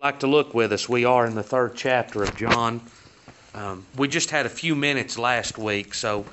like 0.00 0.20
to 0.20 0.28
look 0.28 0.54
with 0.54 0.72
us, 0.72 0.88
we 0.88 1.04
are 1.04 1.26
in 1.26 1.34
the 1.34 1.42
third 1.42 1.74
chapter 1.74 2.22
of 2.22 2.36
John. 2.36 2.80
Um, 3.52 3.84
we 3.96 4.06
just 4.06 4.30
had 4.30 4.46
a 4.46 4.48
few 4.48 4.76
minutes 4.76 5.18
last 5.18 5.58
week, 5.58 5.92
so 5.92 6.24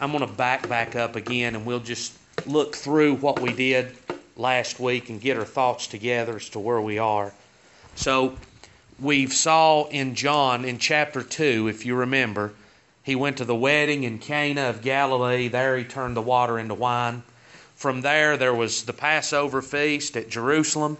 I'm 0.00 0.10
going 0.10 0.26
to 0.26 0.32
back 0.32 0.68
back 0.68 0.96
up 0.96 1.14
again, 1.14 1.54
and 1.54 1.64
we'll 1.64 1.78
just 1.78 2.18
look 2.46 2.74
through 2.74 3.14
what 3.16 3.38
we 3.38 3.52
did 3.52 3.96
last 4.36 4.80
week 4.80 5.08
and 5.08 5.20
get 5.20 5.38
our 5.38 5.44
thoughts 5.44 5.86
together 5.86 6.34
as 6.34 6.48
to 6.48 6.58
where 6.58 6.80
we 6.80 6.98
are. 6.98 7.32
So 7.94 8.36
we've 8.98 9.32
saw 9.32 9.84
in 9.86 10.16
John 10.16 10.64
in 10.64 10.78
chapter 10.78 11.22
two, 11.22 11.68
if 11.68 11.86
you 11.86 11.94
remember, 11.94 12.52
he 13.04 13.14
went 13.14 13.36
to 13.36 13.44
the 13.44 13.54
wedding 13.54 14.02
in 14.02 14.18
Cana 14.18 14.62
of 14.62 14.82
Galilee. 14.82 15.46
There 15.46 15.76
he 15.76 15.84
turned 15.84 16.16
the 16.16 16.22
water 16.22 16.58
into 16.58 16.74
wine. 16.74 17.22
From 17.76 18.00
there, 18.00 18.36
there 18.36 18.54
was 18.54 18.82
the 18.82 18.92
Passover 18.92 19.62
feast 19.62 20.16
at 20.16 20.28
Jerusalem. 20.28 20.96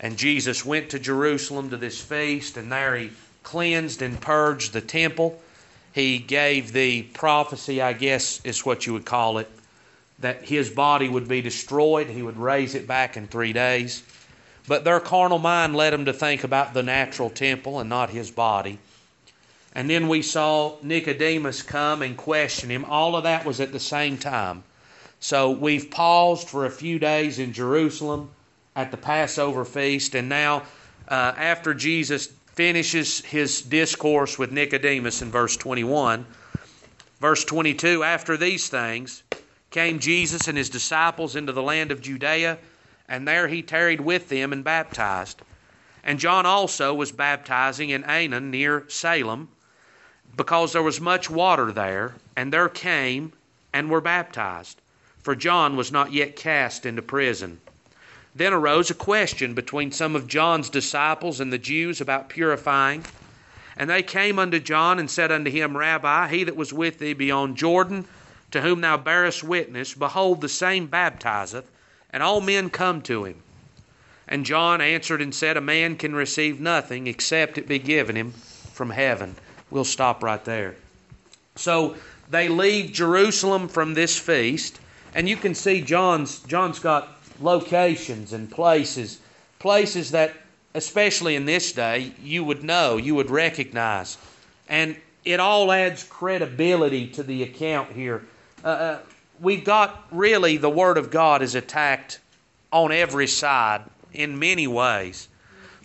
And 0.00 0.16
Jesus 0.16 0.64
went 0.64 0.90
to 0.90 0.98
Jerusalem 0.98 1.70
to 1.70 1.76
this 1.76 2.00
feast, 2.00 2.56
and 2.56 2.70
there 2.70 2.96
he 2.96 3.12
cleansed 3.42 4.02
and 4.02 4.20
purged 4.20 4.72
the 4.72 4.80
temple. 4.80 5.40
He 5.92 6.18
gave 6.18 6.72
the 6.72 7.02
prophecy, 7.02 7.80
I 7.80 7.94
guess 7.94 8.40
is 8.44 8.66
what 8.66 8.86
you 8.86 8.92
would 8.92 9.06
call 9.06 9.38
it, 9.38 9.50
that 10.18 10.42
his 10.42 10.68
body 10.68 11.08
would 11.08 11.28
be 11.28 11.40
destroyed. 11.40 12.08
He 12.08 12.22
would 12.22 12.36
raise 12.36 12.74
it 12.74 12.86
back 12.86 13.16
in 13.16 13.26
three 13.26 13.52
days. 13.52 14.02
But 14.68 14.84
their 14.84 15.00
carnal 15.00 15.38
mind 15.38 15.76
led 15.76 15.92
them 15.92 16.04
to 16.06 16.12
think 16.12 16.44
about 16.44 16.74
the 16.74 16.82
natural 16.82 17.30
temple 17.30 17.78
and 17.78 17.88
not 17.88 18.10
his 18.10 18.30
body. 18.30 18.78
And 19.74 19.88
then 19.88 20.08
we 20.08 20.22
saw 20.22 20.76
Nicodemus 20.82 21.62
come 21.62 22.02
and 22.02 22.16
question 22.16 22.70
him. 22.70 22.84
All 22.84 23.14
of 23.14 23.24
that 23.24 23.44
was 23.44 23.60
at 23.60 23.72
the 23.72 23.80
same 23.80 24.18
time. 24.18 24.64
So 25.20 25.50
we've 25.50 25.90
paused 25.90 26.48
for 26.48 26.66
a 26.66 26.70
few 26.70 26.98
days 26.98 27.38
in 27.38 27.52
Jerusalem 27.52 28.30
at 28.76 28.92
the 28.92 28.96
Passover 28.96 29.64
feast, 29.64 30.14
and 30.14 30.28
now 30.28 30.62
uh, 31.08 31.32
after 31.36 31.74
Jesus 31.74 32.28
finishes 32.54 33.24
his 33.24 33.62
discourse 33.62 34.38
with 34.38 34.52
Nicodemus 34.52 35.22
in 35.22 35.30
verse 35.30 35.56
21, 35.56 36.24
verse 37.20 37.44
22, 37.44 38.04
after 38.04 38.36
these 38.36 38.68
things 38.68 39.24
came 39.70 39.98
Jesus 39.98 40.46
and 40.46 40.56
his 40.56 40.70
disciples 40.70 41.34
into 41.34 41.52
the 41.52 41.62
land 41.62 41.90
of 41.90 42.00
Judea, 42.00 42.58
and 43.08 43.26
there 43.26 43.48
he 43.48 43.62
tarried 43.62 44.00
with 44.00 44.28
them 44.28 44.52
and 44.52 44.62
baptized. 44.62 45.42
And 46.04 46.20
John 46.20 46.46
also 46.46 46.94
was 46.94 47.10
baptizing 47.10 47.90
in 47.90 48.04
Aenon 48.04 48.50
near 48.50 48.84
Salem, 48.88 49.48
because 50.36 50.72
there 50.72 50.82
was 50.82 51.00
much 51.00 51.28
water 51.28 51.72
there, 51.72 52.14
and 52.36 52.52
there 52.52 52.68
came 52.68 53.32
and 53.72 53.90
were 53.90 54.00
baptized 54.00 54.80
for 55.26 55.34
John 55.34 55.74
was 55.74 55.90
not 55.90 56.12
yet 56.12 56.36
cast 56.36 56.86
into 56.86 57.02
prison. 57.02 57.60
Then 58.36 58.52
arose 58.52 58.90
a 58.90 58.94
question 58.94 59.54
between 59.54 59.92
some 59.92 60.14
of 60.14 60.26
John's 60.26 60.68
disciples 60.68 61.40
and 61.40 61.50
the 61.50 61.58
Jews 61.58 62.02
about 62.02 62.28
purifying. 62.28 63.02
And 63.78 63.88
they 63.88 64.02
came 64.02 64.38
unto 64.38 64.60
John 64.60 64.98
and 64.98 65.10
said 65.10 65.32
unto 65.32 65.50
him, 65.50 65.74
Rabbi, 65.74 66.28
he 66.28 66.44
that 66.44 66.54
was 66.54 66.70
with 66.70 66.98
thee 66.98 67.14
beyond 67.14 67.56
Jordan, 67.56 68.04
to 68.50 68.60
whom 68.60 68.82
thou 68.82 68.98
bearest 68.98 69.42
witness, 69.42 69.94
behold, 69.94 70.42
the 70.42 70.50
same 70.50 70.86
baptizeth, 70.86 71.66
and 72.10 72.22
all 72.22 72.42
men 72.42 72.68
come 72.68 73.00
to 73.02 73.24
him. 73.24 73.36
And 74.28 74.44
John 74.44 74.82
answered 74.82 75.22
and 75.22 75.34
said, 75.34 75.56
A 75.56 75.62
man 75.62 75.96
can 75.96 76.14
receive 76.14 76.60
nothing 76.60 77.06
except 77.06 77.56
it 77.56 77.66
be 77.66 77.78
given 77.78 78.16
him 78.16 78.32
from 78.32 78.90
heaven. 78.90 79.34
We'll 79.70 79.84
stop 79.84 80.22
right 80.22 80.44
there. 80.44 80.76
So 81.54 81.96
they 82.28 82.48
leave 82.48 82.92
Jerusalem 82.92 83.68
from 83.68 83.94
this 83.94 84.18
feast 84.18 84.78
and 85.16 85.26
you 85.26 85.36
can 85.38 85.54
see 85.54 85.80
John's 85.80 86.40
John's 86.40 86.78
got 86.78 87.15
locations 87.40 88.32
and 88.32 88.50
places, 88.50 89.20
places 89.58 90.10
that 90.12 90.32
especially 90.74 91.36
in 91.36 91.46
this 91.46 91.72
day 91.72 92.12
you 92.22 92.44
would 92.44 92.62
know, 92.62 92.96
you 92.96 93.14
would 93.14 93.30
recognize. 93.30 94.18
And 94.68 94.96
it 95.24 95.40
all 95.40 95.72
adds 95.72 96.04
credibility 96.04 97.08
to 97.08 97.22
the 97.22 97.42
account 97.42 97.92
here. 97.92 98.22
Uh, 98.64 98.68
uh, 98.68 98.98
we've 99.40 99.64
got 99.64 100.06
really 100.10 100.56
the 100.56 100.70
Word 100.70 100.98
of 100.98 101.10
God 101.10 101.42
is 101.42 101.54
attacked 101.54 102.20
on 102.72 102.92
every 102.92 103.26
side 103.26 103.82
in 104.12 104.38
many 104.38 104.66
ways. 104.66 105.28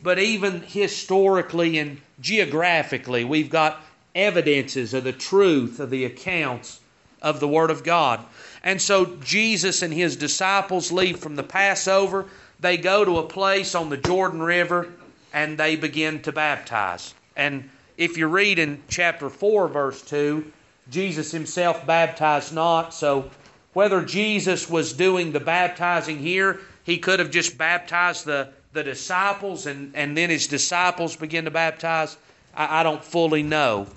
But 0.04 0.20
even 0.20 0.62
historically 0.62 1.78
and 1.78 2.02
geographically, 2.20 3.24
we've 3.24 3.50
got 3.50 3.82
evidences 4.16 4.94
of 4.94 5.04
the 5.04 5.14
truth 5.14 5.80
of 5.80 5.90
the 5.90 6.06
accounts 6.06 6.80
of 7.22 7.40
the 7.40 7.48
Word 7.48 7.72
of 7.72 7.84
God. 7.84 8.24
And 8.64 8.82
so 8.82 9.18
Jesus 9.24 9.82
and 9.82 9.94
his 9.94 10.16
disciples 10.16 10.92
leave 10.92 11.20
from 11.20 11.36
the 11.36 11.44
Passover. 11.44 12.28
They 12.60 12.78
go 12.78 13.04
to 13.04 13.18
a 13.18 13.24
place 13.24 13.74
on 13.74 13.90
the 13.90 13.98
Jordan 13.98 14.42
River 14.42 14.90
and 15.34 15.58
they 15.58 15.76
begin 15.76 16.22
to 16.24 16.32
baptize. 16.32 17.14
And 17.36 17.70
if 17.98 18.18
you 18.18 18.28
read 18.28 18.60
in 18.60 18.82
chapter 18.88 19.30
4, 19.30 19.68
verse 19.68 20.02
2, 20.04 20.52
Jesus 20.90 21.32
himself 21.32 21.86
baptized 21.86 22.54
not. 22.54 22.94
So 22.94 23.30
whether 23.74 24.04
Jesus 24.04 24.70
was 24.70 24.94
doing 24.94 25.32
the 25.32 25.40
baptizing 25.40 26.20
here, 26.20 26.60
he 26.84 26.98
could 26.98 27.20
have 27.20 27.32
just 27.32 27.58
baptized 27.58 28.26
the, 28.26 28.50
the 28.74 28.84
disciples 28.84 29.66
and, 29.66 29.96
and 29.96 30.16
then 30.16 30.30
his 30.30 30.48
disciples 30.48 31.16
begin 31.16 31.46
to 31.46 31.52
baptize. 31.52 32.18
I, 32.56 32.82
I 32.82 32.84
don't 32.84 33.04
fully 33.04 33.44
know 33.44 33.88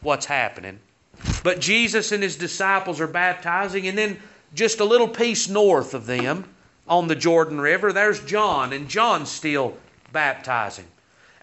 what's 0.00 0.26
happening. 0.26 0.78
But 1.42 1.60
Jesus 1.60 2.12
and 2.12 2.22
his 2.22 2.36
disciples 2.36 3.00
are 3.00 3.06
baptizing, 3.06 3.86
and 3.86 3.96
then 3.96 4.18
just 4.54 4.80
a 4.80 4.84
little 4.84 5.08
piece 5.08 5.48
north 5.48 5.94
of 5.94 6.06
them 6.06 6.44
on 6.86 7.08
the 7.08 7.16
Jordan 7.16 7.60
River, 7.60 7.92
there's 7.92 8.20
John, 8.24 8.72
and 8.72 8.88
John's 8.88 9.30
still 9.30 9.76
baptizing. 10.12 10.86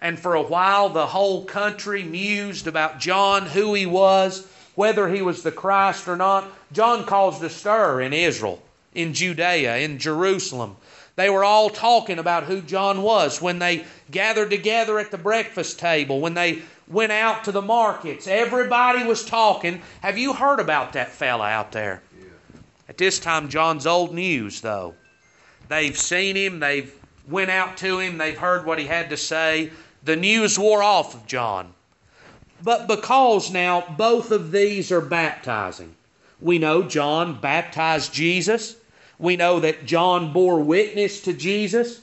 And 0.00 0.18
for 0.18 0.34
a 0.34 0.42
while, 0.42 0.88
the 0.88 1.06
whole 1.06 1.44
country 1.44 2.02
mused 2.02 2.66
about 2.66 2.98
John, 2.98 3.46
who 3.46 3.74
he 3.74 3.86
was, 3.86 4.46
whether 4.74 5.08
he 5.08 5.22
was 5.22 5.42
the 5.42 5.52
Christ 5.52 6.08
or 6.08 6.16
not. 6.16 6.44
John 6.72 7.04
caused 7.04 7.42
a 7.44 7.50
stir 7.50 8.00
in 8.00 8.12
Israel, 8.12 8.60
in 8.94 9.14
Judea, 9.14 9.76
in 9.76 9.98
Jerusalem. 9.98 10.76
They 11.14 11.28
were 11.28 11.44
all 11.44 11.68
talking 11.70 12.18
about 12.18 12.44
who 12.44 12.62
John 12.62 13.02
was 13.02 13.40
when 13.40 13.58
they 13.58 13.84
gathered 14.10 14.50
together 14.50 14.98
at 14.98 15.10
the 15.10 15.18
breakfast 15.18 15.78
table, 15.78 16.20
when 16.20 16.34
they 16.34 16.62
went 16.88 17.12
out 17.12 17.44
to 17.44 17.52
the 17.52 17.62
markets. 17.62 18.26
Everybody 18.26 19.04
was 19.04 19.24
talking. 19.24 19.82
Have 20.00 20.18
you 20.18 20.32
heard 20.32 20.60
about 20.60 20.92
that 20.92 21.10
fella 21.10 21.48
out 21.48 21.72
there? 21.72 22.02
Yeah. 22.18 22.26
At 22.88 22.98
this 22.98 23.18
time, 23.18 23.48
John's 23.48 23.86
old 23.86 24.14
news, 24.14 24.60
though. 24.60 24.94
They've 25.68 25.96
seen 25.96 26.36
him, 26.36 26.60
they've 26.60 26.92
went 27.26 27.50
out 27.50 27.76
to 27.78 27.98
him, 27.98 28.18
they've 28.18 28.36
heard 28.36 28.66
what 28.66 28.78
he 28.78 28.86
had 28.86 29.10
to 29.10 29.16
say. 29.16 29.70
The 30.04 30.16
news 30.16 30.58
wore 30.58 30.82
off 30.82 31.14
of 31.14 31.26
John. 31.26 31.72
But 32.62 32.86
because 32.86 33.50
now 33.50 33.82
both 33.96 34.30
of 34.30 34.52
these 34.52 34.92
are 34.92 35.00
baptizing, 35.00 35.94
we 36.40 36.58
know 36.58 36.82
John 36.82 37.40
baptized 37.40 38.12
Jesus. 38.12 38.76
We 39.18 39.36
know 39.36 39.60
that 39.60 39.86
John 39.86 40.32
bore 40.32 40.60
witness 40.60 41.20
to 41.22 41.32
Jesus. 41.32 42.02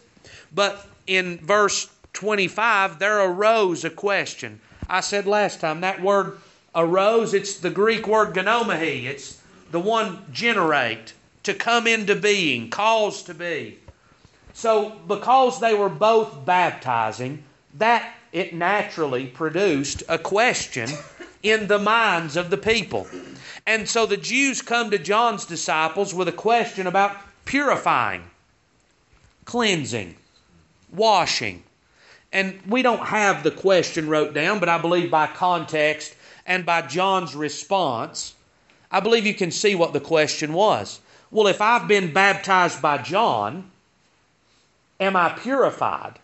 But 0.54 0.86
in 1.08 1.38
verse 1.40 1.90
25, 2.14 3.00
there 3.00 3.20
arose 3.20 3.84
a 3.84 3.90
question 3.90 4.60
I 4.90 5.02
said 5.02 5.28
last 5.28 5.60
time, 5.60 5.82
that 5.82 6.02
word 6.02 6.40
arose, 6.76 7.34
it's 7.34 7.60
the 7.60 7.70
Greek 7.70 8.08
word 8.08 8.34
ginomai. 8.34 9.06
It's 9.06 9.42
the 9.72 9.80
one 9.80 10.26
generate, 10.32 11.14
to 11.44 11.54
come 11.54 11.86
into 11.88 12.16
being, 12.16 12.70
cause 12.70 13.24
to 13.24 13.34
be. 13.34 13.78
So, 14.54 14.90
because 15.08 15.60
they 15.60 15.74
were 15.74 15.90
both 15.90 16.44
baptizing, 16.44 17.44
that 17.76 18.14
it 18.32 18.54
naturally 18.54 19.28
produced 19.28 20.04
a 20.10 20.18
question 20.18 20.90
in 21.44 21.68
the 21.68 21.80
minds 21.80 22.36
of 22.36 22.50
the 22.50 22.58
people. 22.58 23.08
And 23.66 23.88
so 23.88 24.06
the 24.06 24.18
Jews 24.18 24.62
come 24.62 24.90
to 24.92 24.98
John's 24.98 25.46
disciples 25.46 26.14
with 26.14 26.28
a 26.28 26.34
question 26.34 26.88
about 26.88 27.16
purifying, 27.46 28.24
cleansing, 29.46 30.16
washing. 30.92 31.64
And 32.32 32.60
we 32.68 32.82
don't 32.82 33.06
have 33.06 33.44
the 33.44 33.52
question 33.52 34.08
wrote 34.08 34.34
down, 34.34 34.60
but 34.60 34.70
I 34.70 34.78
believe 34.78 35.10
by 35.10 35.28
context 35.28 36.16
and 36.46 36.66
by 36.66 36.84
John's 36.84 37.36
response, 37.36 38.34
I 38.92 39.00
believe 39.00 39.26
you 39.26 39.34
can 39.34 39.52
see 39.52 39.76
what 39.76 39.94
the 39.94 40.00
question 40.00 40.54
was. 40.54 41.00
Well, 41.32 41.48
if 41.48 41.62
I've 41.62 41.88
been 41.88 42.14
baptized 42.14 42.82
by 42.82 43.00
John, 43.00 43.70
am 45.00 45.16
I 45.16 45.30
purified? 45.30 46.20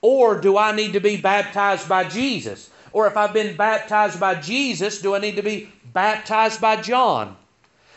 Or 0.00 0.40
do 0.40 0.56
I 0.56 0.72
need 0.72 0.92
to 0.92 1.00
be 1.00 1.16
baptized 1.16 1.88
by 1.88 2.04
Jesus? 2.04 2.70
Or 2.92 3.06
if 3.06 3.16
I've 3.16 3.32
been 3.32 3.56
baptized 3.56 4.20
by 4.20 4.36
Jesus, 4.36 5.00
do 5.00 5.14
I 5.14 5.18
need 5.18 5.36
to 5.36 5.42
be 5.42 5.70
baptized 5.92 6.60
by 6.60 6.76
John? 6.76 7.36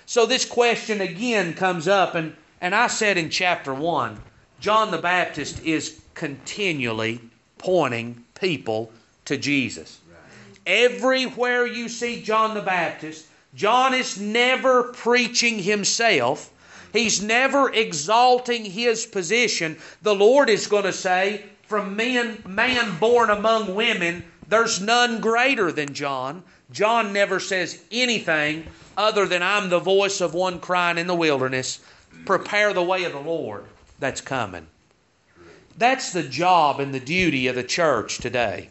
So 0.05 0.25
this 0.25 0.43
question 0.43 0.99
again 0.99 1.53
comes 1.53 1.87
up, 1.87 2.15
and, 2.15 2.35
and 2.59 2.75
I 2.75 2.87
said 2.87 3.17
in 3.17 3.29
chapter 3.29 3.73
1 3.73 4.19
John 4.59 4.91
the 4.91 4.97
Baptist 4.97 5.63
is 5.63 6.00
continually 6.13 7.19
pointing 7.57 8.23
people 8.35 8.91
to 9.25 9.37
Jesus. 9.37 9.99
Everywhere 10.65 11.65
you 11.65 11.89
see 11.89 12.21
John 12.21 12.53
the 12.53 12.61
Baptist, 12.61 13.27
John 13.55 13.93
is 13.93 14.19
never 14.19 14.83
preaching 14.83 15.59
himself. 15.59 16.51
He's 16.93 17.21
never 17.21 17.71
exalting 17.73 18.65
his 18.65 19.05
position. 19.05 19.77
The 20.01 20.15
Lord 20.15 20.49
is 20.49 20.67
going 20.67 20.83
to 20.83 20.93
say, 20.93 21.45
from 21.63 21.95
men, 21.95 22.41
man 22.45 22.97
born 22.99 23.29
among 23.29 23.75
women, 23.75 24.23
there's 24.47 24.81
none 24.81 25.21
greater 25.21 25.71
than 25.71 25.93
John. 25.93 26.43
John 26.71 27.13
never 27.13 27.39
says 27.39 27.81
anything 27.91 28.65
other 28.97 29.25
than 29.25 29.41
I'm 29.41 29.69
the 29.69 29.79
voice 29.79 30.21
of 30.21 30.33
one 30.33 30.59
crying 30.59 30.97
in 30.97 31.07
the 31.07 31.15
wilderness, 31.15 31.79
prepare 32.25 32.73
the 32.73 32.83
way 32.83 33.05
of 33.05 33.13
the 33.13 33.19
Lord 33.19 33.65
that's 33.99 34.21
coming. 34.21 34.67
That's 35.77 36.11
the 36.11 36.23
job 36.23 36.79
and 36.79 36.93
the 36.93 36.99
duty 36.99 37.47
of 37.47 37.55
the 37.55 37.63
church 37.63 38.17
today. 38.17 38.69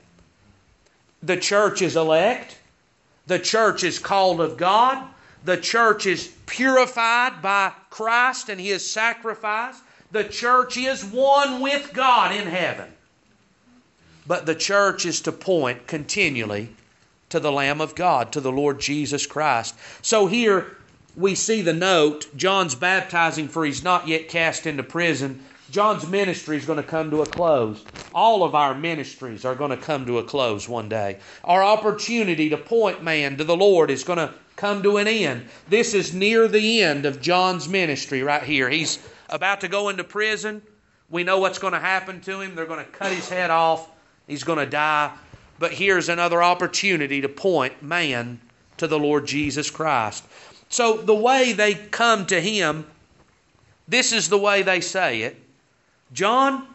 The 1.23 1.37
church 1.37 1.83
is 1.83 1.97
elect. 1.97 2.59
The 3.27 3.39
church 3.39 3.85
is 3.85 3.99
called 3.99 4.41
of 4.41 4.57
God. 4.57 5.07
The 5.45 5.57
church 5.57 6.07
is 6.07 6.33
purified 6.47 7.43
by 7.43 7.73
Christ 7.91 8.49
and 8.49 8.61
His 8.61 8.89
sacrifice. 8.89 9.81
The 10.13 10.25
church 10.25 10.77
is 10.77 11.05
one 11.05 11.61
with 11.61 11.93
God 11.93 12.35
in 12.35 12.47
heaven. 12.47 12.91
But 14.27 14.47
the 14.47 14.55
church 14.55 15.07
is 15.07 15.21
to 15.23 15.33
point 15.33 15.87
continually 15.87 16.71
to 17.31 17.41
the 17.41 17.53
Lamb 17.53 17.81
of 17.81 17.95
God, 17.95 18.33
to 18.33 18.41
the 18.41 18.53
Lord 18.53 18.81
Jesus 18.81 19.27
Christ. 19.27 19.75
So 20.03 20.27
here 20.27 20.77
we 21.17 21.35
see 21.35 21.63
the 21.63 21.73
note 21.73 22.27
John's 22.37 22.75
baptizing, 22.75 23.49
for 23.49 23.65
he's 23.65 23.83
not 23.83 24.09
yet 24.09 24.29
cast 24.29 24.67
into 24.67 24.83
prison. 24.83 25.45
John's 25.71 26.07
ministry 26.09 26.57
is 26.57 26.67
going 26.67 26.79
to 26.79 26.83
come 26.83 27.11
to 27.11 27.23
a 27.23 27.27
close. 27.27 27.85
All 28.13 28.43
of 28.43 28.55
our 28.55 28.75
ministries 28.75 29.45
are 29.45 29.55
going 29.55 29.71
to 29.71 29.77
come 29.77 30.05
to 30.07 30.19
a 30.19 30.25
close 30.25 30.69
one 30.69 30.89
day. 30.89 31.19
Our 31.45 31.63
opportunity 31.63 32.49
to 32.49 32.57
point 32.57 33.05
man 33.05 33.37
to 33.37 33.45
the 33.45 33.57
Lord 33.57 33.91
is 33.91 34.03
going 34.03 34.19
to 34.19 34.35
come 34.57 34.83
to 34.83 34.97
an 34.97 35.07
end. 35.07 35.49
This 35.69 35.95
is 35.95 36.13
near 36.13 36.49
the 36.49 36.83
end 36.83 37.07
of 37.07 37.21
John's 37.21 37.69
ministry 37.69 38.23
right 38.23 38.43
here. 38.43 38.69
He's 38.69 38.99
about 39.29 39.61
to 39.61 39.69
go 39.69 39.89
into 39.89 40.03
prison. 40.03 40.61
We 41.09 41.23
know 41.23 41.39
what's 41.39 41.59
going 41.59 41.73
to 41.73 41.79
happen 41.79 42.21
to 42.23 42.41
him. 42.41 42.55
They're 42.55 42.67
going 42.67 42.85
to 42.85 42.91
cut 42.91 43.13
his 43.13 43.29
head 43.29 43.51
off. 43.51 43.89
He's 44.27 44.45
going 44.45 44.59
to 44.59 44.67
die. 44.67 45.13
But 45.59 45.73
here's 45.73 46.09
another 46.09 46.43
opportunity 46.43 47.21
to 47.21 47.29
point 47.29 47.83
man 47.83 48.41
to 48.79 48.87
the 48.87 48.99
Lord 48.99 49.27
Jesus 49.27 49.71
Christ. 49.71 50.25
So 50.69 50.97
the 50.97 51.15
way 51.15 51.53
they 51.53 51.75
come 51.75 52.27
to 52.27 52.41
him, 52.41 52.87
this 53.87 54.13
is 54.13 54.29
the 54.29 54.39
way 54.39 54.63
they 54.63 54.81
say 54.81 55.23
it. 55.23 55.37
John, 56.13 56.67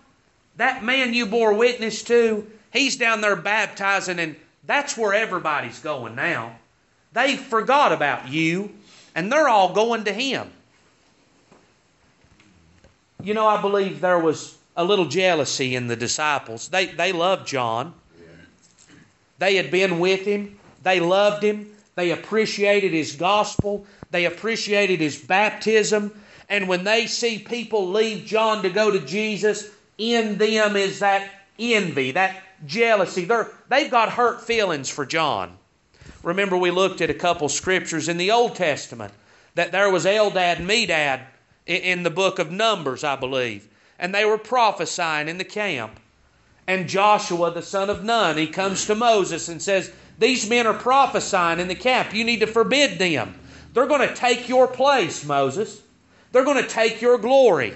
that 0.57 0.83
man 0.83 1.13
you 1.13 1.25
bore 1.25 1.53
witness 1.53 2.03
to, 2.03 2.49
he's 2.71 2.95
down 2.95 3.21
there 3.21 3.35
baptizing, 3.35 4.19
and 4.19 4.35
that's 4.65 4.97
where 4.97 5.13
everybody's 5.13 5.79
going 5.79 6.15
now. 6.15 6.57
They 7.13 7.35
forgot 7.35 7.91
about 7.91 8.27
you, 8.29 8.71
and 9.13 9.31
they're 9.31 9.47
all 9.47 9.73
going 9.73 10.05
to 10.05 10.13
him. 10.13 10.51
You 13.21 13.33
know, 13.33 13.47
I 13.47 13.61
believe 13.61 14.01
there 14.01 14.19
was 14.19 14.57
a 14.77 14.83
little 14.83 15.05
jealousy 15.05 15.75
in 15.75 15.87
the 15.87 15.95
disciples. 15.95 16.67
They, 16.67 16.87
they 16.87 17.11
loved 17.11 17.47
John. 17.47 17.93
They 19.39 19.55
had 19.55 19.71
been 19.71 19.99
with 19.99 20.21
him. 20.21 20.59
They 20.83 20.99
loved 20.99 21.43
him. 21.43 21.71
They 21.95 22.11
appreciated 22.11 22.93
his 22.93 23.15
gospel. 23.15 23.85
They 24.11 24.25
appreciated 24.25 24.99
his 24.99 25.17
baptism. 25.17 26.11
And 26.49 26.67
when 26.67 26.83
they 26.83 27.07
see 27.07 27.39
people 27.39 27.89
leave 27.89 28.25
John 28.25 28.61
to 28.63 28.69
go 28.69 28.91
to 28.91 28.99
Jesus, 28.99 29.69
in 29.97 30.37
them 30.37 30.75
is 30.75 30.99
that 30.99 31.29
envy, 31.57 32.11
that 32.11 32.41
jealousy. 32.65 33.25
They're, 33.25 33.49
they've 33.69 33.91
got 33.91 34.11
hurt 34.11 34.41
feelings 34.41 34.89
for 34.89 35.05
John. 35.05 35.57
Remember, 36.23 36.57
we 36.57 36.71
looked 36.71 37.01
at 37.01 37.09
a 37.09 37.15
couple 37.15 37.49
scriptures 37.49 38.09
in 38.09 38.17
the 38.17 38.31
Old 38.31 38.55
Testament 38.55 39.13
that 39.55 39.71
there 39.71 39.89
was 39.89 40.05
Eldad 40.05 40.57
and 40.57 40.69
Medad 40.69 41.21
in 41.65 42.03
the 42.03 42.09
book 42.09 42.39
of 42.39 42.51
Numbers, 42.51 43.03
I 43.03 43.15
believe. 43.15 43.67
And 43.97 44.13
they 44.13 44.25
were 44.25 44.37
prophesying 44.37 45.29
in 45.29 45.37
the 45.37 45.43
camp. 45.43 45.99
And 46.67 46.89
Joshua, 46.89 47.51
the 47.51 47.61
son 47.61 47.89
of 47.89 48.03
Nun, 48.03 48.37
he 48.37 48.47
comes 48.47 48.85
to 48.85 48.95
Moses 48.95 49.49
and 49.49 49.61
says, 49.61 49.91
These 50.19 50.49
men 50.49 50.67
are 50.67 50.73
prophesying 50.73 51.59
in 51.59 51.67
the 51.67 51.75
camp. 51.75 52.13
You 52.13 52.23
need 52.23 52.39
to 52.39 52.47
forbid 52.47 52.97
them. 52.97 53.39
They're 53.73 53.87
going 53.87 54.07
to 54.07 54.15
take 54.15 54.49
your 54.49 54.67
place, 54.67 55.23
Moses. 55.23 55.81
They're 56.35 56.43
going 56.43 56.61
to 56.61 56.69
take 56.69 57.01
your 57.01 57.17
glory. 57.17 57.75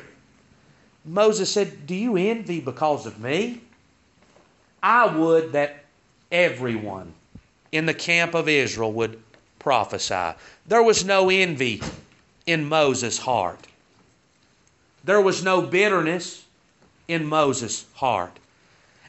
Moses 1.06 1.50
said, 1.50 1.88
Do 1.88 1.96
you 1.96 2.18
envy 2.18 2.60
because 2.60 3.06
of 3.06 3.18
me? 3.18 3.62
I 4.84 5.16
would 5.16 5.54
that 5.54 5.86
everyone 6.30 7.14
in 7.72 7.86
the 7.86 7.94
camp 7.94 8.34
of 8.34 8.50
Israel 8.50 8.92
would 8.92 9.18
prophesy. 9.60 10.38
There 10.68 10.84
was 10.84 11.06
no 11.06 11.30
envy 11.30 11.82
in 12.46 12.68
Moses' 12.68 13.18
heart. 13.18 13.66
There 15.06 15.22
was 15.22 15.42
no 15.42 15.62
bitterness 15.62 16.44
in 17.08 17.26
Moses' 17.26 17.86
heart. 17.94 18.40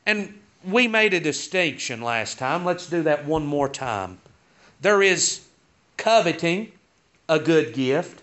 And 0.06 0.38
we 0.64 0.86
made 0.86 1.12
a 1.12 1.18
distinction 1.18 2.02
last 2.02 2.38
time. 2.38 2.64
Let's 2.64 2.88
do 2.88 3.02
that 3.02 3.24
one 3.24 3.46
more 3.46 3.68
time. 3.68 4.20
There 4.80 5.02
is 5.02 5.40
coveting 5.96 6.70
a 7.28 7.40
good 7.40 7.74
gift. 7.74 8.22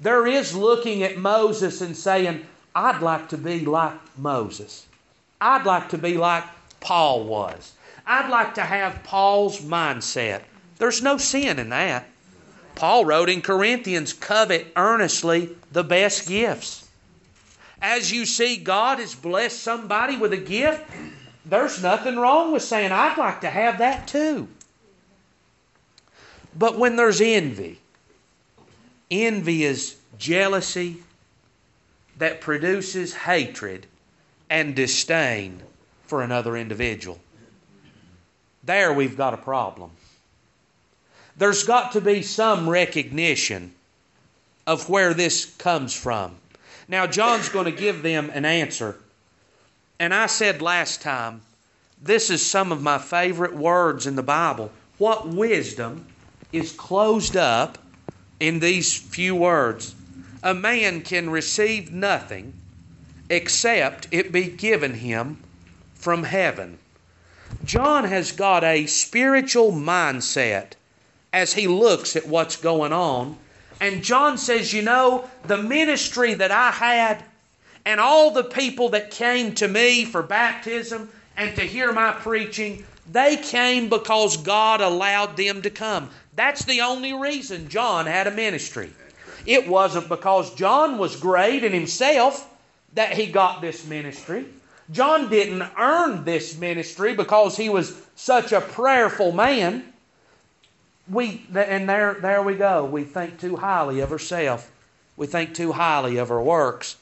There 0.00 0.26
is 0.26 0.54
looking 0.54 1.02
at 1.02 1.16
Moses 1.16 1.80
and 1.80 1.96
saying, 1.96 2.46
I'd 2.74 3.00
like 3.00 3.28
to 3.30 3.38
be 3.38 3.64
like 3.64 3.94
Moses. 4.18 4.86
I'd 5.40 5.64
like 5.64 5.88
to 5.90 5.98
be 5.98 6.16
like 6.16 6.44
Paul 6.80 7.24
was. 7.24 7.72
I'd 8.06 8.30
like 8.30 8.54
to 8.54 8.62
have 8.62 9.02
Paul's 9.02 9.60
mindset. 9.60 10.42
There's 10.78 11.02
no 11.02 11.16
sin 11.16 11.58
in 11.58 11.70
that. 11.70 12.06
Paul 12.74 13.06
wrote 13.06 13.30
in 13.30 13.40
Corinthians, 13.40 14.12
covet 14.12 14.66
earnestly 14.76 15.56
the 15.72 15.82
best 15.82 16.28
gifts. 16.28 16.86
As 17.80 18.12
you 18.12 18.26
see 18.26 18.56
God 18.56 18.98
has 18.98 19.14
blessed 19.14 19.60
somebody 19.60 20.16
with 20.16 20.32
a 20.32 20.38
gift, 20.38 20.84
there's 21.46 21.82
nothing 21.82 22.16
wrong 22.16 22.52
with 22.52 22.62
saying, 22.62 22.92
I'd 22.92 23.16
like 23.16 23.40
to 23.40 23.50
have 23.50 23.78
that 23.78 24.06
too. 24.06 24.48
But 26.58 26.78
when 26.78 26.96
there's 26.96 27.20
envy, 27.20 27.80
envy 29.10 29.64
is 29.64 29.96
jealousy 30.18 30.98
that 32.18 32.40
produces 32.40 33.14
hatred 33.14 33.86
and 34.48 34.74
disdain 34.74 35.62
for 36.06 36.22
another 36.22 36.56
individual. 36.56 37.18
There 38.64 38.92
we've 38.92 39.16
got 39.16 39.34
a 39.34 39.38
problem. 39.38 39.90
There's 41.36 41.64
got 41.64 41.92
to 41.92 42.00
be 42.00 42.22
some 42.22 42.68
recognition 42.68 43.74
of 44.66 44.88
where 44.88 45.14
this 45.14 45.44
comes 45.44 45.94
from. 45.94 46.36
Now, 46.88 47.06
John's 47.06 47.48
going 47.48 47.66
to 47.66 47.72
give 47.72 48.02
them 48.02 48.30
an 48.32 48.44
answer. 48.44 48.96
And 49.98 50.14
I 50.14 50.26
said 50.26 50.62
last 50.62 51.02
time, 51.02 51.42
this 52.00 52.30
is 52.30 52.44
some 52.44 52.72
of 52.72 52.82
my 52.82 52.98
favorite 52.98 53.54
words 53.54 54.06
in 54.06 54.16
the 54.16 54.22
Bible. 54.22 54.70
What 54.98 55.28
wisdom 55.28 56.06
is 56.52 56.72
closed 56.72 57.36
up 57.36 57.78
in 58.40 58.60
these 58.60 58.96
few 58.96 59.34
words? 59.34 59.94
A 60.42 60.54
man 60.54 61.02
can 61.02 61.30
receive 61.30 61.92
nothing 61.92 62.52
except 63.28 64.08
it 64.10 64.32
be 64.32 64.44
given 64.44 64.94
him 64.94 65.38
from 65.94 66.24
heaven. 66.24 66.78
John 67.64 68.04
has 68.04 68.32
got 68.32 68.62
a 68.62 68.86
spiritual 68.86 69.72
mindset 69.72 70.72
as 71.32 71.54
he 71.54 71.66
looks 71.66 72.16
at 72.16 72.28
what's 72.28 72.56
going 72.56 72.92
on 72.92 73.36
and 73.80 74.02
John 74.02 74.38
says, 74.38 74.72
You 74.72 74.82
know, 74.82 75.28
the 75.44 75.58
ministry 75.58 76.34
that 76.34 76.50
I 76.50 76.70
had 76.70 77.22
and 77.84 78.00
all 78.00 78.30
the 78.30 78.44
people 78.44 78.90
that 78.90 79.10
came 79.10 79.54
to 79.56 79.68
me 79.68 80.04
for 80.04 80.22
baptism 80.22 81.10
and 81.36 81.54
to 81.56 81.62
hear 81.62 81.92
my 81.92 82.12
preaching, 82.12 82.84
they 83.10 83.36
came 83.36 83.88
because 83.88 84.36
God 84.38 84.80
allowed 84.80 85.36
them 85.36 85.62
to 85.62 85.70
come. 85.70 86.10
That's 86.36 86.64
the 86.64 86.82
only 86.82 87.12
reason 87.12 87.68
John 87.68 88.06
had 88.06 88.26
a 88.26 88.30
ministry. 88.30 88.92
It 89.46 89.68
wasn't 89.68 90.08
because 90.08 90.54
John 90.54 90.98
was 90.98 91.16
great 91.16 91.64
in 91.64 91.72
himself 91.72 92.48
that 92.94 93.12
he 93.12 93.26
got 93.26 93.60
this 93.60 93.86
ministry. 93.86 94.46
John 94.92 95.28
didn't 95.28 95.68
earn 95.78 96.24
this 96.24 96.56
ministry 96.56 97.14
because 97.14 97.56
he 97.56 97.68
was 97.68 98.00
such 98.14 98.52
a 98.52 98.60
prayerful 98.60 99.32
man 99.32 99.92
we 101.08 101.46
and 101.54 101.88
there 101.88 102.14
there 102.14 102.42
we 102.42 102.54
go. 102.54 102.84
We 102.84 103.04
think 103.04 103.38
too 103.40 103.56
highly 103.56 104.00
of 104.00 104.12
ourselves. 104.12 104.66
We 105.16 105.26
think 105.26 105.54
too 105.54 105.72
highly 105.72 106.16
of 106.18 106.30
our 106.30 106.42
works, 106.42 106.96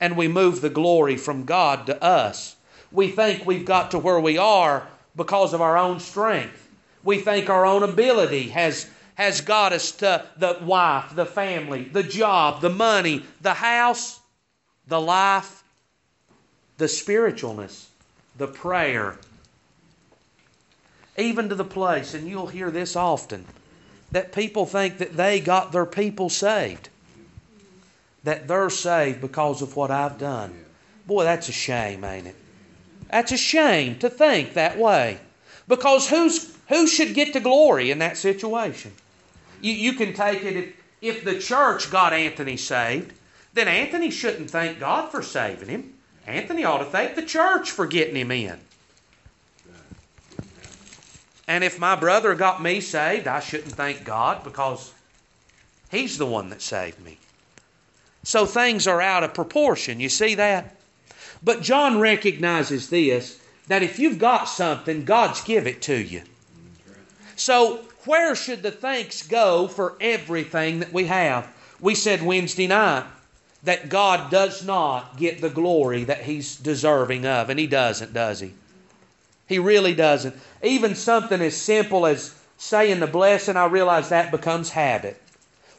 and 0.00 0.16
we 0.16 0.28
move 0.28 0.60
the 0.60 0.70
glory 0.70 1.16
from 1.16 1.44
God 1.44 1.86
to 1.86 2.02
us. 2.02 2.56
We 2.92 3.08
think 3.08 3.44
we've 3.44 3.64
got 3.64 3.90
to 3.90 3.98
where 3.98 4.20
we 4.20 4.38
are 4.38 4.86
because 5.16 5.52
of 5.52 5.60
our 5.60 5.76
own 5.76 5.98
strength. 6.00 6.65
We 7.06 7.20
think 7.20 7.48
our 7.48 7.64
own 7.64 7.84
ability 7.84 8.48
has 8.48 8.86
has 9.14 9.40
got 9.40 9.72
us 9.72 9.92
to 9.92 10.26
the 10.36 10.58
wife, 10.60 11.14
the 11.14 11.24
family, 11.24 11.84
the 11.84 12.02
job, 12.02 12.60
the 12.60 12.68
money, 12.68 13.24
the 13.40 13.54
house, 13.54 14.20
the 14.88 15.00
life, 15.00 15.62
the 16.76 16.84
spiritualness, 16.84 17.86
the 18.36 18.46
prayer, 18.46 19.16
even 21.16 21.48
to 21.48 21.54
the 21.54 21.64
place, 21.64 22.12
and 22.12 22.28
you'll 22.28 22.48
hear 22.48 22.70
this 22.70 22.94
often, 22.94 23.46
that 24.12 24.32
people 24.32 24.66
think 24.66 24.98
that 24.98 25.16
they 25.16 25.40
got 25.40 25.72
their 25.72 25.86
people 25.86 26.28
saved. 26.28 26.90
That 28.24 28.48
they're 28.48 28.68
saved 28.68 29.22
because 29.22 29.62
of 29.62 29.76
what 29.76 29.90
I've 29.90 30.18
done. 30.18 30.64
Boy, 31.06 31.24
that's 31.24 31.48
a 31.48 31.52
shame, 31.52 32.04
ain't 32.04 32.26
it? 32.26 32.36
That's 33.10 33.32
a 33.32 33.38
shame 33.38 33.98
to 34.00 34.10
think 34.10 34.54
that 34.54 34.76
way. 34.76 35.20
Because 35.68 36.08
who's, 36.08 36.55
who 36.68 36.86
should 36.86 37.14
get 37.14 37.32
the 37.32 37.40
glory 37.40 37.90
in 37.90 37.98
that 38.00 38.16
situation? 38.16 38.92
You, 39.60 39.72
you 39.72 39.92
can 39.94 40.12
take 40.12 40.42
it 40.42 40.56
if, 40.56 40.76
if 41.00 41.24
the 41.24 41.38
church 41.38 41.90
got 41.90 42.12
Anthony 42.12 42.56
saved, 42.56 43.12
then 43.54 43.68
Anthony 43.68 44.10
shouldn't 44.10 44.50
thank 44.50 44.78
God 44.78 45.10
for 45.10 45.22
saving 45.22 45.68
him. 45.68 45.94
Anthony 46.26 46.64
ought 46.64 46.78
to 46.78 46.84
thank 46.84 47.14
the 47.14 47.22
church 47.22 47.70
for 47.70 47.86
getting 47.86 48.16
him 48.16 48.30
in. 48.30 48.58
And 51.48 51.62
if 51.62 51.78
my 51.78 51.94
brother 51.94 52.34
got 52.34 52.60
me 52.60 52.80
saved, 52.80 53.28
I 53.28 53.38
shouldn't 53.38 53.72
thank 53.72 54.04
God 54.04 54.42
because 54.42 54.92
he's 55.90 56.18
the 56.18 56.26
one 56.26 56.50
that 56.50 56.60
saved 56.60 57.00
me. 57.00 57.18
So 58.24 58.44
things 58.44 58.88
are 58.88 59.00
out 59.00 59.22
of 59.22 59.34
proportion. 59.34 60.00
You 60.00 60.08
see 60.08 60.34
that? 60.34 60.74
But 61.44 61.62
John 61.62 62.00
recognizes 62.00 62.90
this 62.90 63.38
that 63.68 63.84
if 63.84 64.00
you've 64.00 64.18
got 64.18 64.46
something, 64.46 65.04
God's 65.04 65.40
give 65.42 65.68
it 65.68 65.80
to 65.82 65.96
you. 65.96 66.22
So 67.36 67.84
where 68.04 68.34
should 68.34 68.62
the 68.62 68.70
thanks 68.70 69.26
go 69.26 69.68
for 69.68 69.96
everything 70.00 70.80
that 70.80 70.92
we 70.92 71.04
have? 71.06 71.46
We 71.80 71.94
said 71.94 72.22
Wednesday 72.22 72.66
night 72.66 73.04
that 73.62 73.88
God 73.88 74.30
does 74.30 74.64
not 74.64 75.16
get 75.18 75.40
the 75.40 75.50
glory 75.50 76.04
that 76.04 76.22
He's 76.22 76.56
deserving 76.56 77.26
of, 77.26 77.50
and 77.50 77.58
He 77.58 77.66
doesn't, 77.66 78.12
does 78.14 78.40
He? 78.40 78.54
He 79.46 79.58
really 79.58 79.94
doesn't. 79.94 80.34
Even 80.62 80.94
something 80.94 81.40
as 81.40 81.56
simple 81.56 82.06
as 82.06 82.34
saying 82.58 83.00
the 83.00 83.06
blessing, 83.06 83.56
I 83.56 83.66
realize 83.66 84.08
that 84.08 84.30
becomes 84.30 84.70
habit. 84.70 85.20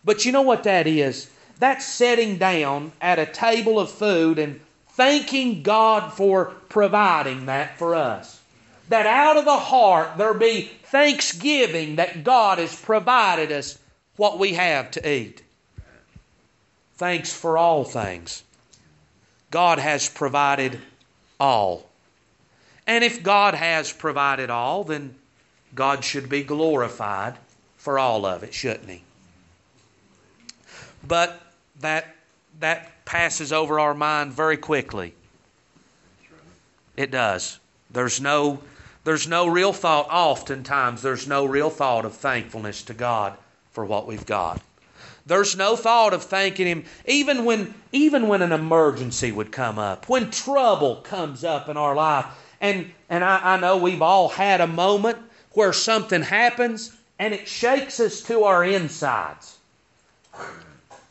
But 0.05 0.25
you 0.25 0.31
know 0.31 0.43
what 0.43 0.63
that 0.63 0.87
is? 0.87 1.29
That's 1.59 1.85
sitting 1.85 2.37
down 2.37 2.91
at 3.01 3.19
a 3.19 3.25
table 3.25 3.79
of 3.79 3.91
food 3.91 4.37
and 4.37 4.61
thanking 4.89 5.63
God 5.63 6.13
for 6.13 6.45
providing 6.69 7.47
that 7.47 7.77
for 7.77 7.95
us. 7.95 8.37
That 8.89 9.06
out 9.06 9.38
of 9.38 9.46
the 9.46 9.58
heart 9.58 10.17
there 10.17 10.34
be 10.34 10.72
thanksgiving 10.84 11.98
that 11.98 12.24
God 12.24 12.60
has 12.60 12.79
provided 12.79 13.51
us 13.51 13.77
what 14.15 14.39
we 14.39 14.53
have 14.53 14.91
to 14.91 15.10
eat. 15.10 15.41
Thanks 16.96 17.32
for 17.32 17.58
all 17.58 17.84
things. 17.84 18.44
God 19.51 19.79
has 19.79 20.10
provided 20.10 20.79
all. 21.39 21.88
And 22.86 23.03
if 23.03 23.22
God 23.22 23.53
has 23.53 23.91
provided 23.91 24.50
all, 24.50 24.84
then 24.84 25.15
God 25.75 26.03
should 26.03 26.29
be 26.29 26.44
glorified 26.44 27.36
for 27.77 28.00
all 28.00 28.25
of 28.25 28.44
it, 28.44 28.53
shouldn't 28.53 28.89
He? 28.89 29.03
But 31.08 31.39
that, 31.82 32.15
that 32.60 33.06
passes 33.06 33.53
over 33.53 33.79
our 33.79 33.94
mind 33.94 34.34
very 34.34 34.58
quickly. 34.58 35.13
It 36.96 37.12
does. 37.12 37.60
There's 37.91 38.20
no, 38.20 38.60
there's 39.07 39.25
no 39.25 39.47
real 39.47 39.71
thought, 39.71 40.09
oftentimes, 40.09 41.01
there's 41.01 41.29
no 41.29 41.45
real 41.45 41.69
thought 41.69 42.03
of 42.03 42.13
thankfulness 42.13 42.81
to 42.81 42.93
God 42.93 43.37
for 43.71 43.85
what 43.85 44.05
we've 44.05 44.25
got. 44.25 44.59
There's 45.25 45.55
no 45.55 45.77
thought 45.77 46.13
of 46.13 46.23
thanking 46.23 46.67
Him, 46.67 46.83
even 47.05 47.45
when, 47.45 47.73
even 47.93 48.27
when 48.27 48.41
an 48.41 48.51
emergency 48.51 49.31
would 49.31 49.49
come 49.49 49.79
up, 49.79 50.09
when 50.09 50.29
trouble 50.29 50.97
comes 50.97 51.45
up 51.45 51.69
in 51.69 51.77
our 51.77 51.95
life. 51.95 52.25
And, 52.59 52.91
and 53.09 53.23
I, 53.23 53.53
I 53.53 53.59
know 53.61 53.77
we've 53.77 54.01
all 54.01 54.27
had 54.27 54.59
a 54.59 54.67
moment 54.67 55.19
where 55.53 55.71
something 55.71 56.21
happens 56.21 56.93
and 57.17 57.33
it 57.33 57.47
shakes 57.47 58.01
us 58.01 58.23
to 58.23 58.43
our 58.43 58.61
insides. 58.61 59.57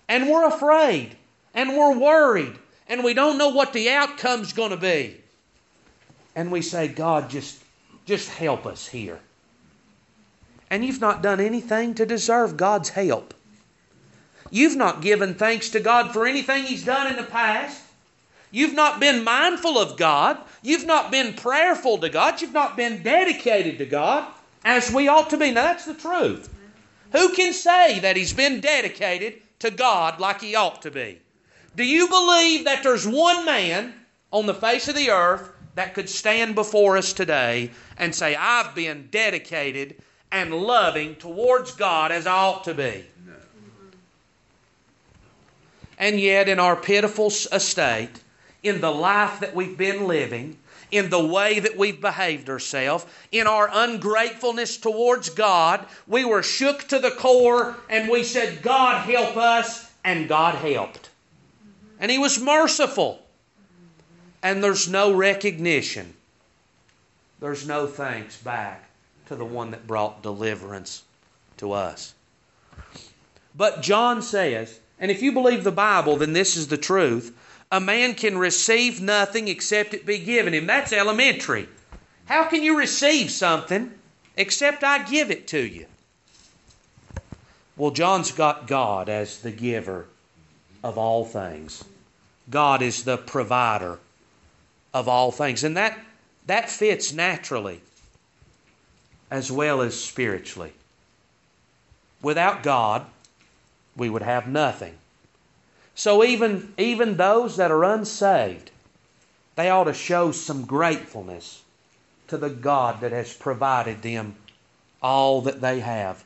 And 0.07 0.29
we're 0.29 0.49
afraid 0.49 1.17
and 1.55 1.71
we're 1.71 1.97
worried 1.97 2.59
and 2.91 3.03
we 3.03 3.15
don't 3.15 3.39
know 3.39 3.49
what 3.49 3.73
the 3.73 3.89
outcome's 3.89 4.53
going 4.53 4.73
to 4.73 4.77
be. 4.77 5.19
And 6.35 6.53
we 6.53 6.61
say, 6.61 6.89
God, 6.89 7.31
just, 7.31 7.63
just 8.07 8.29
help 8.29 8.65
us 8.67 8.89
here. 8.89 9.21
And 10.71 10.85
you've 10.85 11.01
not 11.01 11.23
done 11.23 11.41
anything 11.41 11.95
to 11.95 12.07
deserve 12.07 12.57
God's 12.57 12.89
help. 12.89 13.35
You've 14.51 14.77
not 14.77 15.03
given 15.03 15.35
thanks 15.35 15.71
to 15.71 15.81
God 15.81 16.13
for 16.13 16.27
anything 16.27 16.65
He's 16.65 16.85
done 16.85 17.09
in 17.09 17.17
the 17.17 17.29
past. 17.29 17.83
You've 18.51 18.75
not 18.75 19.01
been 19.01 19.25
mindful 19.25 19.79
of 19.79 19.97
God. 19.97 20.39
You've 20.63 20.87
not 20.87 21.11
been 21.11 21.35
prayerful 21.35 21.99
to 21.99 22.09
God. 22.09 22.41
You've 22.41 22.53
not 22.53 22.77
been 22.77 23.03
dedicated 23.03 23.79
to 23.79 23.87
God 23.87 24.33
as 24.65 24.93
we 24.93 25.09
ought 25.09 25.31
to 25.31 25.37
be. 25.37 25.51
Now, 25.51 25.65
that's 25.65 25.85
the 25.85 25.95
truth. 25.95 26.49
Who 27.13 27.31
can 27.31 27.53
say 27.53 27.99
that 28.01 28.17
he's 28.17 28.33
been 28.33 28.61
dedicated 28.61 29.43
to 29.61 29.71
God 29.71 30.21
like 30.21 30.41
he 30.41 30.55
ought 30.55 30.83
to 30.83 30.91
be? 30.91 31.21
Do 31.75 31.85
you 31.85 32.09
believe 32.09 32.65
that 32.65 32.83
there's 32.83 33.07
one 33.07 33.45
man 33.45 33.95
on 34.33 34.47
the 34.47 34.55
face 34.55 34.89
of 34.89 34.95
the 34.95 35.11
earth 35.11 35.51
that 35.77 35.95
could 35.95 36.09
stand 36.09 36.55
before 36.55 36.97
us 36.97 37.13
today 37.13 37.71
and 37.97 38.15
say, 38.15 38.35
I've 38.35 38.75
been 38.75 39.09
dedicated 39.11 39.97
and 40.33 40.53
loving 40.53 41.15
towards 41.15 41.73
God 41.73 42.11
as 42.11 42.27
I 42.27 42.33
ought 42.33 42.65
to 42.65 42.75
be? 42.75 43.05
And 45.99 46.21
yet, 46.21 46.49
in 46.49 46.59
our 46.59 46.77
pitiful 46.77 47.29
estate, 47.29 48.11
in 48.63 48.81
the 48.81 48.91
life 48.91 49.41
that 49.41 49.55
we've 49.55 49.79
been 49.79 50.07
living, 50.07 50.59
in 50.91 51.09
the 51.11 51.25
way 51.25 51.59
that 51.59 51.77
we've 51.77 52.01
behaved 52.01 52.51
ourselves, 52.51 53.07
in 53.33 53.47
our 53.47 53.69
ungratefulness 53.73 54.77
towards 54.77 55.31
God, 55.31 55.87
we 56.07 56.25
were 56.25 56.43
shook 56.43 56.87
to 56.89 56.99
the 56.99 57.11
core 57.11 57.77
and 57.89 58.11
we 58.11 58.25
said, 58.25 58.63
God 58.63 59.09
help 59.09 59.37
us, 59.37 59.91
and 60.05 60.29
God 60.29 60.55
helped. 60.57 61.11
And 61.99 62.11
He 62.11 62.19
was 62.19 62.41
merciful. 62.41 63.26
And 64.47 64.63
there's 64.63 64.89
no 64.89 65.13
recognition, 65.13 66.15
there's 67.41 67.67
no 67.67 67.89
thanks 67.89 68.37
back 68.37 68.89
to 69.27 69.35
the 69.35 69.45
one 69.45 69.73
that 69.73 69.89
brought 69.89 70.23
deliverance 70.23 71.03
to 71.57 71.73
us. 71.73 72.15
But 73.57 73.83
John 73.83 74.23
says, 74.23 74.79
and 75.01 75.11
if 75.11 75.21
you 75.21 75.33
believe 75.33 75.65
the 75.65 75.73
Bible, 75.73 76.17
then 76.17 76.33
this 76.33 76.57
is 76.57 76.69
the 76.69 76.77
truth 76.77 77.37
a 77.73 77.81
man 77.81 78.15
can 78.15 78.39
receive 78.39 79.01
nothing 79.01 79.49
except 79.49 79.95
it 79.95 80.07
be 80.07 80.19
given 80.19 80.55
him. 80.55 80.69
That's 80.69 80.93
elementary. 80.93 81.69
How 82.27 82.45
can 82.45 82.63
you 82.63 82.79
receive 82.79 83.33
something 83.33 83.91
except 84.37 84.85
I 84.85 85.03
give 85.03 85.33
it 85.33 85.49
to 85.49 85.61
you? 85.61 85.87
Well, 87.77 87.91
John's 87.91 88.31
got 88.31 88.69
God 88.69 89.09
as 89.09 89.41
the 89.41 89.51
giver 89.51 90.07
of 90.85 90.97
all 90.97 91.25
things. 91.25 91.83
God 92.49 92.81
is 92.81 93.03
the 93.03 93.19
provider 93.19 93.99
of 94.97 95.09
all 95.09 95.31
things. 95.31 95.63
And 95.63 95.77
that, 95.77 95.99
that 96.47 96.71
fits 96.71 97.13
naturally 97.13 97.83
as 99.31 99.53
well 99.53 99.83
as 99.83 100.01
spiritually. 100.01 100.73
Without 102.23 102.63
God, 102.63 103.05
we 103.95 104.09
would 104.09 104.23
have 104.23 104.49
nothing. 104.49 104.95
So 105.95 106.25
even, 106.25 106.73
even 106.79 107.17
those 107.17 107.57
that 107.57 107.71
are 107.71 107.85
unsaved, 107.85 108.71
they 109.55 109.69
ought 109.69 109.85
to 109.85 109.93
show 109.93 110.33
some 110.33 110.65
gratefulness 110.65 111.63
to 112.29 112.39
the 112.39 112.51
God 112.51 113.01
that 113.03 113.13
has 113.13 113.35
provided 113.35 114.01
them 114.01 114.35
all 115.03 115.43
that 115.43 115.61
they 115.61 115.81
have 115.81 116.25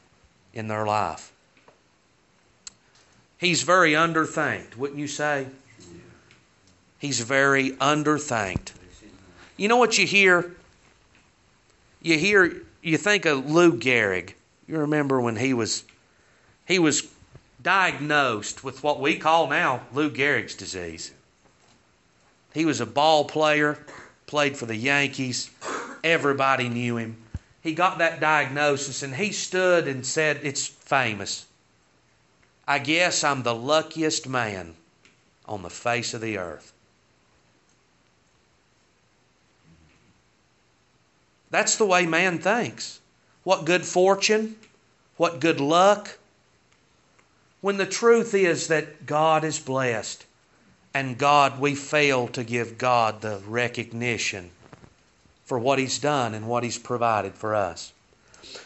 in 0.54 0.68
their 0.68 0.86
life. 0.86 1.32
He's 3.36 3.62
very 3.62 3.92
underthanked, 3.92 4.76
wouldn't 4.76 5.00
you 5.00 5.08
say? 5.08 5.48
He's 7.00 7.21
very 7.21 7.73
underthanked. 7.73 8.73
You 9.57 9.69
know 9.69 9.78
what 9.78 9.97
you 9.97 10.07
hear? 10.07 10.54
You 12.02 12.19
hear, 12.19 12.62
you 12.83 12.99
think 12.99 13.25
of 13.25 13.50
Lou 13.50 13.76
Gehrig. 13.76 14.35
You 14.69 14.78
remember 14.78 15.19
when 15.19 15.37
he 15.37 15.54
was, 15.54 15.85
he 16.66 16.78
was 16.78 17.09
diagnosed 17.62 18.62
with 18.62 18.83
what 18.83 19.00
we 19.00 19.16
call 19.16 19.49
now 19.49 19.80
Lou 19.95 20.11
Gehrig's 20.11 20.54
disease. 20.54 21.12
He 22.52 22.66
was 22.66 22.80
a 22.80 22.87
ball 22.87 23.25
player, 23.25 23.78
played 24.26 24.57
for 24.57 24.66
the 24.66 24.76
Yankees. 24.76 25.50
Everybody 26.04 26.69
knew 26.69 26.99
him. 26.99 27.16
He 27.62 27.73
got 27.75 27.99
that 27.99 28.21
diagnosis 28.21 29.02
and 29.02 29.14
he 29.14 29.33
stood 29.33 29.88
and 29.88 30.04
said, 30.04 30.40
It's 30.42 30.66
famous. 30.66 31.47
I 32.69 32.78
guess 32.78 33.25
I'm 33.25 33.42
the 33.42 33.54
luckiest 33.54 34.28
man 34.28 34.75
on 35.47 35.62
the 35.62 35.71
face 35.71 36.12
of 36.12 36.21
the 36.21 36.37
earth. 36.37 36.73
That's 41.50 41.76
the 41.76 41.87
way 41.87 42.07
man 42.07 42.38
thinks. 42.38 43.00
What 43.42 43.64
good 43.64 43.85
fortune, 43.85 44.57
what 45.16 45.40
good 45.40 45.61
luck, 45.61 46.19
when 47.61 47.76
the 47.76 47.87
truth 47.87 48.35
is 48.35 48.69
that 48.69 49.07
God 49.07 49.45
is 49.45 49.59
blessed 49.59 50.25
and 50.95 51.19
God, 51.19 51.61
we 51.61 51.75
fail 51.75 52.28
to 52.28 52.42
give 52.42 52.78
God 52.78 53.21
the 53.21 53.40
recognition 53.47 54.50
for 55.45 55.59
what 55.59 55.78
He's 55.78 55.99
done 55.99 56.35
and 56.35 56.49
what 56.49 56.64
He's 56.64 56.78
provided 56.78 57.35
for 57.35 57.54
us. 57.54 57.92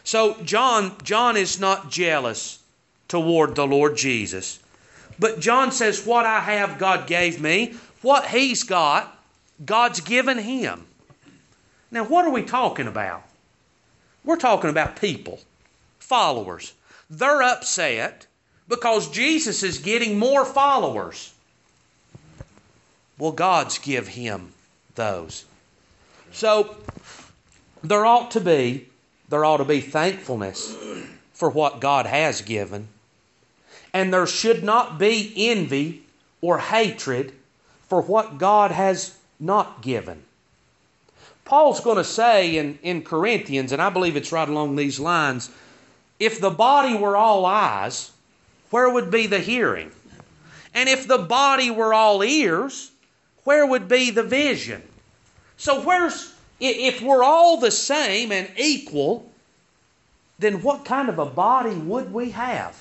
So 0.04 0.40
John, 0.42 0.96
John 1.02 1.36
is 1.36 1.58
not 1.60 1.90
jealous 1.90 2.60
toward 3.08 3.54
the 3.54 3.66
Lord 3.66 3.96
Jesus. 3.96 4.58
But 5.18 5.40
John 5.40 5.72
says, 5.72 6.04
What 6.06 6.26
I 6.26 6.40
have, 6.40 6.78
God 6.78 7.06
gave 7.06 7.40
me. 7.40 7.74
What 8.02 8.26
he's 8.26 8.64
got, 8.64 9.16
God's 9.64 10.00
given 10.00 10.38
him. 10.38 10.86
Now, 11.94 12.02
what 12.02 12.24
are 12.24 12.30
we 12.30 12.42
talking 12.42 12.88
about? 12.88 13.22
We're 14.24 14.36
talking 14.36 14.68
about 14.68 15.00
people, 15.00 15.38
followers. 16.00 16.72
They're 17.08 17.40
upset 17.40 18.26
because 18.66 19.08
Jesus 19.12 19.62
is 19.62 19.78
getting 19.78 20.18
more 20.18 20.44
followers. 20.44 21.32
Well, 23.16 23.30
God's 23.30 23.78
give 23.78 24.08
him 24.08 24.52
those. 24.96 25.44
So 26.32 26.76
there 27.84 28.04
ought 28.04 28.32
to 28.32 28.40
be 28.40 28.88
there 29.28 29.44
ought 29.44 29.58
to 29.58 29.64
be 29.64 29.80
thankfulness 29.80 30.76
for 31.32 31.48
what 31.48 31.78
God 31.78 32.06
has 32.06 32.42
given. 32.42 32.88
And 33.92 34.12
there 34.12 34.26
should 34.26 34.64
not 34.64 34.98
be 34.98 35.32
envy 35.36 36.02
or 36.40 36.58
hatred 36.58 37.34
for 37.88 38.02
what 38.02 38.38
God 38.38 38.72
has 38.72 39.16
not 39.38 39.80
given. 39.80 40.24
Paul's 41.44 41.80
going 41.80 41.98
to 41.98 42.04
say 42.04 42.56
in, 42.56 42.78
in 42.82 43.02
Corinthians, 43.02 43.72
and 43.72 43.82
I 43.82 43.90
believe 43.90 44.16
it's 44.16 44.32
right 44.32 44.48
along 44.48 44.76
these 44.76 44.98
lines 44.98 45.50
if 46.18 46.40
the 46.40 46.50
body 46.50 46.96
were 46.96 47.16
all 47.16 47.44
eyes, 47.44 48.12
where 48.70 48.88
would 48.88 49.10
be 49.10 49.26
the 49.26 49.38
hearing? 49.38 49.90
And 50.72 50.88
if 50.88 51.06
the 51.06 51.18
body 51.18 51.70
were 51.70 51.94
all 51.94 52.22
ears, 52.22 52.90
where 53.44 53.66
would 53.66 53.88
be 53.88 54.10
the 54.10 54.22
vision? 54.22 54.82
So, 55.56 55.82
where's, 55.82 56.34
if 56.60 57.00
we're 57.00 57.22
all 57.22 57.58
the 57.58 57.70
same 57.70 58.32
and 58.32 58.48
equal, 58.56 59.30
then 60.38 60.62
what 60.62 60.84
kind 60.84 61.08
of 61.08 61.18
a 61.18 61.26
body 61.26 61.74
would 61.74 62.12
we 62.12 62.30
have? 62.30 62.76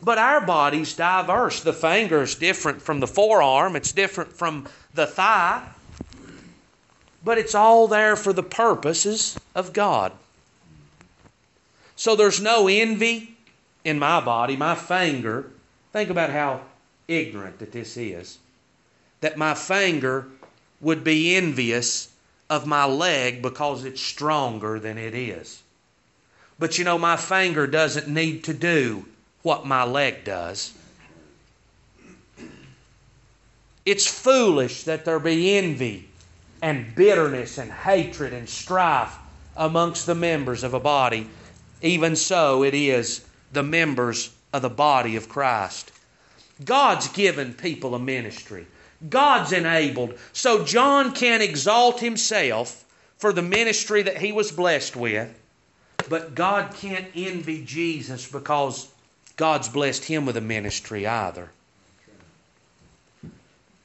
But 0.00 0.18
our 0.18 0.40
body's 0.40 0.94
diverse. 0.94 1.60
The 1.60 1.72
finger 1.72 2.22
is 2.22 2.36
different 2.36 2.80
from 2.80 3.00
the 3.00 3.08
forearm, 3.08 3.74
it's 3.74 3.92
different 3.92 4.32
from 4.32 4.68
the 4.94 5.06
thigh, 5.06 5.66
but 7.24 7.38
it's 7.38 7.54
all 7.54 7.88
there 7.88 8.16
for 8.16 8.32
the 8.32 8.42
purposes 8.42 9.38
of 9.54 9.72
God. 9.72 10.12
So 11.96 12.14
there's 12.14 12.40
no 12.40 12.68
envy 12.68 13.36
in 13.84 13.98
my 13.98 14.20
body, 14.20 14.56
my 14.56 14.74
finger. 14.74 15.50
Think 15.92 16.10
about 16.10 16.30
how 16.30 16.60
ignorant 17.08 17.58
that 17.58 17.72
this 17.72 17.96
is. 17.96 18.38
That 19.20 19.36
my 19.36 19.54
finger 19.54 20.26
would 20.80 21.02
be 21.02 21.34
envious 21.34 22.08
of 22.48 22.66
my 22.66 22.84
leg 22.84 23.42
because 23.42 23.84
it's 23.84 24.00
stronger 24.00 24.78
than 24.78 24.96
it 24.96 25.14
is. 25.14 25.60
But 26.58 26.78
you 26.78 26.84
know, 26.84 26.98
my 26.98 27.16
finger 27.16 27.66
doesn't 27.66 28.08
need 28.08 28.44
to 28.44 28.54
do 28.54 29.06
what 29.42 29.66
my 29.66 29.84
leg 29.84 30.24
does. 30.24 30.72
It's 33.84 34.06
foolish 34.06 34.84
that 34.84 35.04
there 35.04 35.18
be 35.18 35.56
envy 35.56 36.07
and 36.62 36.94
bitterness 36.94 37.58
and 37.58 37.70
hatred 37.70 38.32
and 38.32 38.48
strife 38.48 39.14
amongst 39.56 40.06
the 40.06 40.14
members 40.14 40.62
of 40.62 40.74
a 40.74 40.80
body. 40.80 41.28
Even 41.82 42.16
so, 42.16 42.64
it 42.64 42.74
is 42.74 43.24
the 43.52 43.62
members 43.62 44.30
of 44.52 44.62
the 44.62 44.70
body 44.70 45.16
of 45.16 45.28
Christ. 45.28 45.92
God's 46.64 47.08
given 47.08 47.54
people 47.54 47.94
a 47.94 47.98
ministry. 47.98 48.66
God's 49.08 49.52
enabled. 49.52 50.18
So 50.32 50.64
John 50.64 51.12
can 51.12 51.40
exalt 51.40 52.00
himself 52.00 52.84
for 53.18 53.32
the 53.32 53.42
ministry 53.42 54.02
that 54.02 54.18
he 54.18 54.32
was 54.32 54.50
blessed 54.50 54.96
with, 54.96 55.28
but 56.08 56.34
God 56.34 56.74
can't 56.74 57.06
envy 57.14 57.64
Jesus 57.64 58.30
because 58.30 58.88
God's 59.36 59.68
blessed 59.68 60.04
him 60.04 60.26
with 60.26 60.36
a 60.36 60.40
ministry 60.40 61.06
either. 61.06 61.50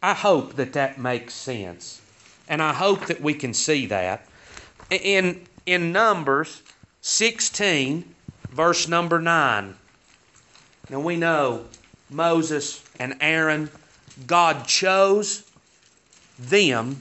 I 0.01 0.13
hope 0.13 0.55
that 0.55 0.73
that 0.73 0.99
makes 0.99 1.33
sense. 1.33 2.01
And 2.47 2.61
I 2.61 2.73
hope 2.73 3.05
that 3.07 3.21
we 3.21 3.33
can 3.33 3.53
see 3.53 3.85
that. 3.87 4.25
In, 4.89 5.45
in 5.65 5.91
Numbers 5.91 6.61
16, 7.01 8.13
verse 8.51 8.87
number 8.87 9.19
9. 9.19 9.75
Now 10.89 10.99
we 10.99 11.15
know 11.15 11.65
Moses 12.09 12.83
and 12.99 13.15
Aaron, 13.21 13.69
God 14.27 14.67
chose 14.67 15.49
them 16.37 16.99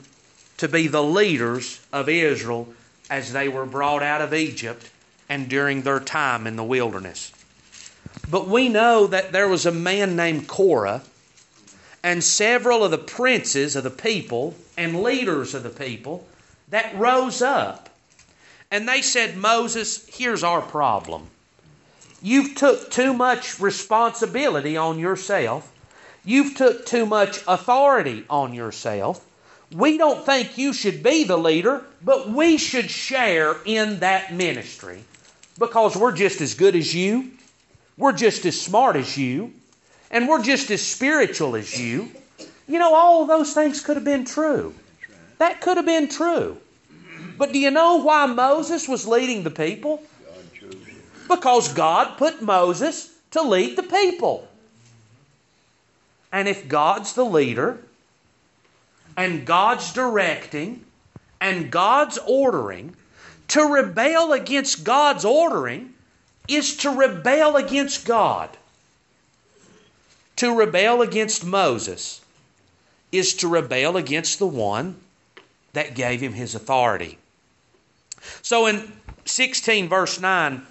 to 0.58 0.68
be 0.68 0.86
the 0.86 1.02
leaders 1.02 1.80
of 1.92 2.08
Israel 2.08 2.72
as 3.10 3.32
they 3.32 3.48
were 3.48 3.66
brought 3.66 4.02
out 4.02 4.20
of 4.20 4.32
Egypt 4.32 4.90
and 5.28 5.48
during 5.48 5.82
their 5.82 6.00
time 6.00 6.46
in 6.46 6.56
the 6.56 6.64
wilderness. 6.64 7.32
But 8.30 8.48
we 8.48 8.68
know 8.68 9.06
that 9.06 9.32
there 9.32 9.48
was 9.48 9.66
a 9.66 9.72
man 9.72 10.16
named 10.16 10.46
Korah 10.46 11.02
and 12.02 12.22
several 12.22 12.84
of 12.84 12.90
the 12.90 12.98
princes 12.98 13.76
of 13.76 13.84
the 13.84 13.90
people 13.90 14.54
and 14.76 15.02
leaders 15.02 15.54
of 15.54 15.62
the 15.62 15.70
people 15.70 16.26
that 16.68 16.96
rose 16.96 17.42
up. 17.42 17.90
And 18.70 18.88
they 18.88 19.02
said, 19.02 19.36
Moses, 19.36 20.06
here's 20.08 20.42
our 20.42 20.62
problem. 20.62 21.28
You've 22.22 22.54
took 22.54 22.90
too 22.90 23.12
much 23.12 23.60
responsibility 23.60 24.76
on 24.76 24.98
yourself. 24.98 25.70
You've 26.24 26.54
took 26.56 26.86
too 26.86 27.04
much 27.04 27.42
authority 27.46 28.24
on 28.30 28.54
yourself. 28.54 29.24
We 29.72 29.98
don't 29.98 30.24
think 30.24 30.56
you 30.56 30.72
should 30.72 31.02
be 31.02 31.24
the 31.24 31.36
leader, 31.36 31.84
but 32.02 32.28
we 32.28 32.58
should 32.58 32.90
share 32.90 33.56
in 33.64 34.00
that 34.00 34.32
ministry 34.32 35.02
because 35.58 35.96
we're 35.96 36.12
just 36.12 36.40
as 36.40 36.54
good 36.54 36.76
as 36.76 36.94
you. 36.94 37.32
We're 37.96 38.12
just 38.12 38.46
as 38.46 38.60
smart 38.60 38.96
as 38.96 39.16
you. 39.18 39.52
And 40.12 40.28
we're 40.28 40.42
just 40.42 40.70
as 40.70 40.82
spiritual 40.82 41.56
as 41.56 41.78
you. 41.78 42.10
You 42.68 42.78
know, 42.78 42.94
all 42.94 43.26
those 43.26 43.54
things 43.54 43.80
could 43.80 43.96
have 43.96 44.04
been 44.04 44.24
true. 44.24 44.74
That 45.38 45.60
could 45.60 45.78
have 45.78 45.86
been 45.86 46.08
true. 46.08 46.58
But 47.38 47.52
do 47.52 47.58
you 47.58 47.70
know 47.70 47.96
why 47.96 48.26
Moses 48.26 48.86
was 48.86 49.06
leading 49.06 49.42
the 49.42 49.50
people? 49.50 50.02
Because 51.28 51.72
God 51.72 52.18
put 52.18 52.42
Moses 52.42 53.12
to 53.32 53.42
lead 53.42 53.76
the 53.76 53.82
people. 53.82 54.46
And 56.30 56.46
if 56.46 56.68
God's 56.68 57.14
the 57.14 57.24
leader, 57.24 57.78
and 59.16 59.44
God's 59.44 59.92
directing, 59.92 60.84
and 61.40 61.70
God's 61.70 62.18
ordering, 62.26 62.94
to 63.48 63.62
rebel 63.62 64.32
against 64.32 64.84
God's 64.84 65.24
ordering 65.24 65.92
is 66.48 66.76
to 66.78 66.90
rebel 66.90 67.56
against 67.56 68.06
God. 68.06 68.48
To 70.42 70.52
rebel 70.52 71.02
against 71.02 71.46
Moses 71.46 72.20
is 73.12 73.32
to 73.34 73.46
rebel 73.46 73.96
against 73.96 74.40
the 74.40 74.46
one 74.48 74.96
that 75.72 75.94
gave 75.94 76.20
him 76.20 76.32
his 76.32 76.56
authority. 76.56 77.16
So 78.42 78.66
in 78.66 78.92
16, 79.24 79.88
verse 79.88 80.20
9, 80.20 80.66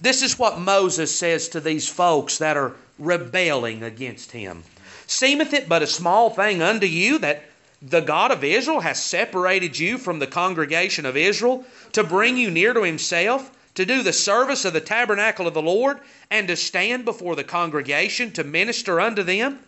this 0.00 0.22
is 0.22 0.38
what 0.38 0.58
Moses 0.58 1.14
says 1.14 1.50
to 1.50 1.60
these 1.60 1.86
folks 1.86 2.38
that 2.38 2.56
are 2.56 2.72
rebelling 2.98 3.82
against 3.82 4.32
him. 4.32 4.62
Seemeth 5.06 5.52
it 5.52 5.68
but 5.68 5.82
a 5.82 5.86
small 5.86 6.30
thing 6.30 6.62
unto 6.62 6.86
you 6.86 7.18
that 7.18 7.42
the 7.82 8.00
God 8.00 8.30
of 8.30 8.42
Israel 8.42 8.80
has 8.80 9.04
separated 9.04 9.78
you 9.78 9.98
from 9.98 10.18
the 10.18 10.26
congregation 10.26 11.04
of 11.04 11.18
Israel 11.18 11.66
to 11.92 12.02
bring 12.02 12.38
you 12.38 12.50
near 12.50 12.72
to 12.72 12.84
himself? 12.84 13.50
To 13.80 13.86
do 13.86 14.02
the 14.02 14.12
service 14.12 14.66
of 14.66 14.74
the 14.74 14.80
tabernacle 14.80 15.46
of 15.46 15.54
the 15.54 15.62
Lord, 15.62 15.98
and 16.30 16.46
to 16.48 16.56
stand 16.56 17.06
before 17.06 17.34
the 17.34 17.44
congregation 17.44 18.30
to 18.32 18.44
minister 18.44 19.00
unto 19.00 19.22
them? 19.22 19.58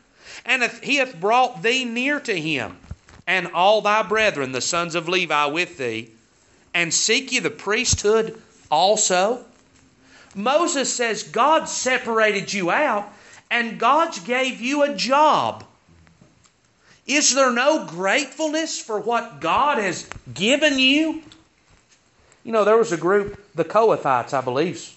And 0.45 0.63
he 0.83 0.97
hath 0.97 1.19
brought 1.19 1.63
thee 1.63 1.87
near 1.87 2.21
to 2.21 2.39
him, 2.39 2.77
and 3.27 3.49
all 3.49 3.81
thy 3.81 4.03
brethren, 4.03 4.53
the 4.53 4.61
sons 4.61 4.95
of 4.95 5.09
Levi, 5.09 5.47
with 5.47 5.79
thee, 5.79 6.11
and 6.75 6.93
seek 6.93 7.33
ye 7.33 7.39
the 7.39 7.51
priesthood 7.51 8.41
also? 8.71 9.45
Moses 10.35 10.93
says 10.93 11.23
God 11.23 11.69
separated 11.69 12.53
you 12.53 12.71
out, 12.71 13.11
and 13.51 13.79
God 13.79 14.13
gave 14.25 14.61
you 14.61 14.83
a 14.83 14.95
job. 14.95 15.65
Is 17.07 17.35
there 17.35 17.51
no 17.51 17.87
gratefulness 17.87 18.79
for 18.79 19.01
what 19.01 19.41
God 19.41 19.79
has 19.79 20.07
given 20.33 20.79
you? 20.79 21.23
You 22.45 22.53
know, 22.53 22.65
there 22.65 22.77
was 22.77 22.93
a 22.93 22.97
group, 22.97 23.42
the 23.55 23.65
Kohathites, 23.65 24.33
I 24.33 24.41
believe, 24.41 24.95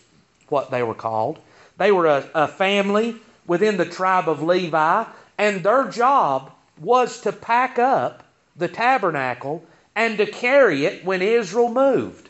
what 0.50 0.72
they 0.72 0.84
were 0.84 0.94
called. 0.94 1.40
They 1.78 1.92
were 1.92 2.08
a, 2.08 2.30
a 2.34 2.48
family 2.48 3.16
within 3.48 3.78
the 3.78 3.86
tribe 3.86 4.30
of 4.30 4.42
Levi, 4.42 5.06
and 5.38 5.64
their 5.64 5.86
job 5.86 6.52
was 6.80 7.22
to 7.22 7.32
pack 7.32 7.80
up 7.80 8.24
the 8.56 8.68
tabernacle 8.68 9.64
and 9.96 10.18
to 10.18 10.26
carry 10.26 10.86
it 10.86 11.06
when 11.06 11.22
Israel 11.22 11.70
moved. 11.70 12.30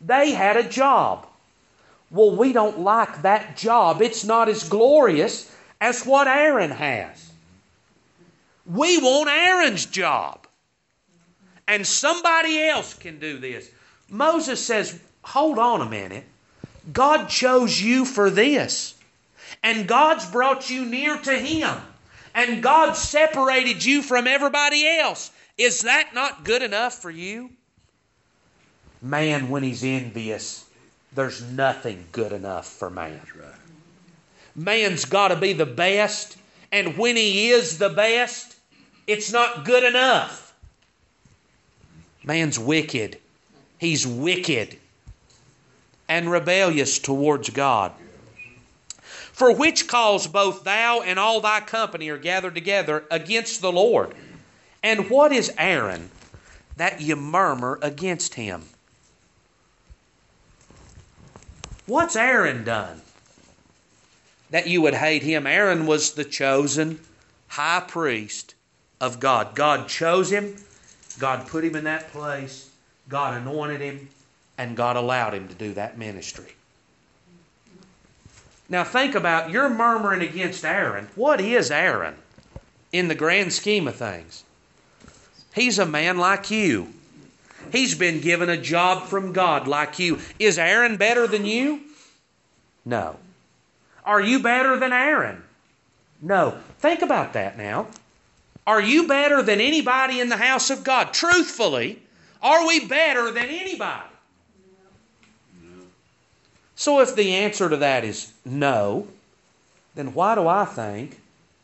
They 0.00 0.32
had 0.32 0.56
a 0.56 0.68
job. 0.68 1.26
Well, 2.10 2.36
we 2.36 2.52
don't 2.52 2.80
like 2.80 3.22
that 3.22 3.56
job. 3.56 4.02
It's 4.02 4.24
not 4.24 4.48
as 4.48 4.68
glorious 4.68 5.50
as 5.80 6.04
what 6.04 6.28
Aaron 6.28 6.70
has. 6.70 7.30
We 8.66 8.98
want 8.98 9.28
Aaron's 9.28 9.86
job. 9.86 10.46
And 11.66 11.86
somebody 11.86 12.62
else 12.62 12.94
can 12.94 13.18
do 13.18 13.38
this. 13.38 13.70
Moses 14.08 14.64
says, 14.64 15.00
Hold 15.24 15.58
on 15.58 15.80
a 15.80 15.88
minute. 15.88 16.24
God 16.92 17.28
chose 17.28 17.80
you 17.80 18.04
for 18.04 18.30
this. 18.30 18.94
And 19.62 19.88
God's 19.88 20.30
brought 20.30 20.70
you 20.70 20.84
near 20.84 21.16
to 21.18 21.32
Him. 21.38 21.76
And 22.34 22.62
God 22.62 22.94
separated 22.94 23.84
you 23.84 24.02
from 24.02 24.26
everybody 24.26 24.86
else. 24.86 25.30
Is 25.56 25.82
that 25.82 26.14
not 26.14 26.44
good 26.44 26.62
enough 26.62 26.94
for 26.94 27.10
you? 27.10 27.50
man, 29.04 29.50
when 29.50 29.62
he's 29.62 29.84
envious, 29.84 30.64
there's 31.14 31.42
nothing 31.42 32.04
good 32.10 32.32
enough 32.32 32.66
for 32.66 32.90
man. 32.90 33.20
Man's 34.56 35.04
got 35.04 35.28
to 35.28 35.36
be 35.36 35.52
the 35.52 35.66
best, 35.66 36.36
and 36.72 36.96
when 36.96 37.16
he 37.16 37.50
is 37.50 37.78
the 37.78 37.90
best, 37.90 38.56
it's 39.06 39.30
not 39.30 39.64
good 39.64 39.84
enough. 39.84 40.54
Man's 42.24 42.58
wicked. 42.58 43.18
He's 43.78 44.06
wicked 44.06 44.78
and 46.08 46.30
rebellious 46.30 46.98
towards 46.98 47.50
God. 47.50 47.92
For 49.32 49.52
which 49.52 49.88
cause 49.88 50.26
both 50.26 50.64
thou 50.64 51.00
and 51.00 51.18
all 51.18 51.40
thy 51.40 51.60
company 51.60 52.08
are 52.08 52.18
gathered 52.18 52.54
together 52.54 53.04
against 53.10 53.60
the 53.60 53.72
Lord. 53.72 54.14
And 54.82 55.10
what 55.10 55.32
is 55.32 55.52
Aaron 55.58 56.10
that 56.76 57.00
ye 57.00 57.14
murmur 57.14 57.78
against 57.82 58.34
him? 58.34 58.62
What's 61.86 62.16
Aaron 62.16 62.64
done 62.64 63.02
that 64.50 64.68
you 64.68 64.80
would 64.82 64.94
hate 64.94 65.22
him? 65.22 65.46
Aaron 65.46 65.86
was 65.86 66.12
the 66.12 66.24
chosen 66.24 67.00
high 67.48 67.84
priest 67.86 68.54
of 69.00 69.20
God. 69.20 69.54
God 69.54 69.88
chose 69.88 70.30
him, 70.30 70.56
God 71.18 71.46
put 71.46 71.64
him 71.64 71.76
in 71.76 71.84
that 71.84 72.10
place, 72.10 72.70
God 73.08 73.40
anointed 73.40 73.80
him, 73.80 74.08
and 74.58 74.76
God 74.76 74.96
allowed 74.96 75.34
him 75.34 75.48
to 75.48 75.54
do 75.54 75.74
that 75.74 75.98
ministry. 75.98 76.54
Now 78.68 78.84
think 78.84 79.14
about 79.14 79.50
you're 79.50 79.68
murmuring 79.68 80.22
against 80.22 80.64
Aaron. 80.64 81.08
What 81.14 81.40
is 81.40 81.70
Aaron 81.70 82.14
in 82.92 83.08
the 83.08 83.14
grand 83.14 83.52
scheme 83.52 83.86
of 83.88 83.96
things? 83.96 84.44
He's 85.54 85.78
a 85.78 85.86
man 85.86 86.18
like 86.18 86.50
you. 86.50 86.92
He's 87.72 87.94
been 87.94 88.20
given 88.20 88.48
a 88.48 88.56
job 88.56 89.06
from 89.08 89.32
God 89.32 89.66
like 89.66 89.98
you. 89.98 90.18
Is 90.38 90.58
Aaron 90.58 90.96
better 90.96 91.26
than 91.26 91.44
you? 91.44 91.80
No. 92.84 93.16
Are 94.04 94.20
you 94.20 94.40
better 94.40 94.78
than 94.78 94.92
Aaron? 94.92 95.42
No. 96.20 96.58
Think 96.78 97.02
about 97.02 97.32
that 97.34 97.56
now. 97.56 97.86
Are 98.66 98.80
you 98.80 99.06
better 99.06 99.42
than 99.42 99.60
anybody 99.60 100.20
in 100.20 100.28
the 100.28 100.36
house 100.36 100.70
of 100.70 100.84
God? 100.84 101.12
Truthfully, 101.12 102.00
are 102.42 102.66
we 102.66 102.86
better 102.86 103.30
than 103.30 103.46
anybody? 103.46 104.13
So 106.76 107.00
if 107.00 107.14
the 107.14 107.34
answer 107.34 107.68
to 107.68 107.76
that 107.76 108.04
is 108.04 108.32
no, 108.44 109.06
then 109.94 110.14
why 110.14 110.34
do 110.34 110.48
I 110.48 110.64
think 110.64 111.20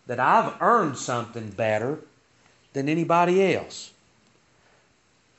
that 0.06 0.20
I've 0.20 0.54
earned 0.60 0.96
something 0.96 1.50
better 1.50 1.98
than 2.72 2.88
anybody 2.88 3.54
else? 3.54 3.92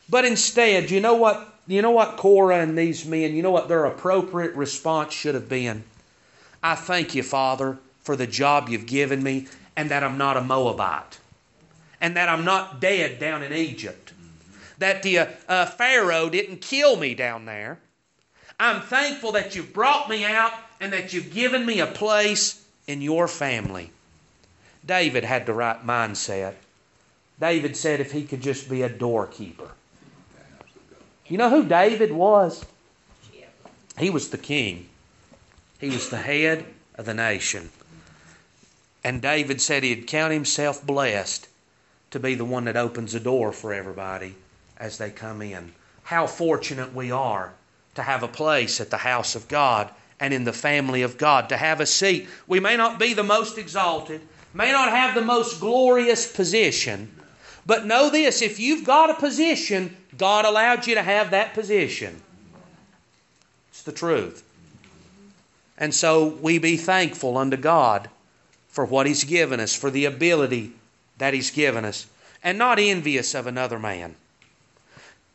But 0.10 0.26
instead, 0.26 0.92
you 0.92 1.00
know 1.00 1.16
what 1.16 1.48
you 1.68 1.82
know 1.82 1.92
what 1.92 2.18
Korah 2.18 2.60
and 2.60 2.78
these 2.78 3.06
men, 3.06 3.34
you 3.34 3.42
know 3.42 3.52
what 3.52 3.70
their 3.70 3.86
appropriate 3.86 4.56
response 4.56 5.14
should 5.14 5.36
have 5.36 5.48
been? 5.48 5.84
I 6.62 6.76
thank 6.76 7.16
you, 7.16 7.24
Father, 7.24 7.78
for 8.02 8.16
the 8.16 8.28
job 8.28 8.68
you've 8.68 8.86
given 8.86 9.24
me 9.24 9.48
and 9.78 9.90
that 9.90 10.04
I'm 10.04 10.18
not 10.18 10.38
a 10.38 10.42
Moabite 10.42 11.20
and 12.02 12.16
that 12.18 12.28
I'm 12.28 12.44
not 12.44 12.82
dead 12.82 13.20
down 13.20 13.44
in 13.44 13.54
Egypt. 13.54 14.12
That 14.80 15.04
the 15.04 15.20
uh, 15.20 15.26
uh, 15.48 15.66
Pharaoh 15.68 16.30
didn't 16.30 16.62
kill 16.62 16.98
me 16.98 17.14
down 17.14 17.46
there 17.46 17.80
I'm 18.62 18.82
thankful 18.82 19.32
that 19.32 19.56
you've 19.56 19.74
brought 19.74 20.08
me 20.08 20.24
out 20.24 20.54
and 20.80 20.94
that 20.94 21.14
you've 21.14 21.34
given 21.34 21.66
me 21.66 21.80
a 21.80 21.88
place 21.88 22.64
in 22.86 23.02
your 23.02 23.28
family. 23.28 23.90
David 24.86 25.24
had 25.24 25.48
the 25.48 25.54
right 25.54 25.84
mindset. 25.84 26.54
David 27.40 27.76
said 27.76 28.00
if 28.00 28.12
he 28.12 28.24
could 28.24 28.42
just 28.42 28.70
be 28.70 28.84
a 28.84 28.88
doorkeeper. 28.90 29.72
You 31.26 31.40
know 31.40 31.50
who 31.50 31.66
David 31.66 32.12
was? 32.12 32.64
He 33.98 34.12
was 34.12 34.30
the 34.30 34.38
king, 34.38 34.90
he 35.80 35.90
was 35.90 36.10
the 36.10 36.18
head 36.18 36.64
of 36.94 37.06
the 37.06 37.16
nation. 37.16 37.72
And 39.04 39.24
David 39.24 39.60
said 39.60 39.82
he'd 39.82 40.06
count 40.06 40.34
himself 40.34 40.86
blessed 40.86 41.48
to 42.12 42.20
be 42.20 42.36
the 42.36 42.46
one 42.46 42.66
that 42.66 42.78
opens 42.78 43.14
the 43.14 43.20
door 43.20 43.54
for 43.54 43.74
everybody 43.74 44.36
as 44.78 45.00
they 45.00 45.10
come 45.10 45.42
in. 45.42 45.74
How 46.04 46.28
fortunate 46.28 46.94
we 46.94 47.10
are 47.10 47.54
to 47.96 48.04
have 48.04 48.24
a 48.24 48.28
place 48.28 48.80
at 48.80 48.90
the 48.90 48.98
house 48.98 49.36
of 49.36 49.48
God 49.48 49.90
and 50.20 50.34
in 50.34 50.44
the 50.44 50.54
family 50.54 51.02
of 51.02 51.18
God, 51.18 51.50
to 51.50 51.58
have 51.58 51.80
a 51.82 51.86
seat. 51.86 52.30
We 52.48 52.60
may 52.60 52.78
not 52.78 53.00
be 53.00 53.14
the 53.14 53.24
most 53.24 53.58
exalted, 53.58 54.22
may 54.54 54.72
not 54.72 54.90
have 54.90 55.16
the 55.16 55.22
most 55.22 55.60
glorious 55.60 56.32
position, 56.32 57.12
but 57.66 57.86
know 57.86 58.10
this 58.10 58.42
if 58.42 58.60
you've 58.60 58.86
got 58.86 59.10
a 59.10 59.16
position, 59.16 59.96
God 60.18 60.46
allowed 60.46 60.86
you 60.86 60.96
to 60.96 61.02
have 61.02 61.32
that 61.32 61.54
position. 61.54 62.22
It's 63.72 63.84
the 63.84 63.92
truth. 63.92 64.44
And 65.78 65.94
so 65.94 66.28
we 66.28 66.60
be 66.60 66.78
thankful 66.78 67.38
unto 67.38 67.58
God 67.58 68.10
for 68.70 68.86
what 68.86 69.08
He's 69.08 69.24
given 69.24 69.60
us, 69.60 69.76
for 69.76 69.90
the 69.90 70.06
ability 70.06 70.74
that 71.18 71.34
He's 71.34 71.50
given 71.50 71.86
us, 71.86 72.06
and 72.44 72.58
not 72.58 72.78
envious 72.78 73.34
of 73.34 73.48
another 73.48 73.80
man. 73.80 74.16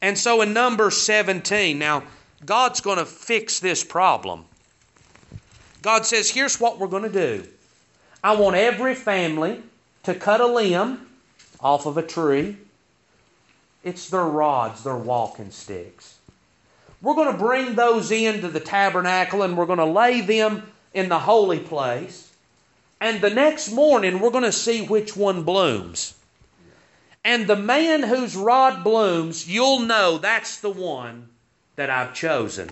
And 0.00 0.16
so 0.16 0.42
in 0.42 0.52
number 0.52 0.90
17, 0.90 1.78
now 1.78 2.04
God's 2.44 2.80
going 2.80 2.98
to 2.98 3.06
fix 3.06 3.60
this 3.60 3.82
problem. 3.82 4.44
God 5.82 6.04
says, 6.04 6.28
here's 6.28 6.60
what 6.60 6.78
we're 6.78 6.88
going 6.88 7.04
to 7.04 7.08
do. 7.08 7.46
I 8.22 8.36
want 8.36 8.56
every 8.56 8.94
family 8.94 9.62
to 10.02 10.14
cut 10.14 10.40
a 10.40 10.46
limb 10.46 11.06
off 11.60 11.86
of 11.86 11.96
a 11.96 12.02
tree. 12.02 12.56
It's 13.84 14.10
their 14.10 14.24
rods, 14.24 14.82
their 14.82 14.96
walking 14.96 15.50
sticks. 15.50 16.18
We're 17.00 17.14
going 17.14 17.32
to 17.32 17.38
bring 17.38 17.74
those 17.74 18.10
into 18.10 18.48
the 18.48 18.60
tabernacle 18.60 19.42
and 19.42 19.56
we're 19.56 19.66
going 19.66 19.78
to 19.78 19.84
lay 19.84 20.22
them 20.22 20.70
in 20.92 21.08
the 21.08 21.18
holy 21.18 21.60
place. 21.60 22.32
And 23.00 23.20
the 23.20 23.30
next 23.30 23.70
morning, 23.70 24.20
we're 24.20 24.30
going 24.30 24.44
to 24.44 24.52
see 24.52 24.84
which 24.84 25.16
one 25.16 25.44
blooms. 25.44 26.14
And 27.24 27.46
the 27.46 27.56
man 27.56 28.02
whose 28.02 28.34
rod 28.34 28.82
blooms, 28.82 29.48
you'll 29.48 29.80
know 29.80 30.18
that's 30.18 30.60
the 30.60 30.70
one 30.70 31.28
that 31.76 31.90
I've 31.90 32.14
chosen. 32.14 32.70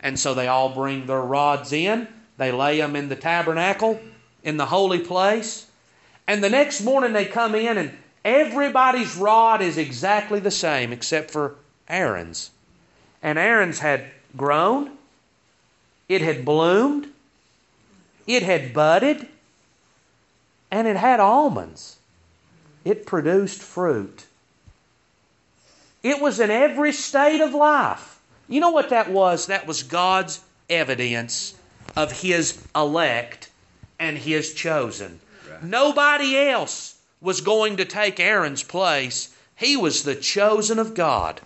And 0.00 0.18
so 0.18 0.34
they 0.34 0.48
all 0.48 0.70
bring 0.70 1.06
their 1.06 1.20
rods 1.20 1.72
in, 1.72 2.08
they 2.36 2.52
lay 2.52 2.78
them 2.78 2.96
in 2.96 3.08
the 3.08 3.16
tabernacle, 3.16 4.00
in 4.42 4.56
the 4.56 4.66
holy 4.66 5.00
place. 5.00 5.66
And 6.26 6.42
the 6.42 6.50
next 6.50 6.82
morning 6.82 7.12
they 7.12 7.24
come 7.24 7.54
in, 7.54 7.78
and 7.78 7.90
everybody's 8.24 9.16
rod 9.16 9.62
is 9.62 9.78
exactly 9.78 10.40
the 10.40 10.50
same 10.50 10.92
except 10.92 11.30
for 11.30 11.56
Aaron's. 11.88 12.50
And 13.22 13.38
Aaron's 13.38 13.80
had 13.80 14.04
grown, 14.36 14.92
it 16.08 16.22
had 16.22 16.44
bloomed, 16.44 17.08
it 18.26 18.42
had 18.42 18.72
budded, 18.72 19.26
and 20.70 20.86
it 20.86 20.96
had 20.96 21.18
almonds. 21.18 21.96
It 22.84 23.06
produced 23.06 23.60
fruit. 23.60 24.26
It 26.08 26.22
was 26.22 26.40
in 26.40 26.50
every 26.50 26.92
state 26.92 27.42
of 27.42 27.52
life. 27.52 28.18
You 28.48 28.60
know 28.60 28.70
what 28.70 28.88
that 28.88 29.10
was? 29.10 29.46
That 29.46 29.66
was 29.66 29.82
God's 29.82 30.40
evidence 30.70 31.54
of 31.96 32.22
His 32.22 32.66
elect 32.74 33.50
and 33.98 34.16
His 34.16 34.54
chosen. 34.54 35.20
Right. 35.50 35.62
Nobody 35.62 36.38
else 36.38 36.98
was 37.20 37.42
going 37.42 37.76
to 37.76 37.84
take 37.84 38.18
Aaron's 38.18 38.62
place. 38.62 39.34
He 39.54 39.76
was 39.76 40.02
the 40.02 40.14
chosen 40.14 40.78
of 40.78 40.94
God. 40.94 41.42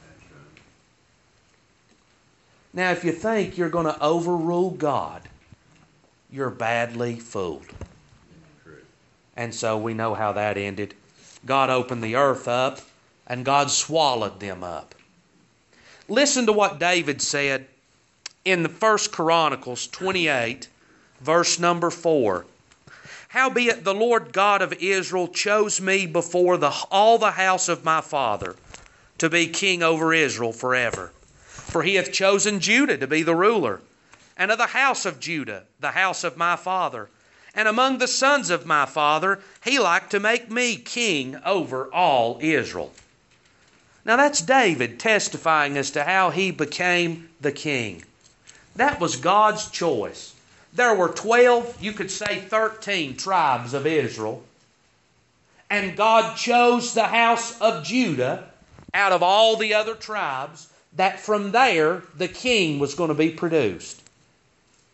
Now, 2.73 2.93
if 2.93 3.03
you 3.03 3.11
think 3.11 3.59
you're 3.59 3.69
going 3.69 3.87
to 3.87 4.01
overrule 4.01 4.71
God, 4.71 5.23
you're 6.31 6.51
badly 6.51 7.17
fooled. 7.17 7.67
And 9.37 9.53
so 9.53 9.77
we 9.77 9.93
know 9.93 10.15
how 10.15 10.33
that 10.33 10.57
ended. 10.57 10.95
God 11.45 11.69
opened 11.69 12.05
the 12.05 12.15
earth 12.15 12.47
up 12.47 12.81
and 13.33 13.47
God 13.47 13.71
swallowed 13.71 14.41
them 14.41 14.63
up. 14.63 14.95
Listen 16.07 16.45
to 16.45 16.53
what 16.53 16.79
David 16.79 17.23
said 17.23 17.67
in 18.45 18.63
the 18.63 18.69
First 18.69 19.11
Chronicles 19.11 19.87
28, 19.87 20.69
verse 21.19 21.59
number 21.59 21.89
4. 21.89 22.45
Howbeit 23.29 23.85
the 23.85 23.95
Lord 23.95 24.35
God 24.35 24.61
of 24.61 24.75
Israel 24.75 25.29
chose 25.29 25.81
me 25.81 26.05
before 26.05 26.59
the, 26.59 26.75
all 26.91 27.17
the 27.17 27.31
house 27.31 27.71
of 27.71 27.87
my 27.87 28.03
father 28.03 28.55
to 29.17 29.31
be 29.31 29.47
king 29.47 29.83
over 29.83 30.13
Israel 30.13 30.53
forever. 30.53 31.11
For 31.47 31.83
he 31.83 31.95
hath 31.95 32.13
chosen 32.13 32.61
Judah 32.61 32.99
to 32.99 33.07
be 33.07 33.23
the 33.23 33.35
ruler, 33.35 33.81
and 34.37 34.51
of 34.51 34.59
the 34.59 34.67
house 34.67 35.07
of 35.07 35.21
Judah, 35.21 35.63
the 35.81 35.93
house 35.93 36.23
of 36.23 36.37
my 36.37 36.57
father. 36.57 37.09
And 37.55 37.67
among 37.67 37.97
the 37.97 38.09
sons 38.09 38.51
of 38.51 38.67
my 38.67 38.85
father, 38.85 39.41
he 39.65 39.79
liked 39.79 40.11
to 40.11 40.21
make 40.21 40.51
me 40.51 40.77
king 40.77 41.41
over 41.47 41.91
all 41.95 42.37
Israel. 42.43 42.93
Now 44.05 44.17
that's 44.17 44.41
David 44.41 44.99
testifying 44.99 45.77
as 45.77 45.91
to 45.93 46.05
how 46.05 46.31
he 46.31 46.51
became 46.51 47.29
the 47.41 47.53
king. 47.53 48.05
That 48.77 49.01
was 49.01 49.17
God's 49.17 49.71
choice. 49.71 50.35
There 50.73 50.95
were 50.95 51.11
12, 51.11 51.83
you 51.83 51.93
could 51.93 52.11
say 52.11 52.41
13 52.41 53.17
tribes 53.17 53.75
of 53.75 53.87
Israel. 53.87 54.43
And 55.69 55.97
God 55.97 56.37
chose 56.37 56.95
the 56.95 57.07
house 57.07 57.61
of 57.61 57.85
Judah 57.85 58.49
out 58.95 59.13
of 59.13 59.23
all 59.23 59.57
the 59.57 59.75
other 59.75 59.95
tribes 59.95 60.69
that 60.95 61.21
from 61.21 61.53
there 61.53 62.03
the 62.17 62.29
king 62.29 62.79
was 62.79 62.95
going 62.95 63.09
to 63.09 63.15
be 63.15 63.31
produced. 63.31 64.03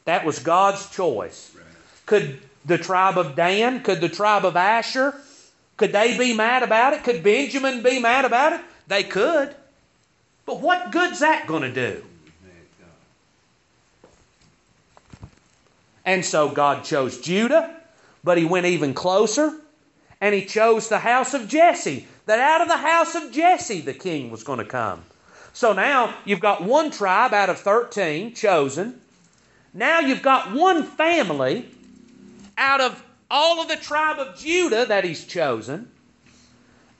That 0.04 0.24
was 0.24 0.38
God's 0.38 0.88
choice. 0.90 1.52
Could 2.06 2.40
the 2.64 2.78
tribe 2.78 3.18
of 3.18 3.34
Dan, 3.34 3.82
could 3.82 4.00
the 4.00 4.08
tribe 4.08 4.44
of 4.44 4.56
Asher, 4.56 5.14
could 5.76 5.92
they 5.92 6.16
be 6.16 6.34
mad 6.34 6.62
about 6.62 6.92
it? 6.92 7.04
Could 7.04 7.22
Benjamin 7.22 7.82
be 7.82 8.00
mad 8.00 8.24
about 8.24 8.54
it? 8.54 8.60
They 8.88 9.04
could. 9.04 9.54
But 10.46 10.60
what 10.60 10.90
good's 10.90 11.20
that 11.20 11.46
going 11.46 11.62
to 11.62 11.72
do? 11.72 12.04
And 16.04 16.24
so 16.24 16.48
God 16.48 16.84
chose 16.84 17.20
Judah, 17.20 17.76
but 18.24 18.38
he 18.38 18.46
went 18.46 18.64
even 18.64 18.94
closer, 18.94 19.52
and 20.22 20.34
he 20.34 20.46
chose 20.46 20.88
the 20.88 20.98
house 20.98 21.34
of 21.34 21.48
Jesse. 21.48 22.06
That 22.24 22.38
out 22.38 22.62
of 22.62 22.68
the 22.68 22.78
house 22.78 23.14
of 23.14 23.30
Jesse 23.30 23.82
the 23.82 23.92
king 23.92 24.30
was 24.30 24.42
going 24.42 24.58
to 24.58 24.64
come. 24.64 25.04
So 25.52 25.74
now 25.74 26.14
you've 26.24 26.40
got 26.40 26.62
one 26.62 26.90
tribe 26.90 27.34
out 27.34 27.50
of 27.50 27.58
13 27.58 28.34
chosen. 28.34 28.98
Now 29.74 30.00
you've 30.00 30.22
got 30.22 30.52
one 30.54 30.82
family 30.82 31.68
out 32.56 32.80
of 32.80 33.04
all 33.30 33.60
of 33.60 33.68
the 33.68 33.76
tribe 33.76 34.18
of 34.18 34.38
Judah 34.38 34.86
that 34.86 35.04
he's 35.04 35.26
chosen. 35.26 35.90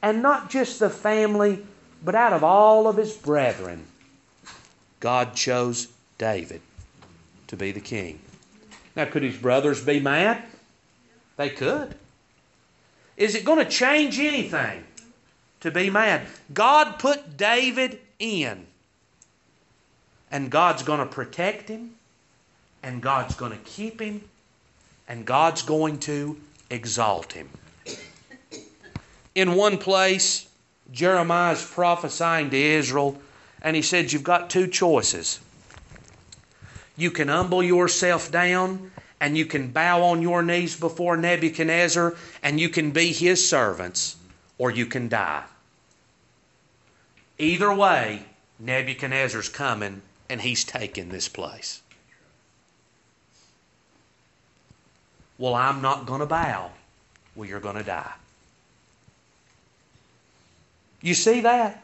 And 0.03 0.23
not 0.23 0.51
just 0.51 0.81
the 0.81 0.91
family, 0.91 1.65
but 2.03 2.15
out 2.15 2.33
of 2.33 2.45
all 2.45 2.87
of 2.87 2.97
his 2.97 3.13
brethren. 3.13 3.85
God 5.01 5.35
chose 5.35 5.89
David 6.19 6.61
to 7.47 7.57
be 7.57 7.73
the 7.73 7.81
king. 7.81 8.19
Now, 8.97 9.05
could 9.05 9.23
his 9.23 9.37
brothers 9.37 9.85
be 9.85 10.01
mad? 10.01 10.43
They 11.37 11.51
could. 11.51 11.95
Is 13.17 13.35
it 13.35 13.45
going 13.45 13.65
to 13.65 13.71
change 13.71 14.19
anything 14.19 14.85
to 15.61 15.71
be 15.71 15.89
mad? 15.91 16.23
God 16.53 16.99
put 16.99 17.37
David 17.37 18.01
in, 18.19 18.67
and 20.31 20.51
God's 20.51 20.83
going 20.83 21.01
to 21.01 21.07
protect 21.07 21.69
him, 21.69 21.95
and 22.83 23.01
God's 23.01 23.37
going 23.37 23.53
to 23.53 23.59
keep 23.59 24.01
him, 24.01 24.23
and 25.09 25.25
God's 25.25 25.63
going 25.63 25.99
to 26.01 26.37
exalt 26.71 27.33
him. 27.33 27.49
In 29.35 29.55
one 29.55 29.79
place, 29.79 30.48
Jeremiah's 30.93 31.65
prophesying 31.65 32.51
to 32.51 32.57
Israel, 32.57 33.21
and 33.63 33.77
he 33.77 33.83
said, 33.83 34.13
You've 34.13 34.23
got 34.23 34.51
two 34.51 34.67
choices. 34.67 35.41
You 36.97 37.11
can 37.11 37.29
humble 37.29 37.63
yourself 37.63 38.31
down 38.31 38.91
and 39.21 39.37
you 39.37 39.47
can 39.47 39.71
bow 39.71 40.03
on 40.03 40.23
your 40.23 40.43
knees 40.43 40.79
before 40.79 41.17
Nebuchadnezzar 41.17 42.17
and 42.43 42.61
you 42.61 42.69
can 42.69 42.91
be 42.91 43.13
his 43.13 43.49
servants, 43.49 44.17
or 44.59 44.71
you 44.71 44.87
can 44.87 45.09
die. 45.09 45.45
Either 47.39 47.73
way, 47.73 48.25
Nebuchadnezzar's 48.59 49.49
coming 49.49 50.03
and 50.29 50.41
he's 50.41 50.65
taking 50.65 51.09
this 51.09 51.29
place. 51.29 51.81
Well, 55.39 55.55
I'm 55.55 55.81
not 55.81 56.07
going 56.07 56.21
to 56.21 56.27
bow. 56.27 56.73
Well, 57.37 57.49
you're 57.49 57.61
going 57.61 57.77
to 57.77 57.85
die. 57.85 58.13
You 61.01 61.15
see 61.15 61.41
that? 61.41 61.83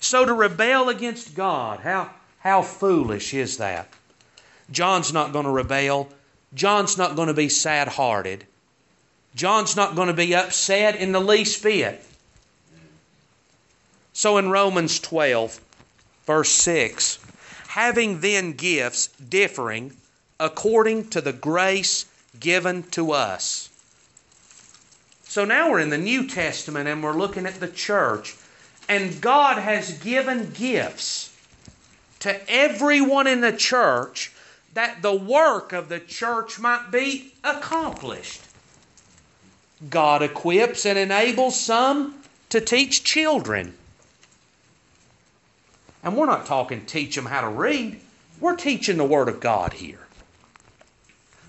So 0.00 0.24
to 0.24 0.34
rebel 0.34 0.88
against 0.88 1.34
God, 1.34 1.80
how, 1.80 2.10
how 2.40 2.62
foolish 2.62 3.32
is 3.34 3.58
that? 3.58 3.88
John's 4.70 5.12
not 5.12 5.32
going 5.32 5.44
to 5.44 5.50
rebel. 5.50 6.08
John's 6.54 6.96
not 6.96 7.16
going 7.16 7.28
to 7.28 7.34
be 7.34 7.48
sad 7.48 7.88
hearted. 7.88 8.46
John's 9.34 9.76
not 9.76 9.96
going 9.96 10.08
to 10.08 10.14
be 10.14 10.34
upset 10.34 10.96
in 10.96 11.12
the 11.12 11.20
least 11.20 11.62
bit. 11.62 12.04
So 14.12 14.38
in 14.38 14.50
Romans 14.50 15.00
12, 15.00 15.60
verse 16.26 16.50
6, 16.50 17.18
having 17.68 18.20
then 18.20 18.52
gifts 18.52 19.08
differing 19.08 19.96
according 20.38 21.08
to 21.10 21.20
the 21.20 21.32
grace 21.32 22.06
given 22.38 22.84
to 22.90 23.12
us. 23.12 23.68
So 25.34 25.44
now 25.44 25.68
we're 25.68 25.80
in 25.80 25.90
the 25.90 25.98
New 25.98 26.28
Testament 26.28 26.88
and 26.88 27.02
we're 27.02 27.12
looking 27.12 27.44
at 27.44 27.58
the 27.58 27.66
church. 27.66 28.36
And 28.88 29.20
God 29.20 29.58
has 29.58 29.98
given 29.98 30.52
gifts 30.52 31.36
to 32.20 32.48
everyone 32.48 33.26
in 33.26 33.40
the 33.40 33.50
church 33.50 34.32
that 34.74 35.02
the 35.02 35.12
work 35.12 35.72
of 35.72 35.88
the 35.88 35.98
church 35.98 36.60
might 36.60 36.92
be 36.92 37.32
accomplished. 37.42 38.42
God 39.90 40.22
equips 40.22 40.86
and 40.86 40.96
enables 40.96 41.58
some 41.58 42.14
to 42.50 42.60
teach 42.60 43.02
children. 43.02 43.74
And 46.04 46.16
we're 46.16 46.26
not 46.26 46.46
talking 46.46 46.86
teach 46.86 47.16
them 47.16 47.26
how 47.26 47.40
to 47.40 47.48
read, 47.48 47.98
we're 48.38 48.54
teaching 48.54 48.98
the 48.98 49.04
Word 49.04 49.28
of 49.28 49.40
God 49.40 49.72
here. 49.72 50.06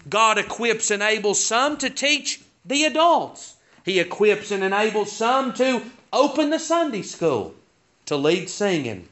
God 0.09 0.39
equips 0.39 0.89
and 0.89 1.03
enables 1.03 1.45
some 1.45 1.77
to 1.77 1.91
teach 1.91 2.41
the 2.65 2.85
adults. 2.85 3.54
He 3.85 3.99
equips 3.99 4.49
and 4.49 4.63
enables 4.63 5.11
some 5.11 5.53
to 5.53 5.83
open 6.11 6.49
the 6.49 6.57
Sunday 6.59 7.03
school, 7.03 7.53
to 8.07 8.17
lead 8.17 8.49
singing. 8.49 9.07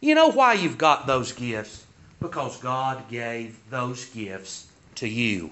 You 0.00 0.14
know 0.14 0.30
why 0.30 0.54
you've 0.54 0.78
got 0.78 1.08
those 1.08 1.32
gifts? 1.32 1.84
Because 2.20 2.56
God 2.58 3.08
gave 3.08 3.58
those 3.70 4.04
gifts 4.06 4.68
to 4.96 5.08
you. 5.08 5.50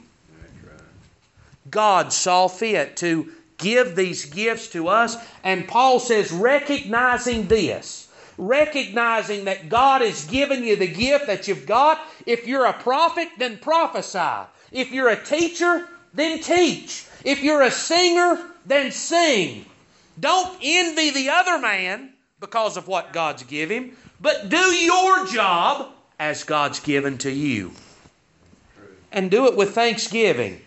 God 1.70 2.12
saw 2.12 2.46
fit 2.46 2.96
to 2.98 3.32
give 3.58 3.96
these 3.96 4.24
gifts 4.24 4.68
to 4.68 4.88
us, 4.88 5.16
and 5.42 5.68
Paul 5.68 5.98
says, 5.98 6.32
recognizing 6.32 7.48
this, 7.48 8.08
recognizing 8.38 9.44
that 9.44 9.68
God 9.68 10.02
has 10.02 10.24
given 10.24 10.62
you 10.62 10.76
the 10.76 10.86
gift 10.86 11.26
that 11.26 11.48
you've 11.48 11.66
got. 11.66 12.00
If 12.26 12.46
you're 12.46 12.64
a 12.64 12.72
prophet, 12.72 13.28
then 13.38 13.58
prophesy. 13.58 14.48
If 14.72 14.92
you're 14.92 15.10
a 15.10 15.22
teacher, 15.22 15.88
then 16.14 16.40
teach. 16.40 17.06
If 17.24 17.42
you're 17.42 17.62
a 17.62 17.70
singer, 17.70 18.38
then 18.66 18.92
sing. 18.92 19.64
Don't 20.18 20.58
envy 20.62 21.10
the 21.10 21.30
other 21.30 21.58
man 21.58 22.12
because 22.40 22.76
of 22.76 22.88
what 22.88 23.12
God's 23.12 23.42
given 23.42 23.84
him, 23.84 23.96
but 24.20 24.48
do 24.48 24.56
your 24.56 25.26
job 25.26 25.92
as 26.18 26.44
God's 26.44 26.80
given 26.80 27.18
to 27.18 27.30
you. 27.30 27.72
And 29.12 29.30
do 29.30 29.46
it 29.46 29.56
with 29.56 29.74
thanksgiving. 29.74 30.60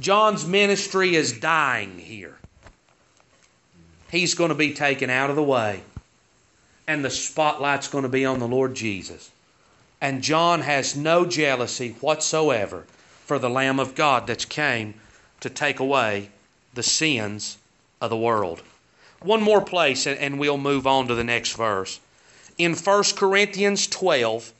John's 0.00 0.46
ministry 0.46 1.14
is 1.14 1.38
dying 1.38 1.98
here. 1.98 2.36
He's 4.10 4.34
going 4.34 4.48
to 4.48 4.54
be 4.54 4.72
taken 4.72 5.10
out 5.10 5.30
of 5.30 5.36
the 5.36 5.42
way, 5.42 5.82
and 6.86 7.04
the 7.04 7.10
spotlight's 7.10 7.88
going 7.88 8.02
to 8.02 8.08
be 8.08 8.24
on 8.24 8.38
the 8.38 8.48
Lord 8.48 8.74
Jesus. 8.74 9.30
And 10.00 10.22
John 10.22 10.60
has 10.60 10.96
no 10.96 11.24
jealousy 11.24 11.96
whatsoever 12.00 12.84
for 13.24 13.38
the 13.38 13.50
Lamb 13.50 13.80
of 13.80 13.94
God 13.94 14.26
that's 14.26 14.44
came 14.44 14.94
to 15.40 15.48
take 15.48 15.80
away 15.80 16.28
the 16.74 16.82
sins 16.82 17.56
of 18.00 18.10
the 18.10 18.16
world. 18.16 18.62
One 19.20 19.42
more 19.42 19.62
place, 19.62 20.06
and 20.06 20.38
we'll 20.38 20.58
move 20.58 20.86
on 20.86 21.08
to 21.08 21.14
the 21.14 21.24
next 21.24 21.56
verse. 21.56 22.00
In 22.58 22.74
1 22.74 23.04
Corinthians 23.16 23.86
12, 23.86 24.52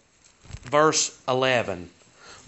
verse 0.64 1.20
11. 1.28 1.90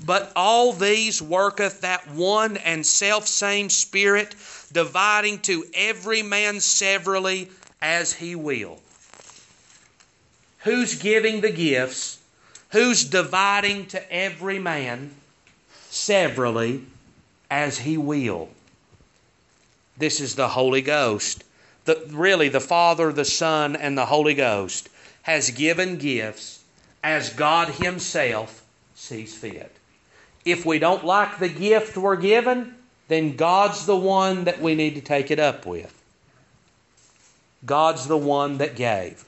But 0.05 0.33
all 0.35 0.73
these 0.73 1.21
worketh 1.21 1.83
that 1.83 2.09
one 2.11 2.57
and 2.59 2.85
self 2.85 3.27
same 3.27 3.71
Spirit, 3.71 4.35
dividing 4.73 5.41
to 5.41 5.65
every 5.75 6.23
man 6.23 6.61
severally 6.61 7.51
as 7.81 8.15
he 8.15 8.35
will. 8.35 8.81
Who's 10.61 10.97
giving 10.97 11.41
the 11.43 11.53
gifts? 11.53 12.19
Who's 12.71 13.05
dividing 13.05 13.87
to 13.87 14.13
every 14.13 14.59
man 14.59 15.15
severally 15.97 16.85
as 17.51 17.79
he 17.79 17.97
will? 17.97 18.49
This 19.97 20.21
is 20.21 20.35
the 20.35 20.49
Holy 20.49 20.83
Ghost. 20.83 21.45
The, 21.85 22.05
really, 22.11 22.49
the 22.49 22.61
Father, 22.61 23.13
the 23.13 23.25
Son, 23.25 23.77
and 23.77 23.97
the 23.97 24.07
Holy 24.07 24.35
Ghost 24.35 24.89
has 25.23 25.51
given 25.51 25.97
gifts 25.97 26.63
as 27.03 27.31
God 27.31 27.69
Himself 27.69 28.65
sees 28.95 29.35
fit. 29.35 29.73
If 30.45 30.67
we 30.67 30.79
don't 30.79 31.05
like 31.05 31.39
the 31.39 31.49
gift 31.49 31.97
we're 31.97 32.17
given, 32.17 32.75
then 33.09 33.37
God's 33.37 33.87
the 33.87 33.97
one 33.97 34.45
that 34.45 34.61
we 34.61 34.75
need 34.75 34.97
to 34.97 35.01
take 35.01 35.31
it 35.31 35.39
up 35.39 35.67
with. 35.67 35.93
God's 37.65 38.07
the 38.07 38.17
one 38.17 38.59
that 38.59 38.77
gave. 38.77 39.25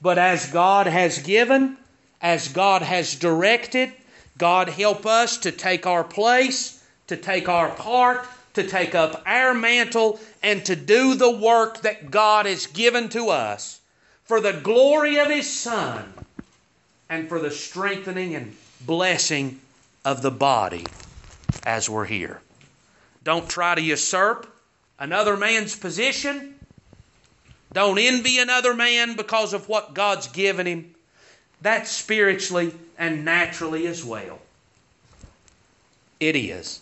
But 0.00 0.18
as 0.18 0.46
God 0.46 0.86
has 0.86 1.18
given, 1.18 1.76
as 2.22 2.48
God 2.48 2.82
has 2.82 3.14
directed, 3.14 3.92
God 4.40 4.70
help 4.70 5.04
us 5.04 5.36
to 5.36 5.52
take 5.52 5.86
our 5.86 6.02
place, 6.02 6.82
to 7.08 7.16
take 7.18 7.46
our 7.46 7.68
part, 7.68 8.26
to 8.54 8.66
take 8.66 8.94
up 8.94 9.22
our 9.26 9.52
mantle, 9.52 10.18
and 10.42 10.64
to 10.64 10.74
do 10.74 11.14
the 11.14 11.30
work 11.30 11.82
that 11.82 12.10
God 12.10 12.46
has 12.46 12.66
given 12.66 13.10
to 13.10 13.28
us 13.28 13.82
for 14.24 14.40
the 14.40 14.54
glory 14.54 15.18
of 15.18 15.28
His 15.28 15.46
Son 15.46 16.14
and 17.10 17.28
for 17.28 17.38
the 17.38 17.50
strengthening 17.50 18.34
and 18.34 18.56
blessing 18.80 19.60
of 20.06 20.22
the 20.22 20.30
body 20.30 20.88
as 21.66 21.90
we're 21.90 22.06
here. 22.06 22.40
Don't 23.22 23.50
try 23.50 23.74
to 23.74 23.82
usurp 23.82 24.50
another 24.98 25.36
man's 25.36 25.76
position. 25.76 26.54
Don't 27.74 27.98
envy 27.98 28.38
another 28.38 28.72
man 28.72 29.16
because 29.16 29.52
of 29.52 29.68
what 29.68 29.92
God's 29.92 30.28
given 30.28 30.66
him. 30.66 30.94
That's 31.62 31.90
spiritually 31.90 32.72
and 32.98 33.24
naturally 33.24 33.86
as 33.86 34.04
well. 34.04 34.38
It 36.18 36.36
is. 36.36 36.80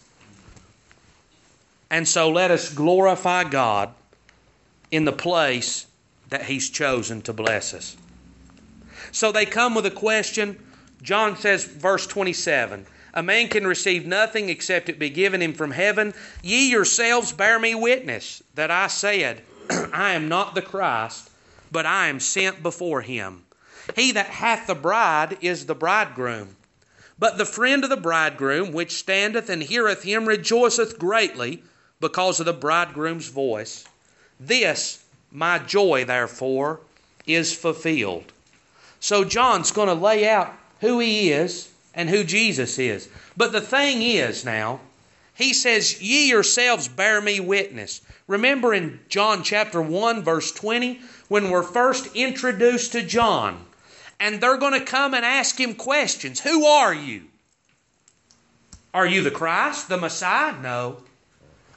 And 1.91 2.07
so 2.07 2.29
let 2.29 2.51
us 2.51 2.73
glorify 2.73 3.45
God 3.45 3.91
in 4.91 5.05
the 5.05 5.13
place 5.13 5.87
that 6.29 6.45
He's 6.45 6.69
chosen 6.69 7.23
to 7.23 7.33
bless 7.33 7.73
us. 7.73 7.97
So 9.13 9.33
they 9.33 9.47
come 9.47 9.75
with 9.75 9.87
a 9.87 9.91
question. 9.91 10.59
John 11.03 11.37
says, 11.37 11.65
verse 11.65 12.07
27 12.07 12.87
A 13.15 13.23
man 13.23 13.49
can 13.49 13.67
receive 13.67 14.07
nothing 14.07 14.49
except 14.49 14.89
it 14.89 14.99
be 14.99 15.11
given 15.11 15.41
him 15.41 15.55
from 15.55 15.71
heaven. 15.71 16.13
Ye 16.43 16.71
yourselves 16.71 17.33
bear 17.33 17.59
me 17.59 17.75
witness 17.75 18.43
that 18.55 18.71
I 18.71 18.89
said, 18.89 19.43
I 19.71 20.13
am 20.13 20.29
not 20.29 20.55
the 20.55 20.63
Christ, 20.63 21.31
but 21.73 21.87
I 21.87 22.09
am 22.09 22.21
sent 22.21 22.63
before 22.63 23.01
him. 23.01 23.45
He 23.97 24.13
that 24.13 24.27
hath 24.27 24.67
the 24.67 24.75
bride 24.75 25.39
is 25.41 25.67
the 25.67 25.75
bridegroom. 25.75 26.57
But 27.19 27.37
the 27.37 27.45
friend 27.45 27.83
of 27.83 27.91
the 27.91 27.97
bridegroom, 27.97 28.73
which 28.73 28.93
standeth 28.93 29.49
and 29.49 29.63
heareth 29.63 30.05
him, 30.05 30.27
rejoiceth 30.27 30.99
greatly 30.99 31.63
because 32.01 32.39
of 32.39 32.47
the 32.47 32.53
bridegroom's 32.53 33.29
voice. 33.29 33.85
This, 34.39 35.03
my 35.33 35.59
joy, 35.59 36.05
therefore, 36.05 36.81
is 37.27 37.53
fulfilled. 37.53 38.33
So 39.01 39.25
John's 39.25 39.73
going 39.73 39.89
to 39.89 39.95
lay 39.95 40.29
out 40.29 40.55
who 40.81 41.01
he 41.01 41.33
is 41.33 41.71
and 41.95 42.09
who 42.09 42.23
Jesus 42.23 42.79
is. 42.79 43.09
But 43.37 43.53
the 43.53 43.61
thing 43.61 44.03
is 44.03 44.45
now, 44.45 44.81
he 45.35 45.53
says, 45.53 46.01
Ye 46.01 46.29
yourselves 46.29 46.89
bear 46.89 47.21
me 47.21 47.41
witness. 47.41 48.01
Remember 48.27 48.75
in 48.75 49.01
John 49.09 49.43
chapter 49.43 49.81
1, 49.83 50.23
verse 50.23 50.53
20, 50.53 51.01
when 51.29 51.51
we're 51.51 51.63
first 51.63 52.15
introduced 52.15 52.93
to 52.93 53.03
John, 53.03 53.65
and 54.21 54.41
they're 54.41 54.57
going 54.57 54.79
to 54.79 54.85
come 54.85 55.15
and 55.15 55.25
ask 55.25 55.59
him 55.59 55.75
questions 55.75 56.41
Who 56.41 56.67
are 56.67 56.95
you? 56.95 57.25
Are 58.95 59.07
you 59.07 59.23
the 59.23 59.31
Christ, 59.31 59.89
the 59.89 59.97
Messiah? 59.97 60.55
No. 60.61 60.99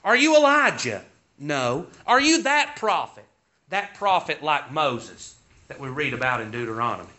Are 0.03 0.15
you 0.15 0.35
Elijah? 0.35 1.03
No. 1.37 1.87
Are 2.07 2.21
you 2.21 2.43
that 2.43 2.75
prophet? 2.77 3.25
That 3.69 3.93
prophet 3.95 4.41
like 4.41 4.71
Moses 4.71 5.35
that 5.67 5.79
we 5.79 5.89
read 5.89 6.13
about 6.13 6.41
in 6.41 6.51
Deuteronomy? 6.51 7.09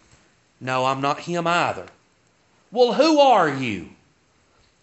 No, 0.61 0.85
I'm 0.85 1.01
not 1.01 1.21
him 1.21 1.47
either. 1.47 1.87
Well, 2.71 2.95
who 2.95 3.19
are 3.19 3.49
you? 3.49 3.91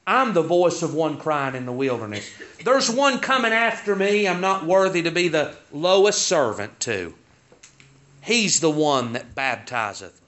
I'm 0.05 0.33
the 0.33 0.41
voice 0.41 0.81
of 0.81 0.93
one 0.93 1.17
crying 1.17 1.55
in 1.55 1.65
the 1.65 1.71
wilderness. 1.71 2.29
There's 2.63 2.89
one 2.89 3.19
coming 3.19 3.51
after 3.53 3.95
me 3.95 4.27
I'm 4.27 4.41
not 4.41 4.65
worthy 4.65 5.03
to 5.03 5.11
be 5.11 5.27
the 5.27 5.55
lowest 5.71 6.23
servant 6.23 6.79
to. 6.81 7.13
He's 8.21 8.59
the 8.59 8.71
one 8.71 9.13
that 9.13 9.35
baptizeth 9.35 10.19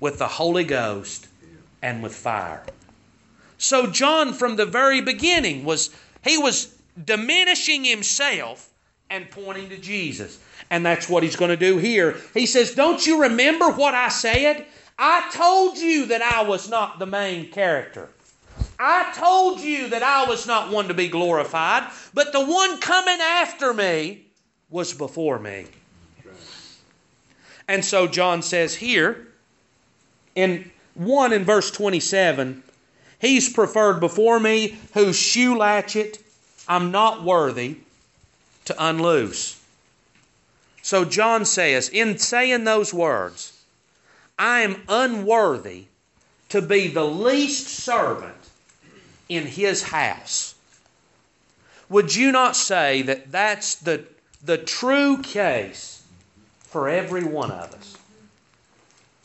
with 0.00 0.18
the 0.18 0.28
Holy 0.28 0.64
Ghost 0.64 1.28
and 1.82 2.02
with 2.02 2.14
fire. 2.14 2.62
So 3.58 3.86
John 3.86 4.32
from 4.32 4.56
the 4.56 4.66
very 4.66 5.00
beginning 5.00 5.64
was 5.64 5.90
he 6.24 6.38
was 6.38 6.74
diminishing 7.04 7.84
himself 7.84 8.70
and 9.10 9.30
pointing 9.30 9.68
to 9.70 9.78
Jesus. 9.78 10.38
And 10.70 10.84
that's 10.84 11.08
what 11.08 11.22
he's 11.22 11.36
going 11.36 11.50
to 11.50 11.56
do 11.56 11.78
here. 11.78 12.16
He 12.34 12.46
says, 12.46 12.74
Don't 12.74 13.04
you 13.06 13.22
remember 13.22 13.70
what 13.70 13.94
I 13.94 14.08
said? 14.08 14.66
I 14.98 15.30
told 15.32 15.78
you 15.78 16.06
that 16.06 16.22
I 16.22 16.42
was 16.42 16.68
not 16.68 16.98
the 16.98 17.06
main 17.06 17.50
character. 17.50 18.08
I 18.78 19.12
told 19.14 19.60
you 19.60 19.88
that 19.88 20.02
I 20.02 20.28
was 20.28 20.46
not 20.46 20.70
one 20.70 20.88
to 20.88 20.94
be 20.94 21.08
glorified, 21.08 21.90
but 22.14 22.32
the 22.32 22.44
one 22.44 22.80
coming 22.80 23.18
after 23.20 23.72
me 23.72 24.26
was 24.70 24.92
before 24.92 25.38
me. 25.38 25.66
And 27.66 27.84
so 27.84 28.06
John 28.06 28.42
says 28.42 28.74
here 28.74 29.27
in 30.38 30.70
1 30.94 31.32
in 31.32 31.44
verse 31.44 31.68
27, 31.72 32.62
he's 33.18 33.52
preferred 33.52 33.98
before 33.98 34.38
me 34.38 34.78
whose 34.94 35.18
shoe 35.18 35.58
latchet 35.58 36.18
I'm 36.68 36.92
not 36.92 37.24
worthy 37.24 37.78
to 38.66 38.74
unloose. 38.78 39.60
So 40.80 41.04
John 41.04 41.44
says, 41.44 41.88
in 41.88 42.18
saying 42.18 42.62
those 42.62 42.94
words, 42.94 43.60
I 44.38 44.60
am 44.60 44.82
unworthy 44.88 45.86
to 46.50 46.62
be 46.62 46.86
the 46.86 47.04
least 47.04 47.66
servant 47.66 48.36
in 49.28 49.44
his 49.44 49.82
house. 49.82 50.54
Would 51.88 52.14
you 52.14 52.30
not 52.30 52.54
say 52.54 53.02
that 53.02 53.32
that's 53.32 53.74
the, 53.74 54.04
the 54.44 54.58
true 54.58 55.20
case 55.20 56.04
for 56.60 56.88
every 56.88 57.24
one 57.24 57.50
of 57.50 57.74
us? 57.74 57.98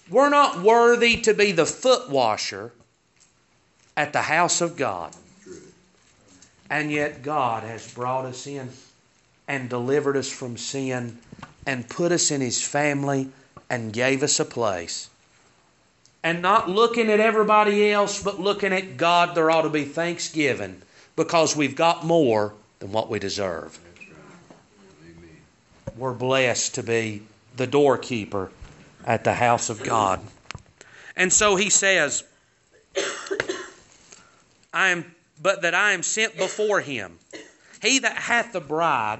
We're 0.09 0.29
not 0.29 0.61
worthy 0.61 1.21
to 1.21 1.33
be 1.33 1.51
the 1.51 1.65
foot 1.65 2.09
washer 2.09 2.71
at 3.95 4.13
the 4.13 4.21
house 4.21 4.61
of 4.61 4.75
God. 4.75 5.15
And 6.69 6.91
yet, 6.91 7.23
God 7.23 7.63
has 7.63 7.93
brought 7.93 8.25
us 8.25 8.47
in 8.47 8.69
and 9.47 9.69
delivered 9.69 10.17
us 10.17 10.29
from 10.29 10.57
sin 10.57 11.19
and 11.65 11.87
put 11.87 12.11
us 12.11 12.31
in 12.31 12.41
His 12.41 12.61
family 12.61 13.29
and 13.69 13.93
gave 13.93 14.23
us 14.23 14.39
a 14.39 14.45
place. 14.45 15.09
And 16.23 16.41
not 16.41 16.69
looking 16.69 17.09
at 17.09 17.19
everybody 17.19 17.91
else, 17.91 18.23
but 18.23 18.39
looking 18.39 18.73
at 18.73 18.97
God, 18.97 19.35
there 19.35 19.51
ought 19.51 19.63
to 19.63 19.69
be 19.69 19.83
thanksgiving 19.83 20.81
because 21.15 21.55
we've 21.55 21.75
got 21.75 22.05
more 22.05 22.53
than 22.79 22.91
what 22.91 23.09
we 23.09 23.19
deserve. 23.19 23.77
We're 25.95 26.13
blessed 26.13 26.75
to 26.75 26.83
be 26.83 27.23
the 27.55 27.67
doorkeeper 27.67 28.49
at 29.05 29.23
the 29.23 29.33
house 29.33 29.69
of 29.69 29.83
God. 29.83 30.19
And 31.15 31.31
so 31.31 31.55
he 31.55 31.69
says, 31.69 32.23
I 34.73 34.89
am 34.89 35.13
but 35.41 35.61
that 35.63 35.75
I 35.75 35.91
am 35.91 36.03
sent 36.03 36.37
before 36.37 36.79
him. 36.81 37.19
He 37.81 37.99
that 37.99 38.17
hath 38.17 38.53
the 38.53 38.61
bride 38.61 39.19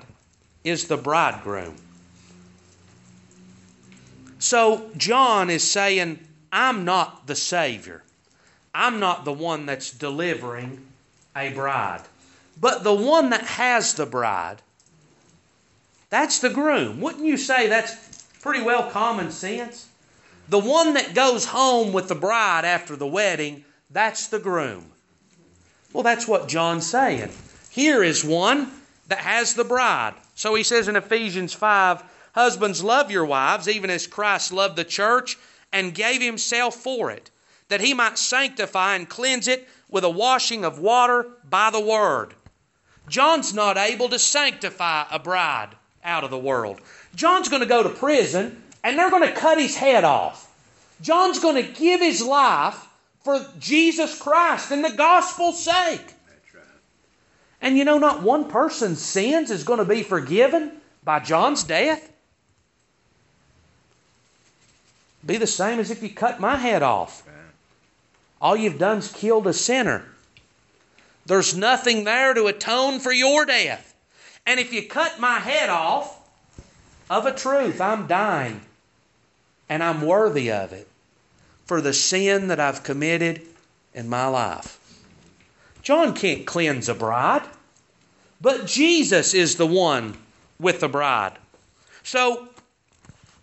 is 0.64 0.88
the 0.88 0.98
bridegroom. 0.98 1.76
So 4.40 4.90
John 4.96 5.50
is 5.50 5.70
saying, 5.70 6.20
I'm 6.52 6.86
not 6.86 7.28
the 7.28 7.36
Savior. 7.36 8.04
I'm 8.74 9.00
not 9.00 9.26
the 9.26 9.34
one 9.34 9.66
that's 9.66 9.92
delivering 9.92 10.86
a 11.36 11.52
bride. 11.52 12.02
But 12.60 12.84
the 12.84 12.94
one 12.94 13.32
that 13.32 13.42
has 13.42 13.94
the 13.94 14.06
bride, 14.06 14.62
that's 16.10 16.40
the 16.40 16.50
groom. 16.50 17.02
Wouldn't 17.02 17.26
you 17.26 17.38
say 17.38 17.68
that's 17.68 17.96
pretty 18.44 18.62
well 18.62 18.92
common 18.92 19.32
sense? 19.32 19.88
The 20.50 20.60
one 20.60 20.96
that 20.96 21.16
goes 21.16 21.46
home 21.46 21.94
with 21.94 22.10
the 22.10 22.16
bride 22.16 22.66
after 22.66 22.98
the 22.98 23.08
wedding, 23.08 23.64
that's 23.90 24.28
the 24.28 24.38
groom. 24.38 24.92
Well, 25.94 26.04
that's 26.04 26.28
what 26.28 26.50
John's 26.50 26.86
saying. 26.86 27.30
Here 27.70 28.04
is 28.04 28.26
one 28.26 28.70
that 29.08 29.20
has 29.20 29.54
the 29.54 29.64
bride. 29.64 30.14
So 30.36 30.56
he 30.56 30.64
says 30.64 30.90
in 30.90 30.98
Ephesians 30.98 31.54
5 31.54 32.04
Husbands, 32.36 32.84
love 32.84 33.12
your 33.12 33.26
wives, 33.26 33.70
even 33.70 33.90
as 33.90 34.08
Christ 34.08 34.52
loved 34.52 34.76
the 34.76 34.84
church 34.84 35.38
and 35.72 35.94
gave 35.94 36.22
himself 36.22 36.76
for 36.76 37.12
it, 37.12 37.30
that 37.70 37.80
he 37.80 37.94
might 37.94 38.18
sanctify 38.18 38.96
and 38.96 39.08
cleanse 39.08 39.48
it 39.48 39.70
with 39.90 40.04
a 40.04 40.10
washing 40.10 40.66
of 40.66 40.80
water 40.80 41.28
by 41.48 41.70
the 41.70 41.80
word. 41.80 42.34
John's 43.08 43.54
not 43.54 43.78
able 43.78 44.10
to 44.10 44.18
sanctify 44.18 45.06
a 45.12 45.20
bride 45.20 45.76
out 46.04 46.24
of 46.24 46.30
the 46.30 46.38
world. 46.38 46.80
John's 47.16 47.50
going 47.50 47.62
to 47.62 47.68
go 47.68 47.84
to 47.84 47.90
prison 47.90 48.62
and 48.84 48.98
they're 48.98 49.10
going 49.10 49.28
to 49.28 49.34
cut 49.34 49.60
his 49.60 49.76
head 49.76 50.04
off. 50.04 50.50
John's 51.02 51.40
going 51.40 51.56
to 51.56 51.72
give 51.72 52.02
his 52.02 52.22
life 52.22 52.88
for 53.24 53.46
Jesus 53.60 54.20
Christ 54.20 54.72
and 54.72 54.84
the 54.84 54.92
gospel's 54.92 55.64
sake. 55.64 56.14
And 57.62 57.78
you 57.78 57.86
know, 57.86 57.98
not 57.98 58.22
one 58.22 58.50
person's 58.50 59.02
sins 59.02 59.50
is 59.50 59.64
going 59.64 59.80
to 59.80 59.86
be 59.86 60.04
forgiven 60.04 60.74
by 61.04 61.20
John's 61.20 61.64
death. 61.64 62.12
Be 65.26 65.38
the 65.38 65.48
same 65.48 65.80
as 65.80 65.90
if 65.90 66.04
you 66.04 66.10
cut 66.10 66.42
my 66.42 66.58
head 66.58 66.84
off. 66.84 67.24
All 68.42 68.58
you've 68.58 68.78
done 68.78 68.98
is 68.98 69.10
killed 69.10 69.48
a 69.48 69.54
sinner. 69.54 70.04
There's 71.26 71.56
nothing 71.56 72.04
there 72.04 72.34
to 72.34 72.48
atone 72.48 73.00
for 73.00 73.14
your 73.14 73.46
death. 73.46 73.93
And 74.46 74.60
if 74.60 74.74
you 74.74 74.88
cut 74.88 75.20
my 75.20 75.40
head 75.40 75.70
off, 75.70 76.20
of 77.10 77.26
a 77.26 77.34
truth, 77.34 77.80
I'm 77.80 78.08
dying. 78.08 78.62
And 79.70 79.84
I'm 79.84 80.02
worthy 80.02 80.52
of 80.52 80.74
it 80.74 80.88
for 81.66 81.82
the 81.82 81.94
sin 81.94 82.48
that 82.48 82.60
I've 82.60 82.84
committed 82.84 83.42
in 83.94 84.10
my 84.10 84.28
life. 84.28 84.80
John 85.82 86.14
can't 86.14 86.46
cleanse 86.46 86.90
a 86.90 86.96
bride, 86.96 87.44
but 88.42 88.66
Jesus 88.66 89.34
is 89.34 89.56
the 89.56 89.68
one 89.68 90.18
with 90.60 90.80
the 90.80 90.90
bride. 90.90 91.34
So, 92.04 92.48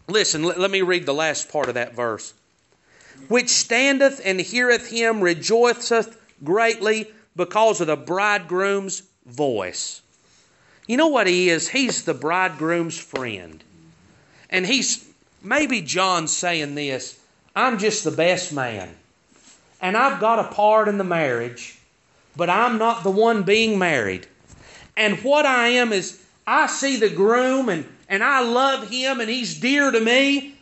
listen, 0.08 0.42
let, 0.42 0.58
let 0.58 0.70
me 0.70 0.82
read 0.82 1.06
the 1.06 1.14
last 1.14 1.50
part 1.50 1.68
of 1.68 1.74
that 1.74 1.94
verse. 1.94 2.34
Which 3.28 3.48
standeth 3.48 4.20
and 4.24 4.40
heareth 4.40 4.90
him 4.90 5.20
rejoiceth 5.20 6.16
greatly 6.42 7.10
because 7.36 7.80
of 7.80 7.86
the 7.86 7.96
bridegroom's 7.96 9.02
voice. 9.26 10.02
You 10.90 10.96
know 10.96 11.06
what 11.06 11.28
he 11.28 11.50
is? 11.50 11.68
He's 11.68 12.02
the 12.02 12.14
bridegroom's 12.14 12.98
friend. 12.98 13.62
And 14.50 14.66
he's 14.66 15.08
maybe 15.40 15.82
John's 15.82 16.36
saying 16.36 16.74
this 16.74 17.16
I'm 17.54 17.78
just 17.78 18.02
the 18.02 18.10
best 18.10 18.52
man. 18.52 18.88
And 19.80 19.96
I've 19.96 20.18
got 20.18 20.40
a 20.40 20.52
part 20.52 20.88
in 20.88 20.98
the 20.98 21.04
marriage, 21.04 21.78
but 22.36 22.50
I'm 22.50 22.78
not 22.78 23.04
the 23.04 23.10
one 23.12 23.44
being 23.44 23.78
married. 23.78 24.26
And 24.96 25.16
what 25.22 25.46
I 25.46 25.68
am 25.68 25.92
is 25.92 26.20
I 26.44 26.66
see 26.66 26.96
the 26.96 27.08
groom 27.08 27.68
and, 27.68 27.86
and 28.08 28.24
I 28.24 28.40
love 28.40 28.90
him 28.90 29.20
and 29.20 29.30
he's 29.30 29.60
dear 29.60 29.92
to 29.92 30.00
me. 30.00 30.56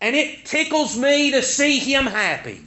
And 0.00 0.14
it 0.14 0.44
tickles 0.44 0.96
me 0.96 1.32
to 1.32 1.42
see 1.42 1.80
him 1.80 2.06
happy. 2.06 2.60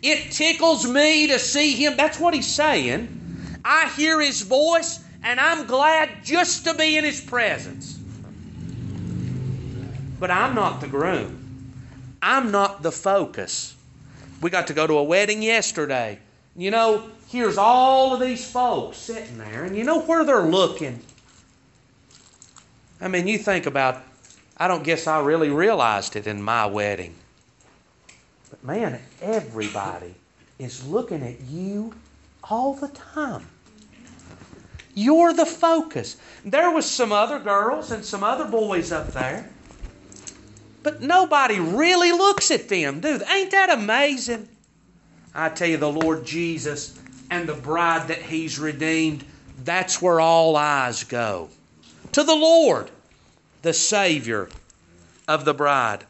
It 0.00 0.32
tickles 0.32 0.86
me 0.86 1.26
to 1.26 1.38
see 1.38 1.74
him. 1.74 1.98
That's 1.98 2.18
what 2.18 2.32
he's 2.32 2.46
saying. 2.46 3.60
I 3.62 3.90
hear 3.90 4.22
his 4.22 4.40
voice 4.40 5.03
and 5.24 5.40
I'm 5.40 5.66
glad 5.66 6.10
just 6.22 6.64
to 6.66 6.74
be 6.74 6.96
in 6.98 7.04
his 7.04 7.20
presence. 7.20 7.98
But 10.20 10.30
I'm 10.30 10.54
not 10.54 10.80
the 10.80 10.86
groom. 10.86 11.72
I'm 12.22 12.50
not 12.50 12.82
the 12.82 12.92
focus. 12.92 13.74
We 14.40 14.50
got 14.50 14.66
to 14.68 14.74
go 14.74 14.86
to 14.86 14.98
a 14.98 15.02
wedding 15.02 15.42
yesterday. 15.42 16.18
You 16.54 16.70
know, 16.70 17.10
here's 17.28 17.58
all 17.58 18.14
of 18.14 18.20
these 18.20 18.48
folks 18.48 18.98
sitting 18.98 19.38
there, 19.38 19.64
and 19.64 19.76
you 19.76 19.82
know 19.84 20.02
where 20.02 20.24
they're 20.24 20.42
looking. 20.42 21.00
I 23.00 23.08
mean, 23.08 23.26
you 23.26 23.38
think 23.38 23.66
about, 23.66 24.02
I 24.56 24.68
don't 24.68 24.84
guess 24.84 25.06
I 25.06 25.20
really 25.20 25.50
realized 25.50 26.16
it 26.16 26.26
in 26.26 26.42
my 26.42 26.66
wedding. 26.66 27.14
But 28.50 28.62
man, 28.62 29.00
everybody 29.20 30.14
is 30.58 30.86
looking 30.86 31.22
at 31.22 31.40
you 31.40 31.94
all 32.48 32.74
the 32.74 32.88
time. 32.88 33.46
You're 34.94 35.32
the 35.32 35.46
focus. 35.46 36.16
There 36.44 36.70
was 36.70 36.88
some 36.88 37.12
other 37.12 37.38
girls 37.38 37.90
and 37.90 38.04
some 38.04 38.22
other 38.22 38.44
boys 38.44 38.92
up 38.92 39.12
there. 39.12 39.50
But 40.82 41.00
nobody 41.00 41.58
really 41.58 42.12
looks 42.12 42.50
at 42.50 42.68
them, 42.68 43.00
do 43.00 43.18
they? 43.18 43.26
Ain't 43.26 43.50
that 43.52 43.70
amazing? 43.70 44.48
I 45.34 45.48
tell 45.48 45.68
you, 45.68 45.78
the 45.78 45.90
Lord 45.90 46.24
Jesus 46.24 46.98
and 47.30 47.48
the 47.48 47.54
bride 47.54 48.08
that 48.08 48.22
He's 48.22 48.58
redeemed, 48.58 49.24
that's 49.64 50.00
where 50.00 50.20
all 50.20 50.56
eyes 50.56 51.02
go. 51.02 51.48
To 52.12 52.22
the 52.22 52.34
Lord, 52.34 52.90
the 53.62 53.72
Savior 53.72 54.48
of 55.26 55.44
the 55.44 55.54
bride. 55.54 56.04